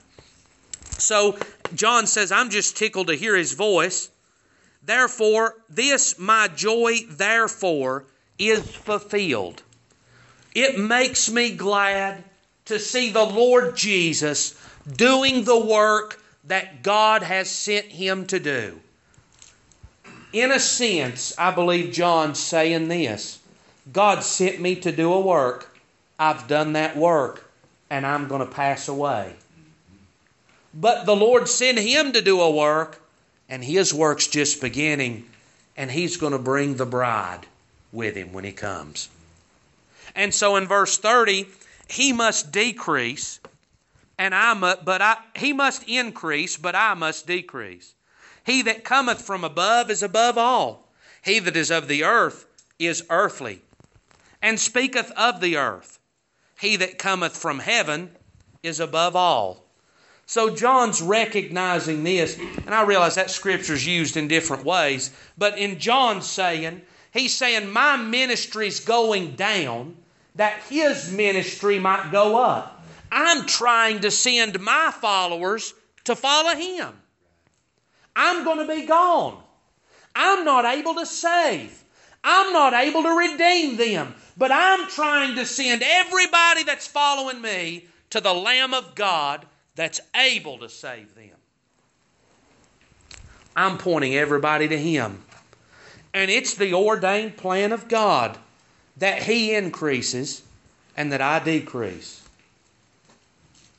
So 0.98 1.38
John 1.74 2.06
says, 2.06 2.32
I'm 2.32 2.50
just 2.50 2.76
tickled 2.76 3.06
to 3.06 3.14
hear 3.14 3.36
His 3.36 3.52
voice. 3.52 4.10
Therefore, 4.82 5.54
this 5.70 6.18
my 6.18 6.48
joy, 6.48 6.98
therefore, 7.08 8.04
is 8.38 8.62
fulfilled. 8.74 9.62
It 10.54 10.78
makes 10.78 11.30
me 11.30 11.54
glad 11.54 12.22
to 12.66 12.78
see 12.78 13.10
the 13.10 13.24
Lord 13.24 13.76
Jesus 13.76 14.58
doing 14.96 15.44
the 15.44 15.58
work 15.58 16.20
that 16.44 16.82
God 16.82 17.22
has 17.22 17.50
sent 17.50 17.86
him 17.86 18.26
to 18.26 18.38
do. 18.38 18.80
In 20.32 20.50
a 20.50 20.58
sense, 20.58 21.32
I 21.38 21.50
believe 21.50 21.92
John's 21.92 22.38
saying 22.40 22.88
this 22.88 23.40
God 23.92 24.22
sent 24.22 24.60
me 24.60 24.76
to 24.76 24.92
do 24.92 25.12
a 25.12 25.20
work. 25.20 25.76
I've 26.18 26.46
done 26.48 26.74
that 26.74 26.96
work, 26.96 27.50
and 27.90 28.06
I'm 28.06 28.28
going 28.28 28.40
to 28.40 28.52
pass 28.52 28.88
away. 28.88 29.34
But 30.72 31.06
the 31.06 31.16
Lord 31.16 31.48
sent 31.48 31.78
him 31.78 32.12
to 32.12 32.22
do 32.22 32.40
a 32.40 32.50
work, 32.50 33.00
and 33.48 33.62
his 33.62 33.92
work's 33.92 34.26
just 34.26 34.60
beginning, 34.60 35.24
and 35.76 35.90
he's 35.90 36.16
going 36.16 36.32
to 36.32 36.38
bring 36.38 36.76
the 36.76 36.86
bride 36.86 37.46
with 37.94 38.16
him 38.16 38.32
when 38.32 38.44
he 38.44 38.52
comes. 38.52 39.08
And 40.14 40.34
so 40.34 40.56
in 40.56 40.66
verse 40.66 40.98
30, 40.98 41.46
he 41.88 42.12
must 42.12 42.52
decrease 42.52 43.40
and 44.18 44.34
I 44.34 44.54
must, 44.54 44.84
but 44.84 45.02
I, 45.02 45.16
he 45.34 45.52
must 45.52 45.88
increase, 45.88 46.56
but 46.56 46.74
I 46.74 46.94
must 46.94 47.26
decrease. 47.26 47.94
He 48.44 48.62
that 48.62 48.84
cometh 48.84 49.22
from 49.22 49.44
above 49.44 49.90
is 49.90 50.02
above 50.02 50.38
all. 50.38 50.88
He 51.22 51.38
that 51.40 51.56
is 51.56 51.70
of 51.70 51.88
the 51.88 52.04
earth 52.04 52.46
is 52.78 53.04
earthly, 53.10 53.62
and 54.42 54.60
speaketh 54.60 55.10
of 55.12 55.40
the 55.40 55.56
earth. 55.56 55.98
He 56.60 56.76
that 56.76 56.98
cometh 56.98 57.36
from 57.36 57.58
heaven 57.58 58.10
is 58.62 58.80
above 58.80 59.16
all. 59.16 59.64
So 60.26 60.54
John's 60.54 61.02
recognizing 61.02 62.04
this, 62.04 62.38
and 62.38 62.74
I 62.74 62.84
realize 62.84 63.16
that 63.16 63.30
scripture's 63.30 63.86
used 63.86 64.16
in 64.16 64.28
different 64.28 64.64
ways, 64.64 65.10
but 65.36 65.58
in 65.58 65.78
John's 65.78 66.26
saying, 66.26 66.82
he's 67.14 67.34
saying, 67.34 67.70
My 67.70 67.96
ministry's 67.96 68.80
going 68.80 69.36
down, 69.36 69.96
that 70.34 70.60
his 70.64 71.10
ministry 71.10 71.78
might 71.78 72.12
go 72.12 72.36
up. 72.36 72.84
I'm 73.10 73.46
trying 73.46 74.00
to 74.00 74.10
send 74.10 74.60
my 74.60 74.92
followers 75.00 75.72
to 76.04 76.14
follow 76.14 76.54
him. 76.54 76.92
I'm 78.14 78.44
going 78.44 78.58
to 78.58 78.74
be 78.74 78.86
gone. 78.86 79.42
I'm 80.14 80.44
not 80.44 80.64
able 80.64 80.94
to 80.96 81.06
save. 81.06 81.82
I'm 82.22 82.52
not 82.52 82.74
able 82.74 83.02
to 83.02 83.16
redeem 83.16 83.76
them. 83.76 84.14
But 84.36 84.50
I'm 84.52 84.88
trying 84.88 85.36
to 85.36 85.46
send 85.46 85.82
everybody 85.84 86.64
that's 86.64 86.86
following 86.86 87.40
me 87.40 87.86
to 88.10 88.20
the 88.20 88.34
Lamb 88.34 88.74
of 88.74 88.94
God 88.94 89.46
that's 89.74 90.00
able 90.14 90.58
to 90.58 90.68
save 90.68 91.14
them. 91.14 91.30
I'm 93.56 93.78
pointing 93.78 94.14
everybody 94.14 94.68
to 94.68 94.76
Him. 94.76 95.22
And 96.14 96.30
it's 96.30 96.54
the 96.54 96.72
ordained 96.72 97.36
plan 97.36 97.72
of 97.72 97.88
God 97.88 98.38
that 98.96 99.24
He 99.24 99.54
increases 99.54 100.42
and 100.96 101.12
that 101.12 101.20
I 101.20 101.40
decrease. 101.40 102.22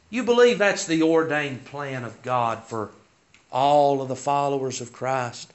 You 0.10 0.24
believe 0.24 0.60
that's 0.60 0.86
the 0.86 1.02
ordained 1.02 1.66
plan 1.66 2.04
of 2.04 2.22
God 2.22 2.64
for 2.64 2.90
all 3.52 4.02
of 4.02 4.10
the 4.10 4.16
followers 4.16 4.82
of 4.82 4.92
Christ? 4.92 5.52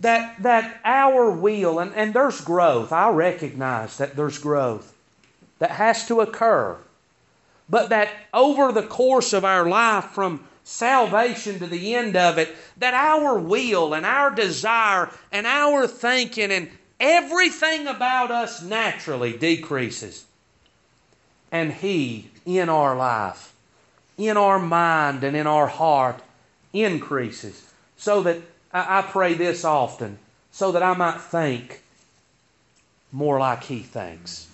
That, 0.00 0.42
that 0.42 0.80
our 0.84 1.30
will, 1.30 1.78
and, 1.78 1.94
and 1.94 2.12
there's 2.12 2.40
growth, 2.42 2.92
I 2.92 3.08
recognize 3.10 3.96
that 3.96 4.14
there's 4.14 4.38
growth 4.38 4.92
that 5.58 5.70
has 5.70 6.06
to 6.08 6.20
occur. 6.20 6.76
But 7.68 7.88
that 7.88 8.10
over 8.34 8.72
the 8.72 8.82
course 8.82 9.32
of 9.32 9.44
our 9.44 9.66
life, 9.66 10.06
from 10.06 10.46
salvation 10.66 11.60
to 11.60 11.66
the 11.66 11.94
end 11.94 12.16
of 12.16 12.38
it, 12.38 12.54
that 12.76 12.92
our 12.92 13.38
will 13.38 13.94
and 13.94 14.04
our 14.04 14.32
desire 14.32 15.08
and 15.30 15.46
our 15.46 15.86
thinking 15.86 16.50
and 16.50 16.68
everything 16.98 17.86
about 17.86 18.32
us 18.32 18.62
naturally 18.62 19.36
decreases 19.36 20.24
and 21.52 21.72
He 21.72 22.30
in 22.44 22.68
our 22.68 22.96
life, 22.96 23.54
in 24.18 24.36
our 24.36 24.58
mind, 24.58 25.22
and 25.22 25.36
in 25.36 25.46
our 25.46 25.68
heart 25.68 26.20
increases. 26.72 27.62
So 27.96 28.22
that 28.24 28.38
I, 28.72 29.02
pray 29.02 29.34
this 29.34 29.64
often, 29.64 30.18
so 30.50 30.72
that 30.72 30.82
I 30.82 30.94
might 30.94 31.20
think 31.20 31.80
more 33.12 33.38
like 33.38 33.62
He 33.62 33.78
thinks. 33.78 34.48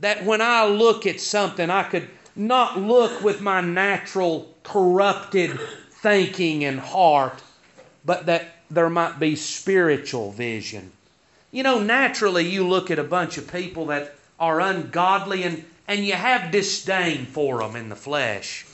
That 0.00 0.24
when 0.24 0.40
I 0.40 0.66
look 0.66 1.06
at 1.06 1.20
something, 1.20 1.70
I 1.70 1.84
could 1.84 2.08
not 2.36 2.78
look 2.78 3.22
with 3.22 3.40
my 3.40 3.60
natural 3.60 4.54
corrupted 4.62 5.58
thinking 5.90 6.64
and 6.64 6.80
heart, 6.80 7.42
but 8.04 8.26
that 8.26 8.56
there 8.70 8.90
might 8.90 9.18
be 9.18 9.36
spiritual 9.36 10.32
vision. 10.32 10.92
You 11.50 11.62
know, 11.62 11.80
naturally, 11.80 12.48
you 12.48 12.66
look 12.66 12.90
at 12.90 12.98
a 12.98 13.04
bunch 13.04 13.38
of 13.38 13.52
people 13.52 13.86
that 13.86 14.16
are 14.40 14.60
ungodly 14.60 15.44
and, 15.44 15.64
and 15.86 16.04
you 16.04 16.14
have 16.14 16.50
disdain 16.50 17.26
for 17.26 17.58
them 17.58 17.76
in 17.76 17.88
the 17.88 17.96
flesh. 17.96 18.66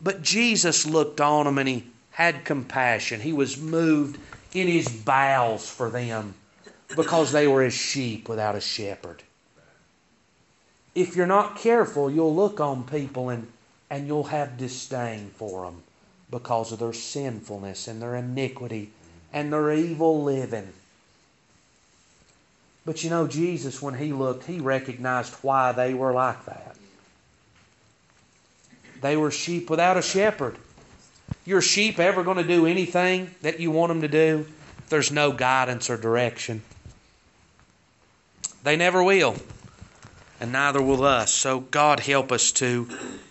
But 0.00 0.22
Jesus 0.22 0.86
looked 0.86 1.20
on 1.20 1.44
them 1.44 1.58
and 1.58 1.68
he 1.68 1.86
had 2.10 2.44
compassion. 2.44 3.20
He 3.20 3.32
was 3.32 3.56
moved 3.56 4.18
in 4.52 4.66
his 4.66 4.88
bowels 4.88 5.70
for 5.70 5.90
them 5.90 6.34
because 6.96 7.30
they 7.30 7.46
were 7.46 7.62
as 7.62 7.74
sheep 7.74 8.28
without 8.28 8.56
a 8.56 8.60
shepherd. 8.60 9.22
If 10.94 11.16
you're 11.16 11.26
not 11.26 11.56
careful, 11.56 12.10
you'll 12.10 12.34
look 12.34 12.60
on 12.60 12.84
people 12.84 13.28
and, 13.28 13.46
and 13.88 14.06
you'll 14.06 14.24
have 14.24 14.58
disdain 14.58 15.30
for 15.36 15.64
them 15.64 15.82
because 16.30 16.72
of 16.72 16.78
their 16.78 16.92
sinfulness 16.92 17.88
and 17.88 18.00
their 18.00 18.16
iniquity 18.16 18.90
and 19.32 19.52
their 19.52 19.72
evil 19.72 20.22
living. 20.22 20.72
But 22.84 23.04
you 23.04 23.10
know, 23.10 23.26
Jesus, 23.26 23.80
when 23.82 23.94
he 23.94 24.12
looked, 24.12 24.46
he 24.46 24.58
recognized 24.60 25.34
why 25.42 25.72
they 25.72 25.94
were 25.94 26.12
like 26.12 26.44
that. 26.46 26.76
They 29.00 29.16
were 29.16 29.30
sheep 29.30 29.70
without 29.70 29.96
a 29.96 30.02
shepherd. 30.02 30.56
Your 31.46 31.62
sheep 31.62 31.98
ever 31.98 32.22
going 32.22 32.36
to 32.36 32.44
do 32.44 32.66
anything 32.66 33.30
that 33.42 33.60
you 33.60 33.70
want 33.70 33.90
them 33.90 34.02
to 34.02 34.08
do? 34.08 34.46
There's 34.88 35.10
no 35.10 35.32
guidance 35.32 35.88
or 35.88 35.96
direction. 35.96 36.62
They 38.62 38.76
never 38.76 39.02
will, 39.02 39.36
and 40.40 40.52
neither 40.52 40.82
will 40.82 41.04
us. 41.04 41.32
So 41.32 41.60
God 41.60 42.00
help 42.00 42.32
us 42.32 42.50
to 42.52 42.88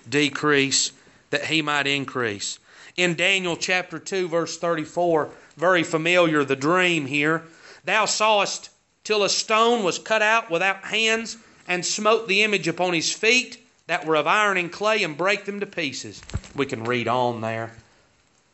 decrease 0.07 0.91
that 1.31 1.45
He 1.45 1.61
might 1.61 1.87
increase. 1.87 2.59
In 2.95 3.15
Daniel 3.15 3.57
chapter 3.57 3.99
2, 3.99 4.27
verse 4.29 4.57
34, 4.57 5.29
very 5.57 5.83
familiar, 5.83 6.43
the 6.43 6.55
dream 6.55 7.07
here. 7.07 7.43
Thou 7.83 8.05
sawest 8.05 8.69
till 9.03 9.23
a 9.23 9.29
stone 9.29 9.83
was 9.83 9.97
cut 9.97 10.21
out 10.21 10.51
without 10.51 10.85
hands 10.85 11.37
and 11.67 11.85
smote 11.85 12.27
the 12.27 12.43
image 12.43 12.67
upon 12.67 12.93
his 12.93 13.11
feet 13.11 13.57
that 13.87 14.05
were 14.05 14.15
of 14.15 14.27
iron 14.27 14.57
and 14.57 14.71
clay 14.71 15.03
and 15.03 15.17
brake 15.17 15.45
them 15.45 15.59
to 15.59 15.65
pieces. 15.65 16.21
We 16.55 16.65
can 16.65 16.83
read 16.83 17.07
on 17.07 17.41
there. 17.41 17.73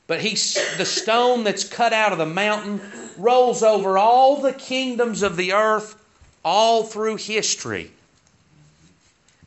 But 0.07 0.21
he, 0.21 0.31
the 0.77 0.85
stone 0.85 1.43
that's 1.43 1.67
cut 1.67 1.91
out 1.91 2.11
of 2.11 2.19
the 2.19 2.25
mountain 2.25 2.79
rolls 3.17 3.63
over 3.63 3.97
all 3.97 4.41
the 4.41 4.53
kingdoms 4.53 5.23
of 5.23 5.35
the 5.35 5.53
earth 5.53 5.95
all 6.43 6.83
through 6.83 7.17
history. 7.17 7.91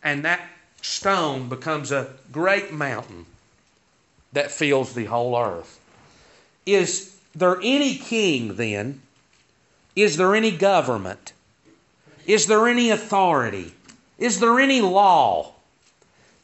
And 0.03 0.25
that 0.25 0.41
stone 0.83 1.49
becomes 1.49 1.91
a 1.93 2.15
great 2.31 2.73
mountain 2.73 3.27
that 4.33 4.51
fills 4.51 4.95
the 4.95 5.07
whole 5.07 5.37
earth. 5.37 5.81
Is 6.67 7.17
there 7.35 7.59
any 7.63 7.97
king 7.97 8.57
then? 8.57 9.03
Is 9.97 10.17
there 10.17 10.35
any 10.35 10.51
government? 10.51 11.33
Is 12.27 12.47
there 12.47 12.69
any 12.69 12.91
authority? 12.91 13.73
Is 14.19 14.41
there 14.41 14.61
any 14.61 14.81
law 14.81 15.55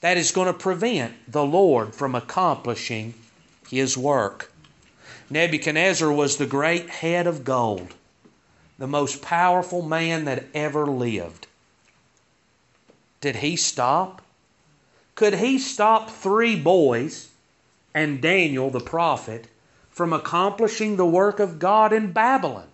that 0.00 0.16
is 0.16 0.30
going 0.30 0.46
to 0.46 0.58
prevent 0.58 1.14
the 1.30 1.44
Lord 1.44 1.94
from 1.94 2.14
accomplishing 2.14 3.14
his 3.68 3.96
work? 3.96 4.50
Nebuchadnezzar 5.30 6.10
was 6.10 6.36
the 6.36 6.46
great 6.46 6.88
head 6.88 7.26
of 7.26 7.44
gold, 7.44 7.94
the 8.78 8.86
most 8.86 9.22
powerful 9.22 9.82
man 9.82 10.24
that 10.24 10.44
ever 10.54 10.86
lived. 10.86 11.46
Did 13.24 13.36
he 13.36 13.56
stop? 13.56 14.20
Could 15.14 15.36
he 15.36 15.58
stop 15.58 16.10
three 16.10 16.60
boys 16.60 17.30
and 17.94 18.20
Daniel 18.20 18.68
the 18.68 18.80
prophet 18.80 19.46
from 19.88 20.12
accomplishing 20.12 20.96
the 20.96 21.06
work 21.06 21.40
of 21.40 21.58
God 21.58 21.94
in 21.94 22.12
Babylon? 22.12 22.68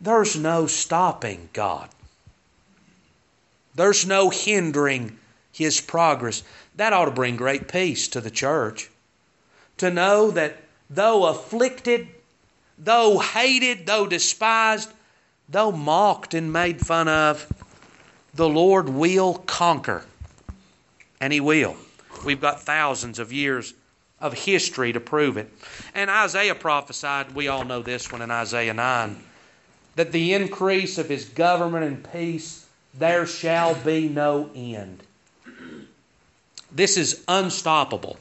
There's 0.00 0.36
no 0.36 0.68
stopping 0.68 1.48
God. 1.52 1.88
There's 3.74 4.06
no 4.06 4.30
hindering 4.30 5.18
His 5.50 5.80
progress. 5.80 6.44
That 6.76 6.92
ought 6.92 7.06
to 7.06 7.10
bring 7.10 7.34
great 7.34 7.66
peace 7.66 8.06
to 8.06 8.20
the 8.20 8.30
church. 8.30 8.88
To 9.78 9.90
know 9.90 10.30
that 10.30 10.58
though 10.88 11.26
afflicted, 11.26 12.06
though 12.78 13.18
hated, 13.18 13.86
though 13.86 14.06
despised, 14.06 14.92
though 15.48 15.72
mocked 15.72 16.34
and 16.34 16.52
made 16.52 16.84
fun 16.84 17.08
of, 17.08 17.50
the 18.34 18.48
Lord 18.48 18.88
will 18.88 19.34
conquer. 19.34 20.04
And 21.20 21.32
He 21.32 21.40
will. 21.40 21.76
We've 22.24 22.40
got 22.40 22.62
thousands 22.62 23.18
of 23.18 23.32
years 23.32 23.74
of 24.20 24.32
history 24.32 24.92
to 24.92 25.00
prove 25.00 25.36
it. 25.36 25.52
And 25.94 26.10
Isaiah 26.10 26.54
prophesied, 26.54 27.34
we 27.34 27.48
all 27.48 27.64
know 27.64 27.82
this 27.82 28.10
one 28.10 28.22
in 28.22 28.30
Isaiah 28.30 28.74
9 28.74 29.22
that 29.96 30.12
the 30.12 30.34
increase 30.34 30.98
of 30.98 31.08
his 31.08 31.24
government 31.24 31.84
and 31.84 32.12
peace 32.12 32.66
there 32.94 33.26
shall 33.26 33.74
be 33.74 34.08
no 34.08 34.50
end. 34.54 35.02
This 36.70 36.96
is 36.96 37.24
unstoppable. 37.28 38.18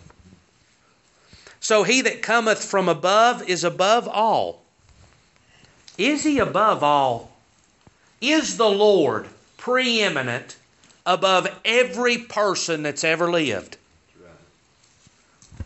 So 1.59 1.83
he 1.83 2.01
that 2.01 2.21
cometh 2.21 2.63
from 2.63 2.89
above 2.89 3.47
is 3.49 3.63
above 3.63 4.07
all. 4.07 4.64
Is 5.97 6.23
he 6.23 6.39
above 6.39 6.83
all? 6.83 7.31
Is 8.21 8.57
the 8.57 8.69
Lord 8.69 9.27
preeminent 9.57 10.57
above 11.05 11.47
every 11.63 12.17
person 12.17 12.83
that's 12.83 13.03
ever 13.03 13.29
lived? 13.29 13.77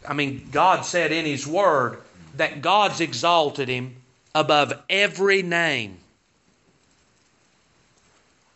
I 0.08 0.14
mean, 0.14 0.48
God 0.52 0.86
said 0.86 1.12
in 1.12 1.26
His 1.26 1.46
Word 1.46 2.00
that 2.36 2.62
God's 2.62 3.02
exalted 3.02 3.70
him 3.70 3.96
above 4.34 4.74
every 4.90 5.42
name. 5.42 5.98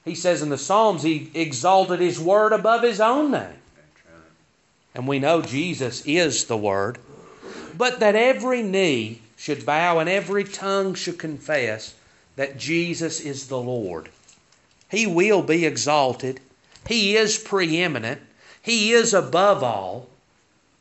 He 0.06 0.16
says 0.16 0.42
in 0.42 0.50
the 0.50 0.58
Psalms, 0.58 1.04
He 1.04 1.32
exalted 1.34 2.00
His 2.00 2.20
Word 2.20 2.54
above 2.54 2.84
His 2.84 3.00
own 3.00 3.32
name. 3.32 3.56
And 4.96 5.08
we 5.08 5.20
know 5.20 5.42
Jesus 5.42 6.04
is 6.06 6.46
the 6.46 6.58
Word. 6.58 6.98
But 7.76 8.00
that 8.00 8.16
every 8.16 8.62
knee 8.62 9.22
should 9.44 9.66
bow 9.66 10.00
and 10.00 10.10
every 10.10 10.46
tongue 10.46 10.94
should 10.94 11.20
confess 11.20 11.94
that 12.38 12.58
Jesus 12.58 13.20
is 13.20 13.48
the 13.48 13.58
Lord. 13.58 14.08
He 14.90 15.06
will 15.06 15.42
be 15.42 15.66
exalted. 15.66 16.40
He 16.88 17.18
is 17.18 17.38
preeminent. 17.38 18.22
He 18.62 18.94
is 18.94 19.14
above 19.14 19.62
all. 19.62 20.08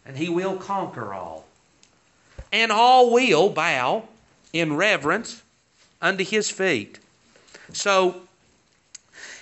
And 0.06 0.16
He 0.16 0.28
will 0.28 0.58
conquer 0.58 1.12
all. 1.12 1.44
And 2.52 2.70
all 2.70 3.10
will 3.12 3.48
bow 3.48 4.04
in 4.52 4.76
reverence 4.76 5.42
unto 6.00 6.22
his 6.24 6.48
feet. 6.48 7.00
So 7.72 8.22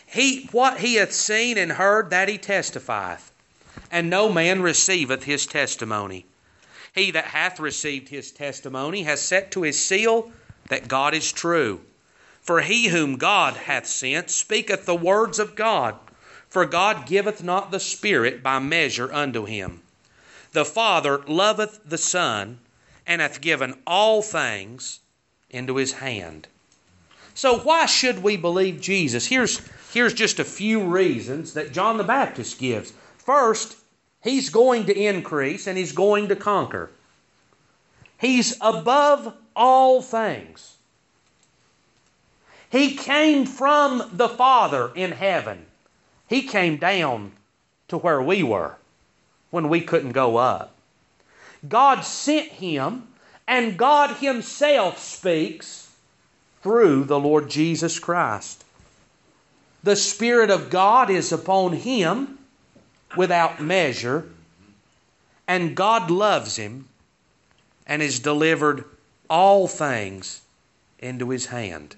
he 0.07 0.49
what 0.51 0.79
he 0.79 0.95
hath 0.95 1.13
seen 1.13 1.59
and 1.59 1.73
heard 1.73 2.09
that 2.09 2.31
he 2.31 2.39
testifieth, 2.39 3.31
and 3.91 4.09
no 4.09 4.33
man 4.33 4.63
receiveth 4.63 5.25
his 5.25 5.45
testimony. 5.45 6.25
He 6.95 7.11
that 7.13 7.27
hath 7.27 7.61
received 7.61 8.09
his 8.09 8.31
testimony 8.33 9.05
has 9.05 9.21
set 9.21 9.51
to 9.53 9.63
his 9.63 9.85
seal 9.85 10.33
that 10.69 10.89
God 10.89 11.15
is 11.15 11.33
true. 11.33 11.81
For 12.41 12.63
he 12.63 12.89
whom 12.89 13.17
God 13.17 13.55
hath 13.55 13.87
sent 13.87 14.31
speaketh 14.31 14.87
the 14.87 14.95
words 14.95 15.39
of 15.39 15.55
God, 15.55 15.97
for 16.49 16.65
God 16.67 17.07
giveth 17.07 17.43
not 17.43 17.71
the 17.71 17.79
Spirit 17.79 18.43
by 18.43 18.59
measure 18.59 19.13
unto 19.13 19.45
him. 19.45 19.83
The 20.53 20.65
Father 20.65 21.19
loveth 21.29 21.81
the 21.85 21.99
Son 21.99 22.59
and 23.07 23.21
hath 23.21 23.41
given 23.41 23.79
all 23.87 24.23
things 24.23 25.01
into 25.49 25.77
his 25.77 25.93
hand. 25.93 26.49
So, 27.35 27.59
why 27.59 27.87
should 27.87 28.23
we 28.23 28.37
believe 28.37 28.81
Jesus? 28.81 29.27
Here's, 29.27 29.61
here's 29.93 30.15
just 30.15 30.41
a 30.41 30.45
few 30.45 30.83
reasons 30.83 31.55
that 31.55 31.73
John 31.73 31.99
the 31.99 32.05
Baptist 32.05 32.59
gives. 32.59 32.93
First, 33.19 33.77
he's 34.23 34.51
going 34.51 34.87
to 34.87 34.97
increase 34.97 35.67
and 35.67 35.77
he's 35.77 35.93
going 35.93 36.29
to 36.29 36.37
conquer. 36.37 36.91
He's 38.19 38.57
above 38.61 39.35
all 39.57 40.03
things. 40.03 40.77
He 42.71 42.97
came 42.97 43.47
from 43.47 44.11
the 44.13 44.29
Father 44.29 44.93
in 44.95 45.13
heaven. 45.13 45.67
He 46.29 46.43
came 46.43 46.77
down 46.77 47.33
to 47.89 47.99
where 47.99 48.23
we 48.23 48.43
were 48.43 48.77
when 49.51 49.69
we 49.69 49.81
couldn't 49.81 50.13
go 50.13 50.37
up. 50.37 50.75
God 51.69 52.03
sent 52.03 52.49
him, 52.49 53.09
and 53.47 53.77
God 53.77 54.17
Himself 54.17 54.99
speaks 54.99 55.91
through 56.63 57.05
the 57.05 57.19
Lord 57.19 57.51
Jesus 57.51 57.99
Christ. 57.99 58.65
The 59.83 59.97
Spirit 59.97 60.51
of 60.51 60.71
God 60.71 61.11
is 61.11 61.33
upon 61.33 61.73
him 61.73 62.39
without 63.17 63.61
measure, 63.61 64.29
and 65.49 65.75
God 65.77 66.11
loves 66.11 66.57
him 66.57 66.89
and 67.87 68.03
has 68.03 68.19
delivered 68.19 68.85
all 69.29 69.67
things 69.67 70.43
into 70.99 71.31
his 71.31 71.47
hand. 71.47 71.97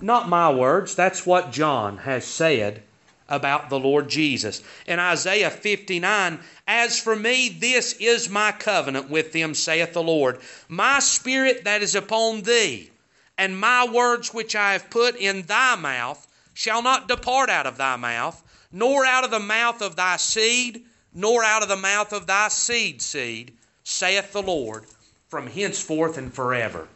Not 0.00 0.28
my 0.28 0.50
words, 0.50 0.94
that's 0.94 1.26
what 1.26 1.52
John 1.52 1.98
has 1.98 2.24
said 2.24 2.82
about 3.28 3.70
the 3.70 3.78
Lord 3.78 4.08
Jesus. 4.08 4.62
In 4.86 4.98
Isaiah 4.98 5.50
59, 5.50 6.40
As 6.66 6.98
for 6.98 7.14
me, 7.14 7.48
this 7.48 7.92
is 7.94 8.28
my 8.28 8.52
covenant 8.52 9.08
with 9.08 9.32
them, 9.32 9.54
saith 9.54 9.92
the 9.92 10.02
Lord. 10.02 10.40
My 10.68 10.98
spirit 10.98 11.64
that 11.64 11.82
is 11.82 11.94
upon 11.94 12.42
thee, 12.42 12.90
and 13.38 13.58
my 13.58 13.86
words 13.86 14.34
which 14.34 14.56
I 14.56 14.72
have 14.72 14.90
put 14.90 15.16
in 15.16 15.42
thy 15.42 15.76
mouth, 15.76 16.26
shall 16.54 16.82
not 16.82 17.08
depart 17.08 17.48
out 17.48 17.66
of 17.66 17.76
thy 17.76 17.96
mouth, 17.96 18.42
nor 18.72 19.04
out 19.04 19.24
of 19.24 19.30
the 19.30 19.40
mouth 19.40 19.82
of 19.82 19.96
thy 19.96 20.16
seed, 20.16 20.82
nor 21.14 21.44
out 21.44 21.62
of 21.62 21.68
the 21.68 21.76
mouth 21.76 22.12
of 22.12 22.26
thy 22.26 22.48
seed 22.48 23.02
seed, 23.02 23.52
saith 23.84 24.32
the 24.32 24.42
Lord, 24.42 24.84
from 25.28 25.46
henceforth 25.46 26.18
and 26.18 26.32
forever. 26.32 26.88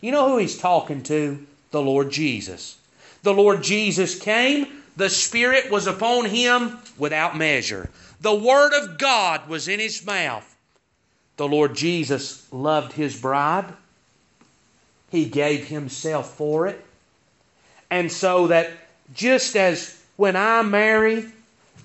You 0.00 0.12
know 0.12 0.28
who 0.28 0.38
he's 0.38 0.58
talking 0.58 1.02
to? 1.04 1.46
The 1.70 1.82
Lord 1.82 2.10
Jesus. 2.10 2.76
The 3.22 3.34
Lord 3.34 3.62
Jesus 3.62 4.18
came 4.18 4.66
the 4.96 5.10
Spirit 5.10 5.70
was 5.70 5.86
upon 5.86 6.26
him 6.26 6.78
without 6.98 7.36
measure. 7.36 7.88
The 8.20 8.34
Word 8.34 8.72
of 8.74 8.98
God 8.98 9.48
was 9.48 9.68
in 9.68 9.80
his 9.80 10.04
mouth. 10.04 10.48
The 11.36 11.48
Lord 11.48 11.74
Jesus 11.74 12.46
loved 12.52 12.92
his 12.92 13.18
bride. 13.18 13.72
He 15.10 15.24
gave 15.24 15.66
himself 15.66 16.34
for 16.34 16.66
it. 16.66 16.84
And 17.90 18.12
so 18.12 18.48
that 18.48 18.70
just 19.14 19.56
as 19.56 20.01
when 20.16 20.36
I 20.36 20.62
marry, 20.62 21.26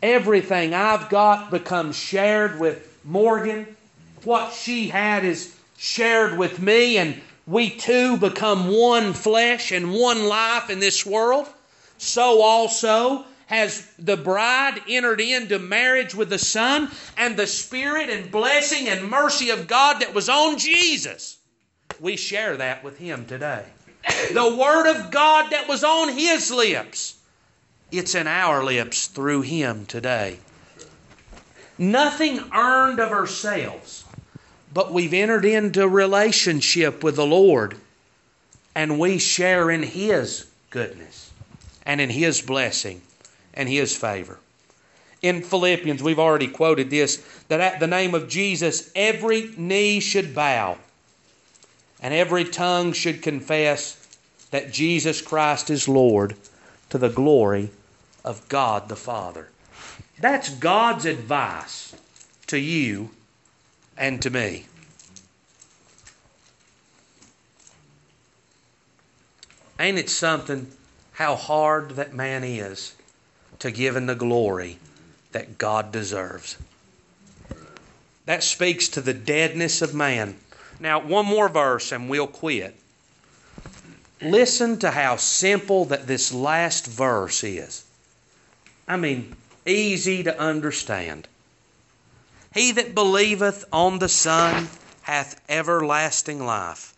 everything 0.02 0.74
I've 0.74 1.10
got 1.10 1.52
becomes 1.52 1.96
shared 1.96 2.60
with 2.60 3.00
Morgan, 3.04 3.76
what 4.24 4.54
she 4.54 4.88
had 4.88 5.26
is 5.26 5.56
shared 5.78 6.38
with 6.38 6.60
me, 6.60 6.98
and 6.98 7.22
we 7.46 7.70
two 7.70 8.18
become 8.18 8.68
one 8.68 9.14
flesh 9.14 9.72
and 9.72 9.94
one 9.94 10.26
life 10.26 10.70
in 10.70 10.80
this 10.80 11.06
world 11.06 11.48
so 11.98 12.42
also 12.42 13.26
has 13.48 13.88
the 13.98 14.18
bride 14.18 14.82
entered 14.90 15.22
into 15.22 15.58
marriage 15.58 16.14
with 16.14 16.30
the 16.30 16.40
Son, 16.40 16.90
and 17.16 17.38
the 17.38 17.48
Spirit 17.48 18.10
and 18.10 18.30
blessing 18.30 18.90
and 18.90 19.10
mercy 19.10 19.50
of 19.50 19.68
God 19.68 20.02
that 20.02 20.14
was 20.14 20.28
on 20.28 20.58
Jesus. 20.58 21.38
We 22.00 22.18
share 22.18 22.58
that 22.58 22.84
with 22.84 22.98
Him 22.98 23.26
today. 23.26 23.64
The 24.34 24.56
Word 24.56 24.90
of 24.92 25.12
God 25.12 25.52
that 25.52 25.68
was 25.68 25.84
on 25.84 26.10
His 26.10 26.52
lips, 26.52 27.17
it's 27.92 28.16
in 28.16 28.28
our 28.28 28.64
lips 28.64 29.08
through 29.08 29.42
Him 29.42 29.86
today. 29.86 30.40
Nothing 31.78 32.40
earned 32.54 33.00
of 33.00 33.12
ourselves, 33.12 34.04
but 34.74 34.92
we've 34.92 35.14
entered 35.14 35.46
into 35.46 35.88
relationship 35.88 37.04
with 37.04 37.16
the 37.16 37.26
Lord 37.26 37.78
and 38.76 39.00
we 39.00 39.18
share 39.18 39.72
in 39.72 39.84
His 39.84 40.48
goodness 40.70 41.32
and 41.86 42.02
in 42.02 42.10
His 42.10 42.42
blessing 42.42 43.02
and 43.54 43.70
His 43.70 43.96
favor. 43.96 44.40
In 45.22 45.42
Philippians, 45.42 46.04
we've 46.04 46.20
already 46.20 46.48
quoted 46.48 46.90
this 46.90 47.18
that 47.48 47.60
at 47.62 47.80
the 47.80 47.88
name 47.88 48.14
of 48.14 48.28
Jesus, 48.28 48.92
every 48.96 49.52
knee 49.58 50.00
should 50.00 50.36
bow 50.36 50.78
and 52.00 52.14
every 52.14 52.46
tongue 52.46 52.94
should 52.94 53.22
confess 53.22 54.08
that 54.52 54.72
Jesus 54.72 55.22
Christ 55.22 55.70
is 55.70 55.88
Lord 55.88 56.36
to 56.90 56.98
the 56.98 57.10
glory 57.10 57.70
of 58.24 58.48
God 58.50 58.90
the 58.90 58.96
Father. 58.96 59.50
That's 60.20 60.50
God's 60.50 61.06
advice 61.06 61.96
to 62.48 62.58
you 62.58 63.12
and 63.98 64.22
to 64.22 64.30
me. 64.30 64.66
Ain't 69.80 70.00
it 70.00 70.10
something 70.10 70.72
how 71.14 71.36
hard 71.36 71.92
that 71.92 72.14
man 72.14 72.44
is 72.44 72.96
to 73.60 73.72
give 73.72 73.96
him 73.96 74.08
the 74.08 74.16
glory 74.16 74.80
that 75.32 75.58
God 75.58 75.92
deserves? 75.92 76.58
That 78.26 78.44
speaks 78.44 78.90
to 78.90 79.02
the 79.02 79.14
deadness 79.14 79.82
of 79.82 79.94
man. 79.94 80.36
Now, 80.80 81.00
one 81.00 81.26
more 81.26 81.48
verse 81.48 81.92
and 81.92 82.10
we'll 82.10 82.28
quit. 82.28 82.76
Listen 84.22 84.80
to 84.80 84.92
how 84.92 85.16
simple 85.16 85.86
that 85.86 86.08
this 86.08 86.34
last 86.34 86.88
verse 86.88 87.44
is. 87.44 87.86
I 88.88 88.98
mean, 88.98 89.36
easy 89.66 90.24
to 90.24 90.40
understand. 90.40 91.28
He 92.54 92.72
that 92.72 92.96
believeth 92.96 93.66
on 93.72 94.00
the 94.00 94.10
Son 94.10 94.70
hath 95.04 95.40
everlasting 95.48 96.44
life, 96.44 96.96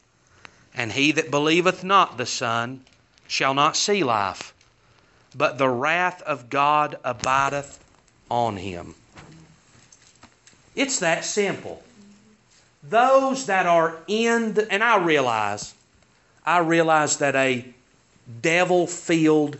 and 0.73 0.91
he 0.93 1.11
that 1.11 1.29
believeth 1.29 1.83
not 1.83 2.17
the 2.17 2.25
Son 2.25 2.85
shall 3.27 3.53
not 3.53 3.75
see 3.75 4.03
life, 4.03 4.53
but 5.35 5.57
the 5.57 5.69
wrath 5.69 6.21
of 6.21 6.49
God 6.49 6.97
abideth 7.03 7.83
on 8.31 8.57
him. 8.57 8.95
It's 10.75 10.99
that 10.99 11.25
simple. 11.25 11.83
Those 12.81 13.47
that 13.47 13.65
are 13.65 13.97
in, 14.07 14.53
the, 14.53 14.71
and 14.71 14.81
I 14.81 14.97
realize, 14.97 15.73
I 16.45 16.59
realize 16.59 17.17
that 17.17 17.35
a 17.35 17.65
devil 18.41 18.87
filled 18.87 19.57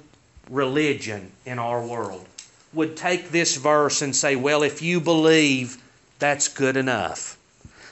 religion 0.49 1.31
in 1.45 1.59
our 1.59 1.85
world 1.85 2.25
would 2.73 2.95
take 2.95 3.29
this 3.29 3.55
verse 3.57 4.01
and 4.01 4.15
say, 4.15 4.35
well, 4.35 4.63
if 4.63 4.81
you 4.81 4.99
believe, 4.99 5.81
that's 6.19 6.47
good 6.47 6.77
enough. 6.77 7.37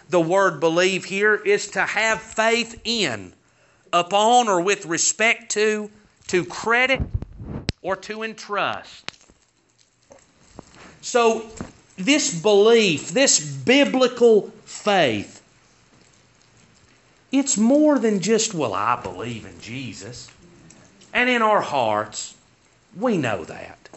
The 0.09 0.21
word 0.21 0.59
believe 0.59 1.05
here 1.05 1.35
is 1.35 1.69
to 1.71 1.81
have 1.81 2.21
faith 2.21 2.79
in, 2.83 3.33
upon, 3.91 4.47
or 4.47 4.61
with 4.61 4.85
respect 4.85 5.51
to, 5.51 5.89
to 6.27 6.45
credit, 6.45 7.01
or 7.81 7.95
to 7.95 8.23
entrust. 8.23 9.11
So, 11.01 11.49
this 11.97 12.39
belief, 12.39 13.09
this 13.09 13.39
biblical 13.39 14.51
faith, 14.65 15.36
it's 17.31 17.57
more 17.57 17.99
than 17.99 18.19
just, 18.19 18.53
well, 18.53 18.73
I 18.73 19.01
believe 19.01 19.45
in 19.45 19.59
Jesus. 19.59 20.29
And 21.13 21.29
in 21.29 21.41
our 21.41 21.61
hearts, 21.61 22.35
we 22.97 23.17
know 23.17 23.43
that. 23.45 23.89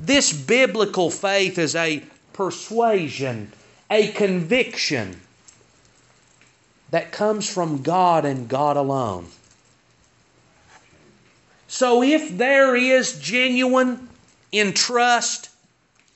This 0.00 0.32
biblical 0.32 1.10
faith 1.10 1.58
is 1.58 1.74
a 1.74 2.02
persuasion, 2.32 3.52
a 3.90 4.08
conviction 4.12 5.20
that 6.90 7.12
comes 7.12 7.52
from 7.52 7.82
God 7.82 8.24
and 8.24 8.48
God 8.48 8.76
alone. 8.76 9.26
So 11.68 12.02
if 12.02 12.36
there 12.36 12.76
is 12.76 13.18
genuine 13.18 14.08
trust 14.74 15.50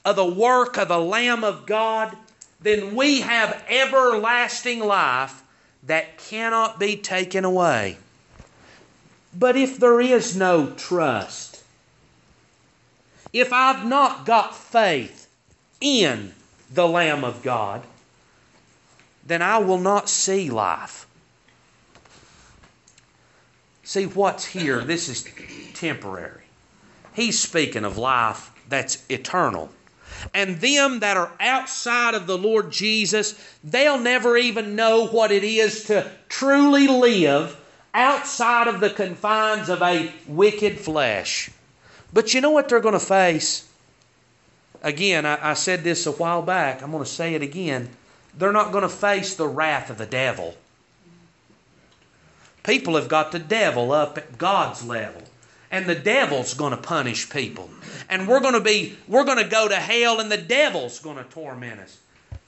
of 0.04 0.16
the 0.16 0.24
work 0.24 0.78
of 0.78 0.88
the 0.88 0.98
Lamb 0.98 1.42
of 1.42 1.66
God, 1.66 2.16
then 2.60 2.94
we 2.94 3.20
have 3.20 3.64
everlasting 3.68 4.80
life 4.80 5.39
that 5.84 6.18
cannot 6.18 6.78
be 6.78 6.96
taken 6.96 7.44
away. 7.44 7.96
But 9.36 9.56
if 9.56 9.78
there 9.78 10.00
is 10.00 10.36
no 10.36 10.70
trust, 10.72 11.62
if 13.32 13.52
I've 13.52 13.86
not 13.86 14.26
got 14.26 14.56
faith 14.56 15.28
in 15.80 16.32
the 16.72 16.88
Lamb 16.88 17.24
of 17.24 17.42
God, 17.42 17.82
then 19.24 19.42
I 19.42 19.58
will 19.58 19.78
not 19.78 20.08
see 20.08 20.50
life. 20.50 21.06
See 23.84 24.06
what's 24.06 24.46
here, 24.46 24.80
this 24.80 25.08
is 25.08 25.26
temporary. 25.74 26.42
He's 27.12 27.38
speaking 27.38 27.84
of 27.84 27.98
life 27.98 28.50
that's 28.68 29.04
eternal. 29.08 29.70
And 30.34 30.60
them 30.60 31.00
that 31.00 31.16
are 31.16 31.32
outside 31.40 32.14
of 32.14 32.26
the 32.26 32.38
Lord 32.38 32.70
Jesus, 32.70 33.34
they'll 33.64 33.98
never 33.98 34.36
even 34.36 34.76
know 34.76 35.06
what 35.06 35.32
it 35.32 35.44
is 35.44 35.84
to 35.84 36.10
truly 36.28 36.86
live 36.86 37.56
outside 37.94 38.68
of 38.68 38.80
the 38.80 38.90
confines 38.90 39.68
of 39.68 39.82
a 39.82 40.12
wicked 40.26 40.78
flesh. 40.78 41.50
But 42.12 42.34
you 42.34 42.40
know 42.40 42.50
what 42.50 42.68
they're 42.68 42.80
going 42.80 42.94
to 42.94 43.00
face? 43.00 43.68
Again, 44.82 45.26
I, 45.26 45.50
I 45.50 45.54
said 45.54 45.84
this 45.84 46.06
a 46.06 46.12
while 46.12 46.42
back. 46.42 46.82
I'm 46.82 46.90
going 46.90 47.04
to 47.04 47.10
say 47.10 47.34
it 47.34 47.42
again. 47.42 47.90
They're 48.36 48.52
not 48.52 48.72
going 48.72 48.82
to 48.82 48.88
face 48.88 49.34
the 49.34 49.48
wrath 49.48 49.90
of 49.90 49.98
the 49.98 50.06
devil. 50.06 50.54
People 52.62 52.94
have 52.96 53.08
got 53.08 53.32
the 53.32 53.38
devil 53.38 53.92
up 53.92 54.18
at 54.18 54.38
God's 54.38 54.84
level 54.84 55.22
and 55.70 55.86
the 55.86 55.94
devil's 55.94 56.54
going 56.54 56.72
to 56.72 56.76
punish 56.76 57.30
people. 57.30 57.70
And 58.08 58.26
we're 58.26 58.40
going 58.40 58.54
to 58.54 58.60
be 58.60 58.96
we're 59.08 59.24
going 59.24 59.42
to 59.42 59.48
go 59.48 59.68
to 59.68 59.76
hell 59.76 60.20
and 60.20 60.30
the 60.30 60.36
devil's 60.36 60.98
going 60.98 61.16
to 61.16 61.24
torment 61.24 61.80
us. 61.80 61.98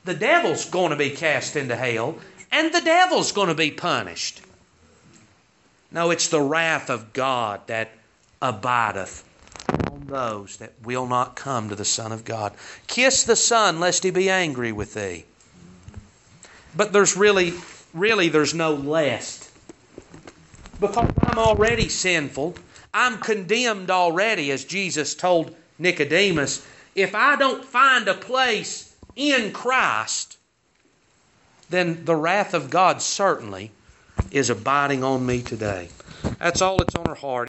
The 0.05 0.15
devil's 0.15 0.65
going 0.69 0.91
to 0.91 0.97
be 0.97 1.11
cast 1.11 1.57
into 1.57 1.77
hell 1.77 2.19
and 2.51 2.73
the 2.73 2.81
devil's 2.81 3.33
going 3.33 3.49
to 3.49 3.55
be 3.55 3.71
punished. 3.71 4.43
No, 5.91 6.11
it's 6.11 6.29
the 6.29 6.41
wrath 6.41 6.91
of 6.91 7.13
God 7.13 7.67
that 7.67 7.91
abideth 8.41 9.25
on 9.91 10.07
those 10.07 10.57
that 10.57 10.73
will 10.83 11.07
not 11.07 11.37
come 11.37 11.69
to 11.69 11.75
the 11.75 11.85
Son 11.85 12.13
of 12.13 12.25
God. 12.25 12.53
Kiss 12.87 13.25
the 13.25 13.37
Son, 13.37 13.79
lest 13.79 14.03
he 14.03 14.11
be 14.11 14.29
angry 14.29 14.73
with 14.73 14.95
thee. 14.95 15.25
But 16.75 16.93
there's 16.93 17.17
really, 17.17 17.55
really, 17.93 18.29
there's 18.29 18.55
no 18.55 18.73
lest. 18.73 19.51
Because 20.81 21.11
I'm 21.23 21.39
already 21.39 21.89
sinful. 21.89 22.55
I'm 22.95 23.19
condemned 23.19 23.91
already, 23.91 24.51
as 24.51 24.65
Jesus 24.65 25.15
told 25.15 25.55
Nicodemus. 25.79 26.67
If 26.95 27.15
I 27.15 27.37
don't 27.37 27.65
find 27.65 28.07
a 28.07 28.15
place 28.15 28.95
in 29.17 29.53
Christ, 29.53 30.37
then 31.71 32.05
the 32.05 32.17
wrath 32.17 32.53
of 32.53 32.71
God 32.71 33.01
certainly 33.01 33.71
is 34.31 34.51
abiding 34.51 35.03
on 35.03 35.25
me 35.25 35.43
today. 35.43 35.89
That's 36.39 36.61
all 36.61 36.77
that's 36.77 36.95
on 36.95 37.07
our 37.07 37.15
heart. 37.15 37.41